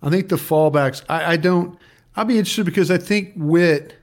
I 0.04 0.10
think 0.10 0.30
the 0.30 0.36
fallbacks. 0.36 1.04
I, 1.10 1.34
I 1.34 1.38
don't. 1.38 1.80
I'll 2.16 2.26
be 2.26 2.38
interested 2.38 2.66
because 2.66 2.92
I 2.92 2.98
think 2.98 3.34
Whitt. 3.36 3.96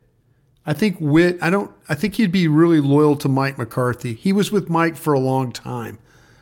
I 0.67 0.73
think 0.73 0.99
Whitt. 0.99 1.39
I 1.41 1.51
don't. 1.51 1.71
I 1.89 1.95
think 1.95 2.15
he'd 2.15 2.33
be 2.33 2.49
really 2.49 2.81
loyal 2.81 3.17
to 3.17 3.29
Mike 3.29 3.59
McCarthy. 3.59 4.15
He 4.15 4.33
was 4.33 4.51
with 4.51 4.69
Mike 4.69 4.97
for 4.97 5.13
a 5.13 5.21
long 5.21 5.53
time. 5.53 5.99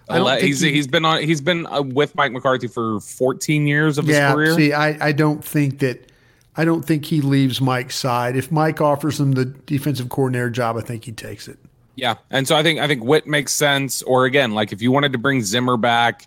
I 0.09 0.41
He's 0.41 0.61
he- 0.61 0.73
he's 0.73 0.87
been 0.87 1.05
on 1.05 1.23
he's 1.23 1.41
been 1.41 1.67
uh, 1.67 1.83
with 1.83 2.15
Mike 2.15 2.33
McCarthy 2.33 2.67
for 2.67 3.01
14 3.01 3.67
years 3.67 3.99
of 3.99 4.07
his 4.07 4.17
yeah, 4.17 4.33
career. 4.33 4.55
see, 4.55 4.73
I, 4.73 5.09
I 5.09 5.13
don't 5.13 5.45
think 5.45 5.81
that 5.81 6.11
I 6.57 6.65
don't 6.65 6.83
think 6.83 7.05
he 7.05 7.21
leaves 7.21 7.61
Mike's 7.61 7.97
side. 7.97 8.35
If 8.37 8.51
Mike 8.51 8.81
offers 8.81 9.21
him 9.21 9.33
the 9.33 9.45
defensive 9.45 10.09
coordinator 10.09 10.51
job, 10.51 10.77
I 10.77 10.81
think 10.81 11.05
he 11.05 11.13
takes 11.13 11.47
it. 11.47 11.59
Yeah, 11.95 12.15
and 12.31 12.49
so 12.49 12.57
I 12.57 12.63
think 12.63 12.81
I 12.81 12.87
think 12.87 13.05
Whitt 13.05 13.27
makes 13.27 13.53
sense. 13.53 14.03
Or 14.03 14.25
again, 14.25 14.53
like 14.53 14.73
if 14.73 14.81
you 14.81 14.91
wanted 14.91 15.13
to 15.13 15.19
bring 15.19 15.43
Zimmer 15.43 15.77
back, 15.77 16.27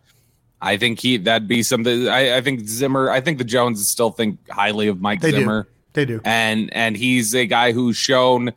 I 0.61 0.77
think 0.77 0.99
he 0.99 1.17
that'd 1.17 1.47
be 1.47 1.63
something. 1.63 2.07
I, 2.07 2.37
I 2.37 2.41
think 2.41 2.67
Zimmer. 2.67 3.09
I 3.09 3.19
think 3.21 3.37
the 3.39 3.43
Joneses 3.43 3.89
still 3.89 4.11
think 4.11 4.47
highly 4.49 4.87
of 4.87 5.01
Mike 5.01 5.21
They 5.21 5.31
Zimmer, 5.31 5.63
do. 5.63 5.69
They 5.93 6.05
do. 6.05 6.21
and 6.23 6.71
and 6.73 6.95
he's 6.95 7.33
a 7.33 7.45
guy 7.47 7.71
who's 7.71 7.97
shown 7.97 8.51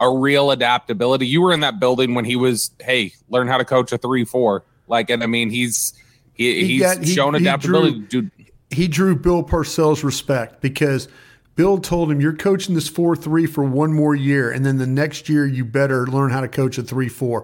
a 0.00 0.10
real 0.10 0.50
adaptability. 0.50 1.26
You 1.26 1.42
were 1.42 1.52
in 1.52 1.60
that 1.60 1.78
building 1.78 2.14
when 2.14 2.24
he 2.24 2.34
was, 2.36 2.70
hey, 2.80 3.12
learn 3.28 3.46
how 3.48 3.58
to 3.58 3.64
coach 3.66 3.92
a 3.92 3.98
three 3.98 4.24
four. 4.24 4.64
Like, 4.88 5.10
and 5.10 5.22
I 5.22 5.26
mean, 5.26 5.50
he's 5.50 5.92
he, 6.32 6.54
He 6.62 6.66
he's 6.66 6.80
got- 6.80 7.04
he- 7.04 7.14
shown 7.14 7.34
he 7.34 7.40
adaptability. 7.42 7.98
drew- 8.00 8.22
Dude, 8.22 8.30
He 8.70 8.88
drew 8.88 9.14
Bill 9.14 9.42
Parcells 9.44 10.02
respect 10.02 10.62
because 10.62 11.08
Bill 11.56 11.76
told 11.76 12.10
him, 12.10 12.20
"You're 12.22 12.32
coaching 12.36 12.74
this 12.74 12.88
four 12.88 13.14
three 13.14 13.44
for 13.44 13.62
one 13.64 13.92
more 13.92 14.14
year, 14.14 14.50
and 14.50 14.64
then 14.64 14.78
the 14.78 14.86
next 14.86 15.28
year 15.28 15.46
you 15.46 15.66
better 15.66 16.06
learn 16.06 16.30
how 16.30 16.40
to 16.40 16.48
coach 16.48 16.78
a 16.78 16.82
three 16.82 17.10
four. 17.10 17.42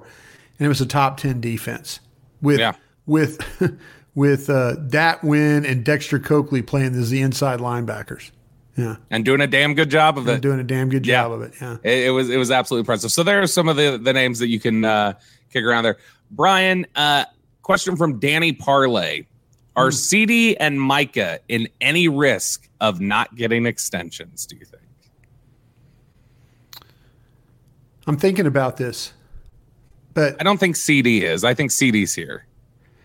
And 0.58 0.64
it 0.64 0.68
was 0.68 0.80
a 0.80 0.86
top 0.86 1.18
ten 1.18 1.38
defense 1.42 2.00
with 2.40 2.58
Yeah. 2.60 2.72
with 3.04 3.38
with 4.16 4.50
uh, 4.50 4.74
Dat 4.88 5.20
Nguyen 5.20 5.64
and 5.70 5.84
Dexter 5.84 6.18
Coakley 6.18 6.62
playing 6.62 6.94
as 6.96 7.10
the 7.10 7.20
inside 7.22 7.60
linebackers. 7.60 8.32
Yeah, 8.76 8.96
and 9.10 9.24
doing 9.24 9.40
a 9.40 9.46
damn 9.46 9.74
good 9.74 9.90
job 9.90 10.18
of 10.18 10.26
and 10.26 10.38
it. 10.38 10.40
doing 10.42 10.58
a 10.58 10.64
damn 10.64 10.88
good 10.88 11.06
Yeah. 11.06 11.22
job 11.22 11.32
of 11.32 11.42
it. 11.42 11.54
Yeah. 11.60 11.76
It, 11.84 12.06
it 12.06 12.10
was 12.10 12.28
it 12.28 12.36
was 12.36 12.50
absolutely 12.50 12.80
impressive. 12.80 13.12
So 13.12 13.22
there 13.22 13.40
are 13.40 13.46
some 13.46 13.68
of 13.68 13.76
the 13.76 13.96
the 14.02 14.12
names 14.12 14.38
that 14.40 14.48
you 14.48 14.58
can 14.58 14.84
uh, 14.84 15.12
kick 15.52 15.64
around 15.64 15.84
there. 15.84 15.96
Bryan, 16.30 16.86
uh, 16.96 17.24
question 17.62 17.96
from 17.96 18.18
Danny 18.18 18.52
Parlay: 18.52 19.26
Are 19.76 19.90
CD 19.90 20.56
and 20.58 20.80
Micah 20.80 21.38
in 21.48 21.68
any 21.80 22.08
risk 22.08 22.68
of 22.80 23.00
not 23.00 23.34
getting 23.36 23.64
extensions? 23.66 24.44
Do 24.46 24.56
you 24.56 24.64
think? 24.64 24.82
I'm 28.06 28.16
thinking 28.16 28.46
about 28.46 28.76
this, 28.76 29.12
but 30.14 30.36
I 30.40 30.44
don't 30.44 30.58
think 30.58 30.76
CD 30.76 31.24
is. 31.24 31.44
I 31.44 31.54
think 31.54 31.70
CD's 31.70 32.14
here. 32.14 32.45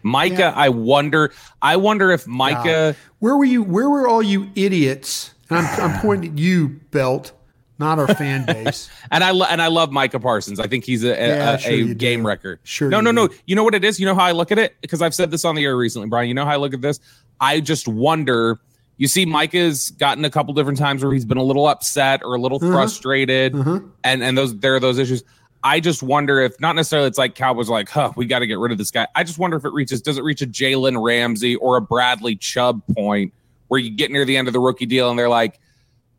Micah, 0.04 0.36
Yeah. 0.38 0.54
I 0.56 0.70
wonder. 0.70 1.32
I 1.62 1.78
wonder 1.78 2.12
if 2.12 2.28
Micah. 2.28 2.96
Where 3.20 3.36
were 3.38 3.46
you? 3.46 3.64
Where 3.64 3.90
were 3.90 4.08
all 4.08 4.22
you 4.24 4.50
idiots? 4.56 5.34
And 5.50 5.60
I'm, 5.60 5.92
I'm 5.92 6.00
pointing 6.02 6.32
at 6.32 6.38
you, 6.40 6.80
Belt, 6.92 7.34
not 7.78 8.00
our 8.00 8.08
fan 8.16 8.46
base. 8.48 8.90
And 9.12 9.24
I 9.24 9.32
lo- 9.32 9.48
and 9.50 9.62
I 9.62 9.68
love 9.68 9.92
Micah 9.92 10.20
Parsons. 10.20 10.60
I 10.60 10.68
think 10.68 10.86
he's 10.86 11.04
a, 11.04 11.10
a, 11.12 11.28
Yeah, 11.28 11.52
a- 11.54 11.58
sure 11.60 11.72
a 11.74 11.94
game 11.94 12.22
do. 12.22 12.28
record. 12.28 12.60
Sure 12.64 12.90
No, 12.90 13.02
no, 13.02 13.12
no. 13.12 13.28
do. 13.28 13.36
You 13.46 13.56
know 13.56 13.64
what 13.64 13.76
it 13.76 13.84
is? 13.84 14.00
You 14.00 14.06
know 14.06 14.16
how 14.16 14.24
I 14.26 14.32
look 14.32 14.52
at 14.52 14.58
it? 14.60 14.76
Because 14.82 15.02
I've 15.02 15.14
said 15.14 15.30
this 15.32 15.44
on 15.46 15.56
the 15.56 15.66
air 15.66 15.76
recently, 15.76 16.08
Bryan. 16.08 16.28
You 16.30 16.34
know 16.34 16.46
how 16.46 16.54
I 16.54 16.58
look 16.58 16.74
at 16.74 16.82
this? 16.82 17.00
I 17.40 17.60
just 17.60 17.88
wonder. 17.88 18.60
You 18.98 19.08
see, 19.08 19.26
Micah's 19.26 19.90
gotten 19.92 20.24
a 20.26 20.30
couple 20.30 20.54
different 20.54 20.78
times 20.78 21.04
where 21.04 21.12
he's 21.12 21.26
been 21.26 21.40
a 21.40 21.44
little 21.44 21.66
upset 21.68 22.22
or 22.24 22.36
a 22.36 22.40
little 22.40 22.60
Uh-huh. 22.62 22.72
frustrated, 22.72 23.56
Uh-huh. 23.56 23.80
and 24.04 24.24
and 24.24 24.38
those 24.38 24.58
there 24.60 24.76
are 24.76 24.80
those 24.80 25.00
issues. 25.00 25.24
I 25.64 25.80
just 25.80 26.02
wonder 26.02 26.40
if 26.42 26.60
not 26.60 26.76
necessarily 26.76 27.08
it's 27.08 27.18
like 27.18 27.36
Cowboys 27.36 27.70
like, 27.70 27.90
huh, 27.90 28.12
we 28.16 28.26
got 28.26 28.40
to 28.40 28.48
get 28.48 28.58
rid 28.58 28.72
of 28.72 28.78
this 28.78 28.92
guy. 28.92 29.08
I 29.16 29.24
just 29.24 29.38
wonder 29.38 29.58
if 29.58 29.66
it 29.66 29.74
reaches, 29.74 30.02
does 30.02 30.18
it 30.18 30.24
reach 30.24 30.42
a 30.42 30.48
Jalen 30.48 31.02
Ramsey 31.04 31.56
or 31.58 31.78
a 31.78 31.82
Bradley 31.82 32.36
Chubb 32.36 32.82
point 32.96 33.34
where 33.68 33.80
you 33.80 33.90
get 33.92 34.12
near 34.12 34.26
the 34.26 34.38
end 34.38 34.48
of 34.48 34.54
the 34.54 34.60
rookie 34.60 34.86
deal 34.88 35.10
and 35.10 35.20
they're 35.20 35.30
like, 35.30 35.60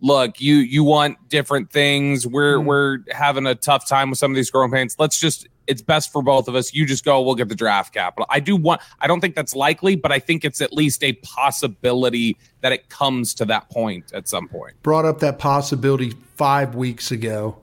look, 0.01 0.41
you 0.41 0.57
you 0.57 0.83
want 0.85 1.17
different 1.29 1.71
things. 1.71 2.27
We're 2.27 2.59
Mm. 2.59 2.65
we're 2.65 2.99
having 3.11 3.47
a 3.47 3.55
tough 3.55 3.87
time 3.89 4.11
with 4.11 4.19
some 4.19 4.31
of 4.33 4.37
these 4.37 4.51
growing 4.51 4.71
pains. 4.71 4.97
Let's 4.99 5.19
just 5.21 5.49
it's 5.69 5.81
best 5.83 6.11
for 6.11 6.23
both 6.23 6.49
of 6.49 6.57
us. 6.57 6.75
You 6.75 6.85
just 6.87 7.05
go, 7.05 7.23
we'll 7.23 7.37
get 7.37 7.49
the 7.49 7.55
draft 7.55 7.95
capital. 7.95 8.27
I 8.29 8.41
do 8.41 8.57
want 8.57 8.81
I 9.01 9.07
don't 9.07 9.21
think 9.21 9.37
that's 9.37 9.55
likely, 9.55 9.95
but 9.95 10.11
I 10.11 10.19
think 10.19 10.45
it's 10.45 10.61
at 10.61 10.73
least 10.73 11.05
a 11.05 11.13
possibility 11.15 12.37
that 12.63 12.73
it 12.73 12.89
comes 12.89 13.35
to 13.35 13.45
that 13.47 13.71
point 13.71 14.13
at 14.13 14.27
some 14.29 14.49
point. 14.49 14.75
Brought 14.83 15.05
up 15.05 15.21
that 15.21 15.39
possibility 15.39 16.15
five 16.37 16.75
weeks 16.75 17.11
ago 17.13 17.57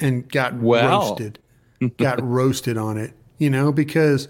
and 0.00 0.28
got 0.30 0.54
Well. 0.54 1.08
roasted. 1.10 1.38
got 1.96 2.20
roasted 2.22 2.76
on 2.76 2.96
it, 2.98 3.12
you 3.38 3.48
know, 3.50 3.70
because 3.72 4.26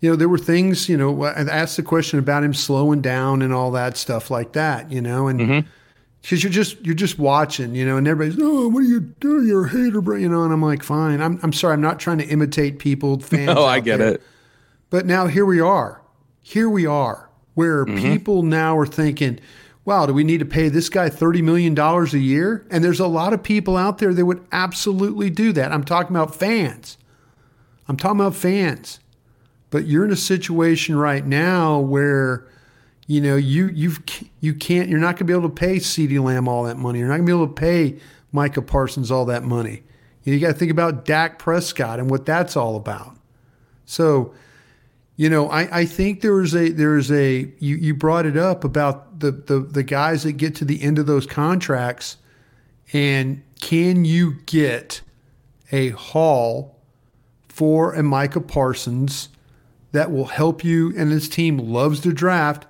you 0.00 0.10
know 0.10 0.16
there 0.16 0.28
were 0.28 0.36
things, 0.38 0.88
you 0.90 0.96
know, 0.96 1.24
I 1.24 1.30
asked 1.40 1.76
the 1.78 1.82
question 1.82 2.18
about 2.18 2.44
him 2.44 2.52
slowing 2.52 3.00
down 3.00 3.40
and 3.40 3.52
all 3.52 3.70
that 3.72 3.96
stuff 3.96 4.30
like 4.30 4.52
that, 4.52 4.90
you 4.92 5.00
know, 5.00 5.26
and 5.28 5.40
Mm-hmm. 5.40 5.68
because 6.20 6.42
you're 6.44 6.52
just 6.52 6.78
you're 6.84 6.94
just 6.94 7.18
watching, 7.18 7.74
you 7.74 7.86
know, 7.86 7.96
and 7.96 8.06
everybody's 8.06 8.38
oh, 8.42 8.68
what 8.68 8.80
are 8.80 8.86
you 8.86 9.00
doing? 9.00 9.46
You're 9.48 9.64
a 9.64 9.68
hater, 9.70 10.00
bro, 10.02 10.16
you 10.16 10.28
know, 10.28 10.44
and 10.44 10.52
I'm 10.52 10.60
like, 10.62 10.82
fine, 10.82 11.22
I'm 11.22 11.40
I'm 11.42 11.52
sorry, 11.54 11.72
I'm 11.72 11.80
not 11.80 11.98
trying 11.98 12.18
to 12.18 12.26
imitate 12.26 12.78
people, 12.78 13.18
fans. 13.20 13.50
Oh, 13.56 13.64
I 13.64 13.80
get 13.80 13.96
there. 13.98 14.14
it. 14.16 14.22
But 14.90 15.06
now 15.06 15.28
here 15.28 15.46
we 15.46 15.60
are. 15.60 16.02
Here 16.42 16.68
we 16.68 16.84
are, 16.84 17.30
where 17.54 17.86
Mm-hmm. 17.86 17.96
people 18.12 18.42
now 18.42 18.76
are 18.76 18.84
thinking, 18.86 19.40
wow, 19.84 20.06
do 20.06 20.12
we 20.12 20.24
need 20.24 20.38
to 20.38 20.44
pay 20.44 20.68
this 20.68 20.88
guy 20.88 21.08
$30 21.08 21.42
million 21.42 21.78
a 21.78 22.04
year? 22.16 22.66
And 22.70 22.84
there's 22.84 23.00
a 23.00 23.06
lot 23.06 23.32
of 23.32 23.42
people 23.42 23.76
out 23.76 23.98
there 23.98 24.14
that 24.14 24.24
would 24.24 24.46
absolutely 24.52 25.30
do 25.30 25.52
that. 25.52 25.72
I'm 25.72 25.84
talking 25.84 26.14
about 26.14 26.34
fans. 26.34 26.98
I'm 27.88 27.96
talking 27.96 28.20
about 28.20 28.36
fans. 28.36 29.00
But 29.70 29.86
you're 29.86 30.04
in 30.04 30.12
a 30.12 30.16
situation 30.16 30.96
right 30.96 31.26
now 31.26 31.80
where, 31.80 32.46
you 33.06 33.20
know, 33.20 33.36
you 33.36 33.68
you've 33.68 34.02
you 34.40 34.54
can't 34.54 34.88
you're 34.88 35.00
not 35.00 35.16
going 35.16 35.18
to 35.18 35.24
be 35.24 35.32
able 35.32 35.48
to 35.48 35.54
pay 35.54 35.76
CeeDee 35.76 36.22
Lamb 36.22 36.46
all 36.46 36.64
that 36.64 36.76
money. 36.76 36.98
You're 36.98 37.08
not 37.08 37.16
going 37.16 37.26
to 37.26 37.32
be 37.32 37.36
able 37.36 37.48
to 37.48 37.54
pay 37.54 37.98
Micah 38.32 38.62
Parsons 38.62 39.10
all 39.10 39.24
that 39.26 39.42
money. 39.42 39.82
You, 40.24 40.38
got 40.38 40.48
to 40.48 40.54
think 40.54 40.70
about 40.70 41.04
Dak 41.04 41.38
Prescott 41.38 41.98
and 41.98 42.08
what 42.08 42.24
that's 42.26 42.56
all 42.56 42.76
about. 42.76 43.16
So, 43.86 44.34
you 45.16 45.28
know, 45.28 45.48
I, 45.48 45.80
I 45.80 45.84
think 45.84 46.20
there's 46.20 46.54
a 46.54 46.70
there's 46.70 47.10
a 47.10 47.52
you, 47.58 47.76
you 47.76 47.94
brought 47.94 48.26
it 48.26 48.36
up 48.36 48.64
about 48.64 49.20
the, 49.20 49.30
the 49.30 49.60
the 49.60 49.82
guys 49.82 50.22
that 50.22 50.32
get 50.32 50.54
to 50.56 50.64
the 50.64 50.82
end 50.82 50.98
of 50.98 51.06
those 51.06 51.26
contracts 51.26 52.16
and 52.92 53.42
can 53.60 54.04
you 54.04 54.34
get 54.46 55.02
a 55.70 55.90
haul 55.90 56.78
for 57.48 57.94
a 57.94 58.02
Micah 58.02 58.40
Parsons 58.40 59.28
that 59.92 60.10
will 60.10 60.26
help 60.26 60.64
you 60.64 60.92
and 60.96 61.12
his 61.12 61.28
team 61.28 61.58
loves 61.58 62.00
to 62.00 62.12
draft, 62.12 62.66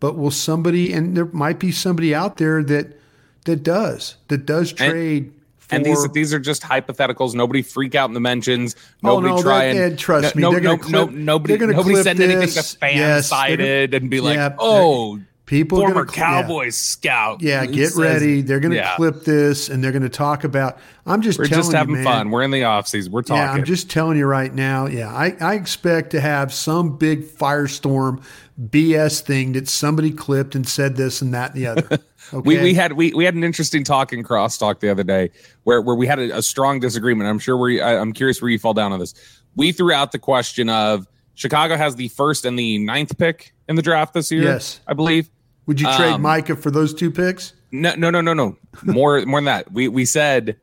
but 0.00 0.16
will 0.16 0.30
somebody 0.30 0.92
and 0.92 1.16
there 1.16 1.26
might 1.26 1.58
be 1.58 1.70
somebody 1.70 2.14
out 2.14 2.36
there 2.36 2.62
that 2.64 3.00
that 3.44 3.62
does 3.62 4.16
that 4.28 4.44
does 4.44 4.72
trade 4.72 5.32
And 5.70 5.84
these 5.84 6.06
these 6.12 6.32
are 6.34 6.38
just 6.38 6.62
hypotheticals. 6.62 7.34
Nobody 7.34 7.62
freak 7.62 7.94
out 7.94 8.08
in 8.08 8.14
the 8.14 8.20
mentions. 8.20 8.76
Oh, 9.02 9.20
Nobody 9.20 9.34
no, 9.34 9.42
try 9.42 9.72
that- 9.74 9.76
and 9.90 9.98
trust 9.98 10.36
me, 10.36 10.42
No, 10.42 10.52
they're 10.52 10.60
no, 10.60 10.76
clip- 10.78 10.92
no, 10.92 11.06
nobody. 11.06 11.56
nobody 11.58 11.96
send 12.02 12.20
anything 12.20 12.48
to 12.48 12.54
this. 12.54 12.74
fan 12.74 12.96
Yes, 12.96 13.28
sided 13.28 13.94
and 13.94 14.08
be 14.10 14.20
like, 14.20 14.36
Yeah, 14.36 14.54
oh, 14.58 15.18
people 15.46 15.78
former 15.80 16.06
cl- 16.08 16.26
yeah. 16.32 16.42
Cowboys 16.42 16.76
scout. 16.76 17.42
Yeah, 17.42 17.66
get 17.66 17.88
says- 17.90 17.96
ready. 17.96 18.42
They're 18.42 18.60
going 18.60 18.72
to 18.72 18.78
Yeah. 18.78 18.96
clip 18.96 19.24
this 19.24 19.68
and 19.68 19.82
they're 19.82 19.92
going 19.92 20.02
to 20.02 20.08
talk 20.08 20.44
about. 20.44 20.78
I'm 21.04 21.20
just 21.22 21.38
We're 21.38 21.46
telling 21.46 21.62
just 21.62 21.72
having 21.72 21.96
you, 21.96 22.02
man, 22.02 22.04
fun. 22.04 22.30
We're 22.30 22.42
in 22.42 22.50
the 22.50 22.64
off 22.64 22.86
season. 22.88 23.12
We're 23.12 23.22
talking. 23.22 23.42
Yeah, 23.42 23.52
I'm 23.52 23.64
just 23.64 23.90
telling 23.90 24.18
you 24.18 24.26
right 24.26 24.52
now. 24.52 24.86
Yeah, 24.86 25.08
I, 25.12 25.36
I 25.40 25.54
expect 25.54 26.10
to 26.10 26.20
have 26.20 26.52
some 26.52 26.96
big 26.96 27.22
firestorm 27.24 28.22
BS 28.60 29.20
thing 29.20 29.52
that 29.52 29.68
somebody 29.68 30.10
clipped 30.10 30.54
and 30.54 30.66
said 30.66 30.96
this 30.96 31.20
and 31.20 31.34
that 31.34 31.54
and 31.54 31.62
the 31.62 31.66
other. 31.66 31.86
Okay? 31.86 32.02
We, 32.32 32.60
we 32.60 32.74
had 32.74 32.94
we, 32.94 33.14
we 33.14 33.24
had 33.24 33.36
an 33.36 33.44
interesting 33.44 33.84
talk 33.84 34.12
in 34.12 34.24
crosstalk 34.24 34.80
the 34.80 34.90
other 34.90 35.04
day 35.04 35.30
where 35.62 35.80
where 35.80 35.94
we 35.94 36.08
had 36.08 36.18
a, 36.18 36.38
a 36.38 36.42
strong 36.42 36.80
disagreement. 36.80 37.30
I'm 37.30 37.38
sure 37.38 37.56
we 37.56 37.80
I, 37.80 38.00
I'm 38.00 38.12
curious 38.12 38.42
where 38.42 38.50
you 38.50 38.58
fall 38.58 38.74
down 38.74 38.92
on 38.92 38.98
this. 38.98 39.14
We 39.54 39.70
threw 39.70 39.92
out 39.92 40.10
the 40.10 40.18
question 40.18 40.68
of 40.68 41.06
Chicago 41.34 41.76
has 41.76 41.94
the 41.94 42.08
first 42.08 42.44
and 42.44 42.58
the 42.58 42.78
ninth 42.78 43.16
pick 43.16 43.54
in 43.68 43.76
the 43.76 43.82
draft 43.82 44.12
this 44.12 44.32
year. 44.32 44.42
Yes. 44.42 44.80
I 44.88 44.94
believe. 44.94 45.30
Would 45.66 45.80
you 45.80 45.86
trade 45.94 46.14
um, 46.14 46.22
Micah 46.22 46.56
for 46.56 46.72
those 46.72 46.92
two 46.92 47.12
picks? 47.12 47.52
No, 47.70 47.94
no, 47.94 48.10
no, 48.10 48.20
no, 48.20 48.34
no. 48.34 48.56
More 48.82 49.24
more 49.24 49.38
than 49.38 49.44
that. 49.44 49.70
We 49.70 49.86
we 49.86 50.04
said 50.04 50.56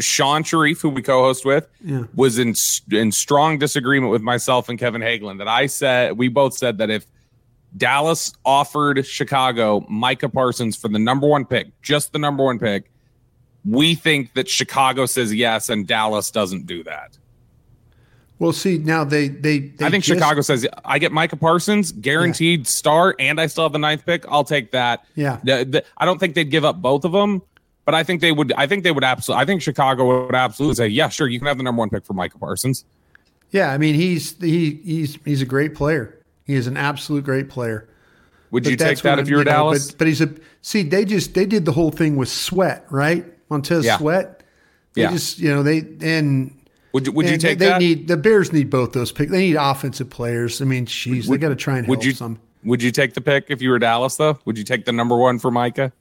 Shan 0.00 0.42
Shariff, 0.44 0.80
who 0.80 0.88
we 0.90 1.02
co-host 1.02 1.44
with, 1.44 1.68
Yeah. 1.84 2.04
was 2.14 2.38
in 2.38 2.54
in 2.90 3.12
strong 3.12 3.58
disagreement 3.58 4.10
with 4.10 4.22
myself 4.22 4.68
and 4.68 4.78
Kevin 4.78 5.02
Hageland. 5.02 5.38
That 5.38 5.48
I 5.48 5.66
said 5.66 6.16
we 6.18 6.28
both 6.28 6.56
said 6.56 6.78
that 6.78 6.90
if 6.90 7.06
Dallas 7.76 8.32
offered 8.44 9.04
Chicago 9.06 9.84
Micah 9.88 10.28
Parsons 10.28 10.76
for 10.76 10.88
the 10.88 10.98
number 10.98 11.26
one 11.26 11.44
pick, 11.44 11.68
just 11.82 12.12
the 12.12 12.18
number 12.18 12.44
one 12.44 12.58
pick, 12.58 12.90
we 13.64 13.94
think 13.94 14.34
that 14.34 14.48
Chicago 14.48 15.06
says 15.06 15.32
yes 15.34 15.68
and 15.68 15.86
Dallas 15.86 16.30
doesn't 16.30 16.66
do 16.66 16.84
that. 16.84 17.18
Well, 18.40 18.52
see, 18.52 18.78
now 18.78 19.04
they 19.04 19.28
they, 19.28 19.58
they 19.60 19.86
I 19.86 19.90
think 19.90 20.04
just- 20.04 20.18
Chicago 20.18 20.40
says 20.40 20.66
I 20.84 20.98
get 20.98 21.12
Micah 21.12 21.36
Parsons, 21.36 21.92
guaranteed 21.92 22.66
star, 22.66 23.14
and 23.18 23.40
I 23.40 23.46
still 23.46 23.64
have 23.64 23.72
the 23.72 23.78
ninth 23.78 24.04
pick. 24.04 24.24
I'll 24.28 24.44
take 24.44 24.72
that. 24.72 25.04
Yeah. 25.14 25.38
The- 25.44 25.64
the- 25.64 25.84
I 25.96 26.04
don't 26.04 26.18
think 26.18 26.34
they'd 26.34 26.50
give 26.50 26.64
up 26.64 26.82
both 26.82 27.04
of 27.04 27.12
them, 27.12 27.42
but 27.84 27.94
I 27.94 28.02
think 28.02 28.20
they 28.20 28.32
would. 28.32 28.52
I 28.56 28.66
think 28.66 28.84
they 28.84 28.92
would 28.92 29.04
absolutely. 29.04 29.42
I 29.42 29.44
think 29.46 29.62
Chicago 29.62 30.26
would 30.26 30.34
absolutely 30.34 30.74
say, 30.76 30.88
yeah, 30.88 31.08
sure, 31.08 31.28
you 31.28 31.38
can 31.38 31.46
have 31.48 31.56
the 31.58 31.62
number 31.64 31.80
one 31.80 31.90
pick 31.90 32.04
for 32.04 32.14
Micah 32.14 32.38
Parsons. 32.38 32.84
Yeah, 33.50 33.70
I 33.70 33.78
mean 33.78 33.94
he's 33.94 34.36
he 34.40 34.80
he's 34.84 35.18
he's 35.24 35.42
a 35.42 35.46
great 35.46 35.74
player. 35.74 36.18
He 36.44 36.54
is 36.54 36.66
an 36.66 36.76
absolute 36.76 37.24
great 37.24 37.48
player. 37.48 37.88
Would 38.50 38.64
But 38.64 38.70
you 38.70 38.76
take 38.76 38.98
that 39.00 39.10
what 39.10 39.18
if 39.20 39.28
you 39.28 39.36
were 39.36 39.44
know, 39.44 39.50
Dallas? 39.50 39.90
But, 39.90 39.98
but 39.98 40.06
he's 40.08 40.20
a 40.20 40.32
see. 40.62 40.82
They 40.82 41.04
just 41.04 41.34
they 41.34 41.46
did 41.46 41.64
the 41.64 41.72
whole 41.72 41.90
thing 41.90 42.16
with 42.16 42.28
Sweat, 42.28 42.84
right? 42.90 43.24
Montez 43.50 43.84
Yeah. 43.84 43.98
Sweat. 43.98 44.42
They 44.94 45.02
Yeah. 45.02 45.10
just 45.12 45.38
you 45.38 45.50
know 45.54 45.62
they 45.62 45.78
and 46.00 46.56
Would 46.92 47.06
you, 47.06 47.12
would 47.12 47.28
you 47.28 47.36
take 47.38 47.58
they, 47.58 47.66
that? 47.66 47.78
They 47.78 47.86
need 47.86 48.08
the 48.08 48.16
Bears 48.16 48.52
need 48.52 48.70
both 48.70 48.92
those 48.92 49.12
picks. 49.12 49.30
They 49.30 49.40
need 49.40 49.56
offensive 49.56 50.10
players. 50.10 50.60
I 50.60 50.64
mean, 50.64 50.86
jeez, 50.86 51.28
they 51.28 51.38
got 51.38 51.48
to 51.50 51.56
try 51.56 51.78
and 51.78 51.86
help 51.86 52.04
you 52.04 52.12
some. 52.12 52.40
would 52.64 52.82
you 52.82 52.90
take 52.90 53.14
the 53.14 53.20
pick 53.20 53.46
if 53.48 53.60
you 53.62 53.70
were 53.70 53.78
Dallas 53.78 54.16
though? 54.16 54.38
Would 54.44 54.58
you 54.58 54.64
take 54.64 54.84
the 54.84 54.92
number 54.92 55.16
one 55.16 55.38
for 55.38 55.50
Micah? 55.50 55.92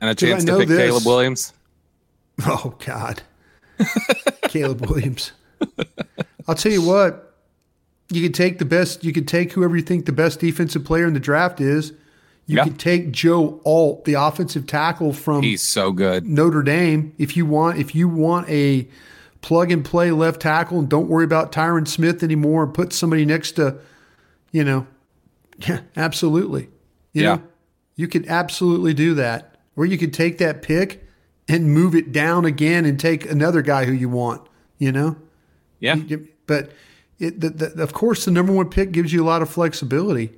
And 0.00 0.10
a 0.10 0.14
chance 0.14 0.44
to 0.44 0.56
pick 0.58 0.68
this? 0.68 0.78
Caleb 0.78 1.06
Williams? 1.06 1.52
Oh 2.46 2.74
God, 2.86 3.20
Caleb 4.48 4.86
Williams. 4.88 5.32
I'll 6.48 6.54
tell 6.54 6.72
you 6.72 6.80
what. 6.82 7.26
You 8.12 8.22
could 8.22 8.34
take 8.34 8.58
the 8.58 8.64
best. 8.64 9.04
You 9.04 9.12
could 9.12 9.28
take 9.28 9.52
whoever 9.52 9.76
you 9.76 9.82
think 9.82 10.06
the 10.06 10.12
best 10.12 10.40
defensive 10.40 10.84
player 10.84 11.06
in 11.06 11.12
the 11.12 11.20
draft 11.20 11.60
is. 11.60 11.90
You 12.46 12.56
Yeah. 12.56 12.64
could 12.64 12.78
take 12.78 13.12
Joe 13.12 13.60
Alt, 13.66 14.06
the 14.06 14.14
offensive 14.14 14.66
tackle 14.66 15.12
from 15.12 15.42
He's 15.42 15.62
so 15.62 15.92
good. 15.92 16.26
Notre 16.26 16.62
Dame. 16.62 17.12
If 17.18 17.36
you 17.36 17.44
want, 17.46 17.78
if 17.78 17.94
you 17.94 18.08
want 18.08 18.48
a 18.48 18.88
plug 19.42 19.70
and 19.70 19.84
play 19.84 20.10
left 20.10 20.40
tackle, 20.40 20.78
and 20.78 20.88
don't 20.88 21.08
worry 21.08 21.24
about 21.24 21.52
Tyron 21.52 21.86
Smith 21.86 22.22
anymore, 22.22 22.64
and 22.64 22.72
put 22.74 22.92
somebody 22.94 23.24
next 23.26 23.52
to, 23.52 23.76
you 24.50 24.64
know, 24.64 24.86
yeah, 25.58 25.80
absolutely. 25.96 26.68
You 27.12 27.22
Yeah. 27.22 27.34
know, 27.36 27.42
you 27.96 28.08
could 28.08 28.26
absolutely 28.28 28.94
do 28.94 29.14
that. 29.14 29.49
Or 29.76 29.86
you 29.86 29.96
could 29.98 30.12
take 30.12 30.38
that 30.38 30.62
pick 30.62 31.06
and 31.48 31.72
move 31.72 31.94
it 31.94 32.12
down 32.12 32.44
again 32.44 32.84
and 32.84 32.98
take 32.98 33.28
another 33.30 33.62
guy 33.62 33.84
who 33.84 33.92
you 33.92 34.08
want. 34.08 34.46
You 34.78 34.92
know, 34.92 35.16
Yeah. 35.78 35.96
But 36.46 36.72
it, 37.18 37.40
the, 37.40 37.50
the, 37.50 37.82
of 37.82 37.92
course, 37.92 38.24
the 38.24 38.30
number 38.30 38.52
one 38.52 38.70
pick 38.70 38.92
gives 38.92 39.12
you 39.12 39.22
a 39.22 39.26
lot 39.26 39.42
of 39.42 39.50
flexibility. 39.50 40.32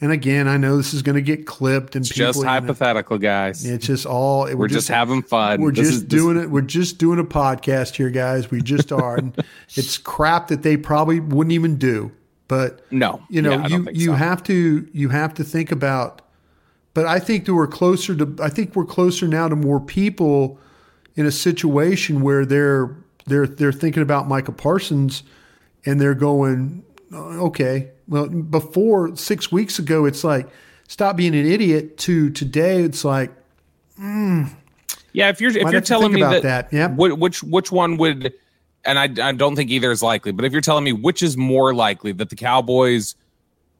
And 0.00 0.10
again, 0.10 0.48
I 0.48 0.56
know 0.56 0.76
this 0.76 0.92
is 0.94 1.02
going 1.02 1.14
to 1.14 1.22
get 1.22 1.46
clipped 1.46 1.94
and 1.94 2.04
It's 2.04 2.12
people, 2.12 2.26
just 2.28 2.38
you 2.38 2.44
know, 2.44 2.50
hypothetical, 2.50 3.18
guys. 3.18 3.64
it's 3.64 3.86
just 3.86 4.04
all. 4.04 4.52
We're 4.56 4.66
just 4.66 4.88
having 4.88 5.22
fun. 5.22 5.60
We're 5.60 5.70
This 5.70 5.88
just 5.90 5.92
is- 5.92 6.00
this- 6.08 6.20
doing 6.20 6.36
it. 6.38 6.50
We're 6.50 6.62
just 6.62 6.98
doing 6.98 7.20
a 7.20 7.24
podcast 7.24 7.94
here, 7.94 8.10
guys. 8.10 8.50
We 8.50 8.62
just 8.62 8.90
are. 8.90 9.16
and 9.16 9.36
it's 9.76 9.98
crap 9.98 10.48
that 10.48 10.62
they 10.64 10.76
probably 10.76 11.20
wouldn't 11.20 11.52
even 11.52 11.76
do. 11.76 12.10
But 12.48 12.84
No. 12.90 13.22
you 13.28 13.42
know, 13.42 13.52
Yeah, 13.52 13.66
you 13.68 13.88
you 13.92 14.06
so. 14.06 14.12
have 14.14 14.42
to 14.44 14.88
you 14.92 15.10
have 15.10 15.34
to 15.34 15.44
think 15.44 15.70
about. 15.70 16.22
But 16.94 17.06
I 17.06 17.18
think 17.18 17.46
that 17.46 17.54
we're 17.54 17.66
closer 17.66 18.14
to. 18.14 18.36
I 18.42 18.48
think 18.48 18.76
we're 18.76 18.84
closer 18.84 19.26
now 19.26 19.48
to 19.48 19.56
more 19.56 19.80
people 19.80 20.58
in 21.14 21.26
a 21.26 21.30
situation 21.30 22.22
where 22.22 22.44
they're 22.44 22.96
they're 23.26 23.46
they're 23.46 23.72
thinking 23.72 24.02
about 24.02 24.28
Michael 24.28 24.54
Parsons, 24.54 25.22
and 25.86 26.00
they're 26.00 26.14
going, 26.14 26.84
"Oh, 27.12 27.46
okay. 27.46 27.90
Well, 28.08 28.28
before 28.28 29.16
six 29.16 29.50
weeks 29.50 29.78
ago, 29.78 30.04
it's 30.04 30.22
like 30.22 30.48
stop 30.86 31.16
being 31.16 31.34
an 31.34 31.46
idiot. 31.46 31.96
To 31.98 32.30
today, 32.30 32.82
it's 32.82 33.04
like 33.04 33.32
hmm. 33.96 34.44
Yeah, 35.12 35.28
if 35.28 35.40
you're 35.40 35.56
if 35.56 35.70
you're 35.70 35.80
telling 35.80 36.12
me 36.12 36.22
about 36.22 36.42
that, 36.42 36.70
that, 36.70 36.76
yeah. 36.76 36.88
which 36.88 37.42
which 37.42 37.70
one 37.70 37.98
would, 37.98 38.32
and 38.84 38.98
I 38.98 39.28
I 39.28 39.32
don't 39.32 39.56
think 39.56 39.70
either 39.70 39.90
is 39.90 40.02
likely, 40.02 40.32
but 40.32 40.44
if 40.44 40.52
you're 40.52 40.62
telling 40.62 40.84
me 40.84 40.92
which 40.92 41.22
is 41.22 41.36
more 41.36 41.74
likely 41.74 42.12
that 42.12 42.30
the 42.30 42.36
Cowboys 42.36 43.14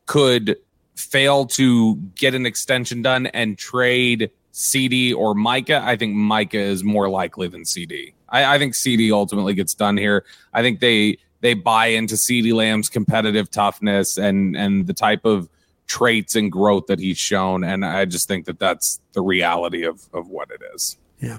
could 0.07 0.57
fail 0.97 1.47
to 1.47 1.97
get 2.15 2.35
an 2.35 2.47
extension 2.47 3.03
done 3.03 3.27
and 3.27 3.59
trade 3.59 4.31
CD 4.53 5.13
or 5.13 5.35
Micah, 5.35 5.81
I 5.83 5.97
think 5.97 6.15
Micah 6.15 6.59
is 6.59 6.85
more 6.85 7.09
likely 7.09 7.49
than 7.49 7.65
CD. 7.65 8.15
I, 8.29 8.57
I 8.57 8.59
think 8.59 8.75
CD 8.75 9.11
ultimately 9.13 9.55
gets 9.55 9.75
done 9.75 9.97
here. 9.97 10.25
I 10.53 10.63
think 10.63 10.81
they 10.81 11.19
they 11.41 11.55
buy 11.55 11.87
into 11.87 12.15
CeeDee 12.15 12.55
Lamb's 12.55 12.89
competitive 12.89 13.51
toughness 13.51 14.19
and 14.19 14.57
and 14.57 14.87
the 14.87 14.95
type 14.95 15.25
of 15.25 15.49
traits 15.87 16.37
and 16.37 16.51
growth 16.51 16.87
that 16.87 16.99
he's 16.99 17.19
shown. 17.19 17.65
And 17.65 17.85
I 17.85 18.05
just 18.05 18.29
think 18.29 18.47
that 18.47 18.59
that's 18.59 19.01
the 19.13 19.21
reality 19.21 19.85
of, 19.85 20.09
of 20.15 20.29
what 20.29 20.51
it 20.51 20.63
is. 20.75 20.97
Yeah. 21.21 21.39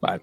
But 0.00 0.22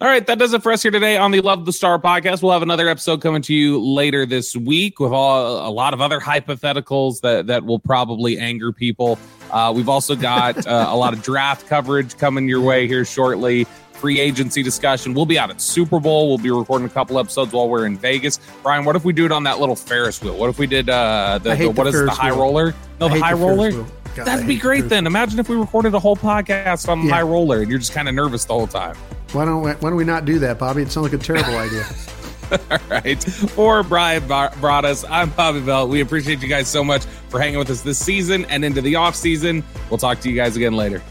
all 0.00 0.06
right, 0.08 0.24
that 0.26 0.38
does 0.38 0.52
it 0.54 0.62
for 0.62 0.70
us 0.72 0.82
here 0.82 0.92
today 0.92 1.16
on 1.16 1.32
the 1.32 1.40
Love 1.40 1.66
the 1.66 1.72
Star 1.72 1.98
podcast. 1.98 2.42
We'll 2.42 2.52
have 2.52 2.62
another 2.62 2.88
episode 2.88 3.20
coming 3.20 3.42
to 3.42 3.54
you 3.54 3.82
later 3.82 4.24
this 4.24 4.54
week 4.54 5.00
with 5.00 5.12
all, 5.12 5.68
a 5.68 5.72
lot 5.72 5.94
of 5.94 6.00
other 6.00 6.20
hypotheticals 6.20 7.20
that 7.22 7.46
that 7.48 7.64
will 7.64 7.78
probably 7.80 8.38
anger 8.38 8.72
people. 8.72 9.18
Uh, 9.50 9.72
we've 9.74 9.88
also 9.88 10.14
got 10.14 10.64
uh, 10.66 10.86
a 10.88 10.96
lot 10.96 11.12
of 11.12 11.22
draft 11.22 11.66
coverage 11.66 12.16
coming 12.16 12.48
your 12.48 12.60
way 12.60 12.86
here 12.86 13.04
shortly. 13.04 13.64
Free 13.94 14.20
agency 14.20 14.62
discussion. 14.62 15.14
We'll 15.14 15.24
be 15.26 15.38
out 15.38 15.48
at 15.50 15.60
Super 15.60 15.98
Bowl. 15.98 16.28
We'll 16.28 16.36
be 16.38 16.50
recording 16.50 16.86
a 16.86 16.90
couple 16.90 17.18
episodes 17.18 17.52
while 17.52 17.68
we're 17.68 17.86
in 17.86 17.96
Vegas. 17.96 18.38
Bryan, 18.62 18.84
what 18.84 18.94
if 18.94 19.04
we 19.06 19.12
do 19.14 19.24
it 19.24 19.32
on 19.32 19.42
that 19.44 19.58
little 19.58 19.74
Ferris 19.74 20.22
wheel? 20.22 20.36
What 20.36 20.50
if 20.50 20.58
we 20.58 20.66
did 20.66 20.90
uh, 20.90 21.38
the, 21.42 21.54
the 21.54 21.68
what 21.68 21.84
the 21.84 21.88
is 21.90 22.04
the 22.04 22.10
high 22.10 22.30
wheel. 22.30 22.42
roller? 22.42 22.74
No, 23.00 23.06
I 23.06 23.14
the 23.14 23.20
high 23.24 23.34
the 23.34 23.40
roller. 23.40 23.72
God, 24.14 24.26
That'd 24.26 24.46
be 24.46 24.58
great 24.58 24.88
then. 24.90 25.06
Imagine 25.06 25.38
if 25.38 25.48
we 25.48 25.56
recorded 25.56 25.94
a 25.94 25.98
whole 25.98 26.16
podcast 26.16 26.88
on 26.90 27.00
the 27.00 27.06
Yeah. 27.08 27.14
high 27.14 27.22
roller 27.22 27.60
and 27.62 27.70
you're 27.70 27.78
just 27.78 27.92
kind 27.94 28.06
of 28.08 28.14
nervous 28.14 28.44
the 28.44 28.52
whole 28.54 28.66
time. 28.66 28.96
Why 29.32 29.44
don't 29.44 29.62
we, 29.62 29.70
why 29.72 29.90
don't 29.90 29.96
we 29.96 30.04
not 30.04 30.24
do 30.24 30.38
that, 30.40 30.58
Bobby? 30.58 30.82
It 30.82 30.90
sounds 30.92 31.10
like 31.12 31.20
a 31.20 31.22
terrible 31.22 31.56
idea. 31.58 31.86
All 32.70 32.78
right. 32.88 33.22
For 33.22 33.82
Bryan 33.82 34.26
Bar- 34.28 34.50
Broaddus, 34.52 35.04
I'm 35.10 35.30
Bobby 35.30 35.60
Belt. 35.60 35.90
We 35.90 36.00
appreciate 36.00 36.40
you 36.42 36.48
guys 36.48 36.68
so 36.68 36.84
much 36.84 37.04
for 37.28 37.40
hanging 37.40 37.58
with 37.58 37.70
us 37.70 37.82
this 37.82 37.98
season 37.98 38.44
and 38.46 38.64
into 38.64 38.80
the 38.80 38.94
off 38.96 39.16
season. 39.16 39.64
We'll 39.90 39.98
talk 39.98 40.20
to 40.20 40.30
you 40.30 40.36
guys 40.36 40.56
again 40.56 40.74
later. 40.74 41.02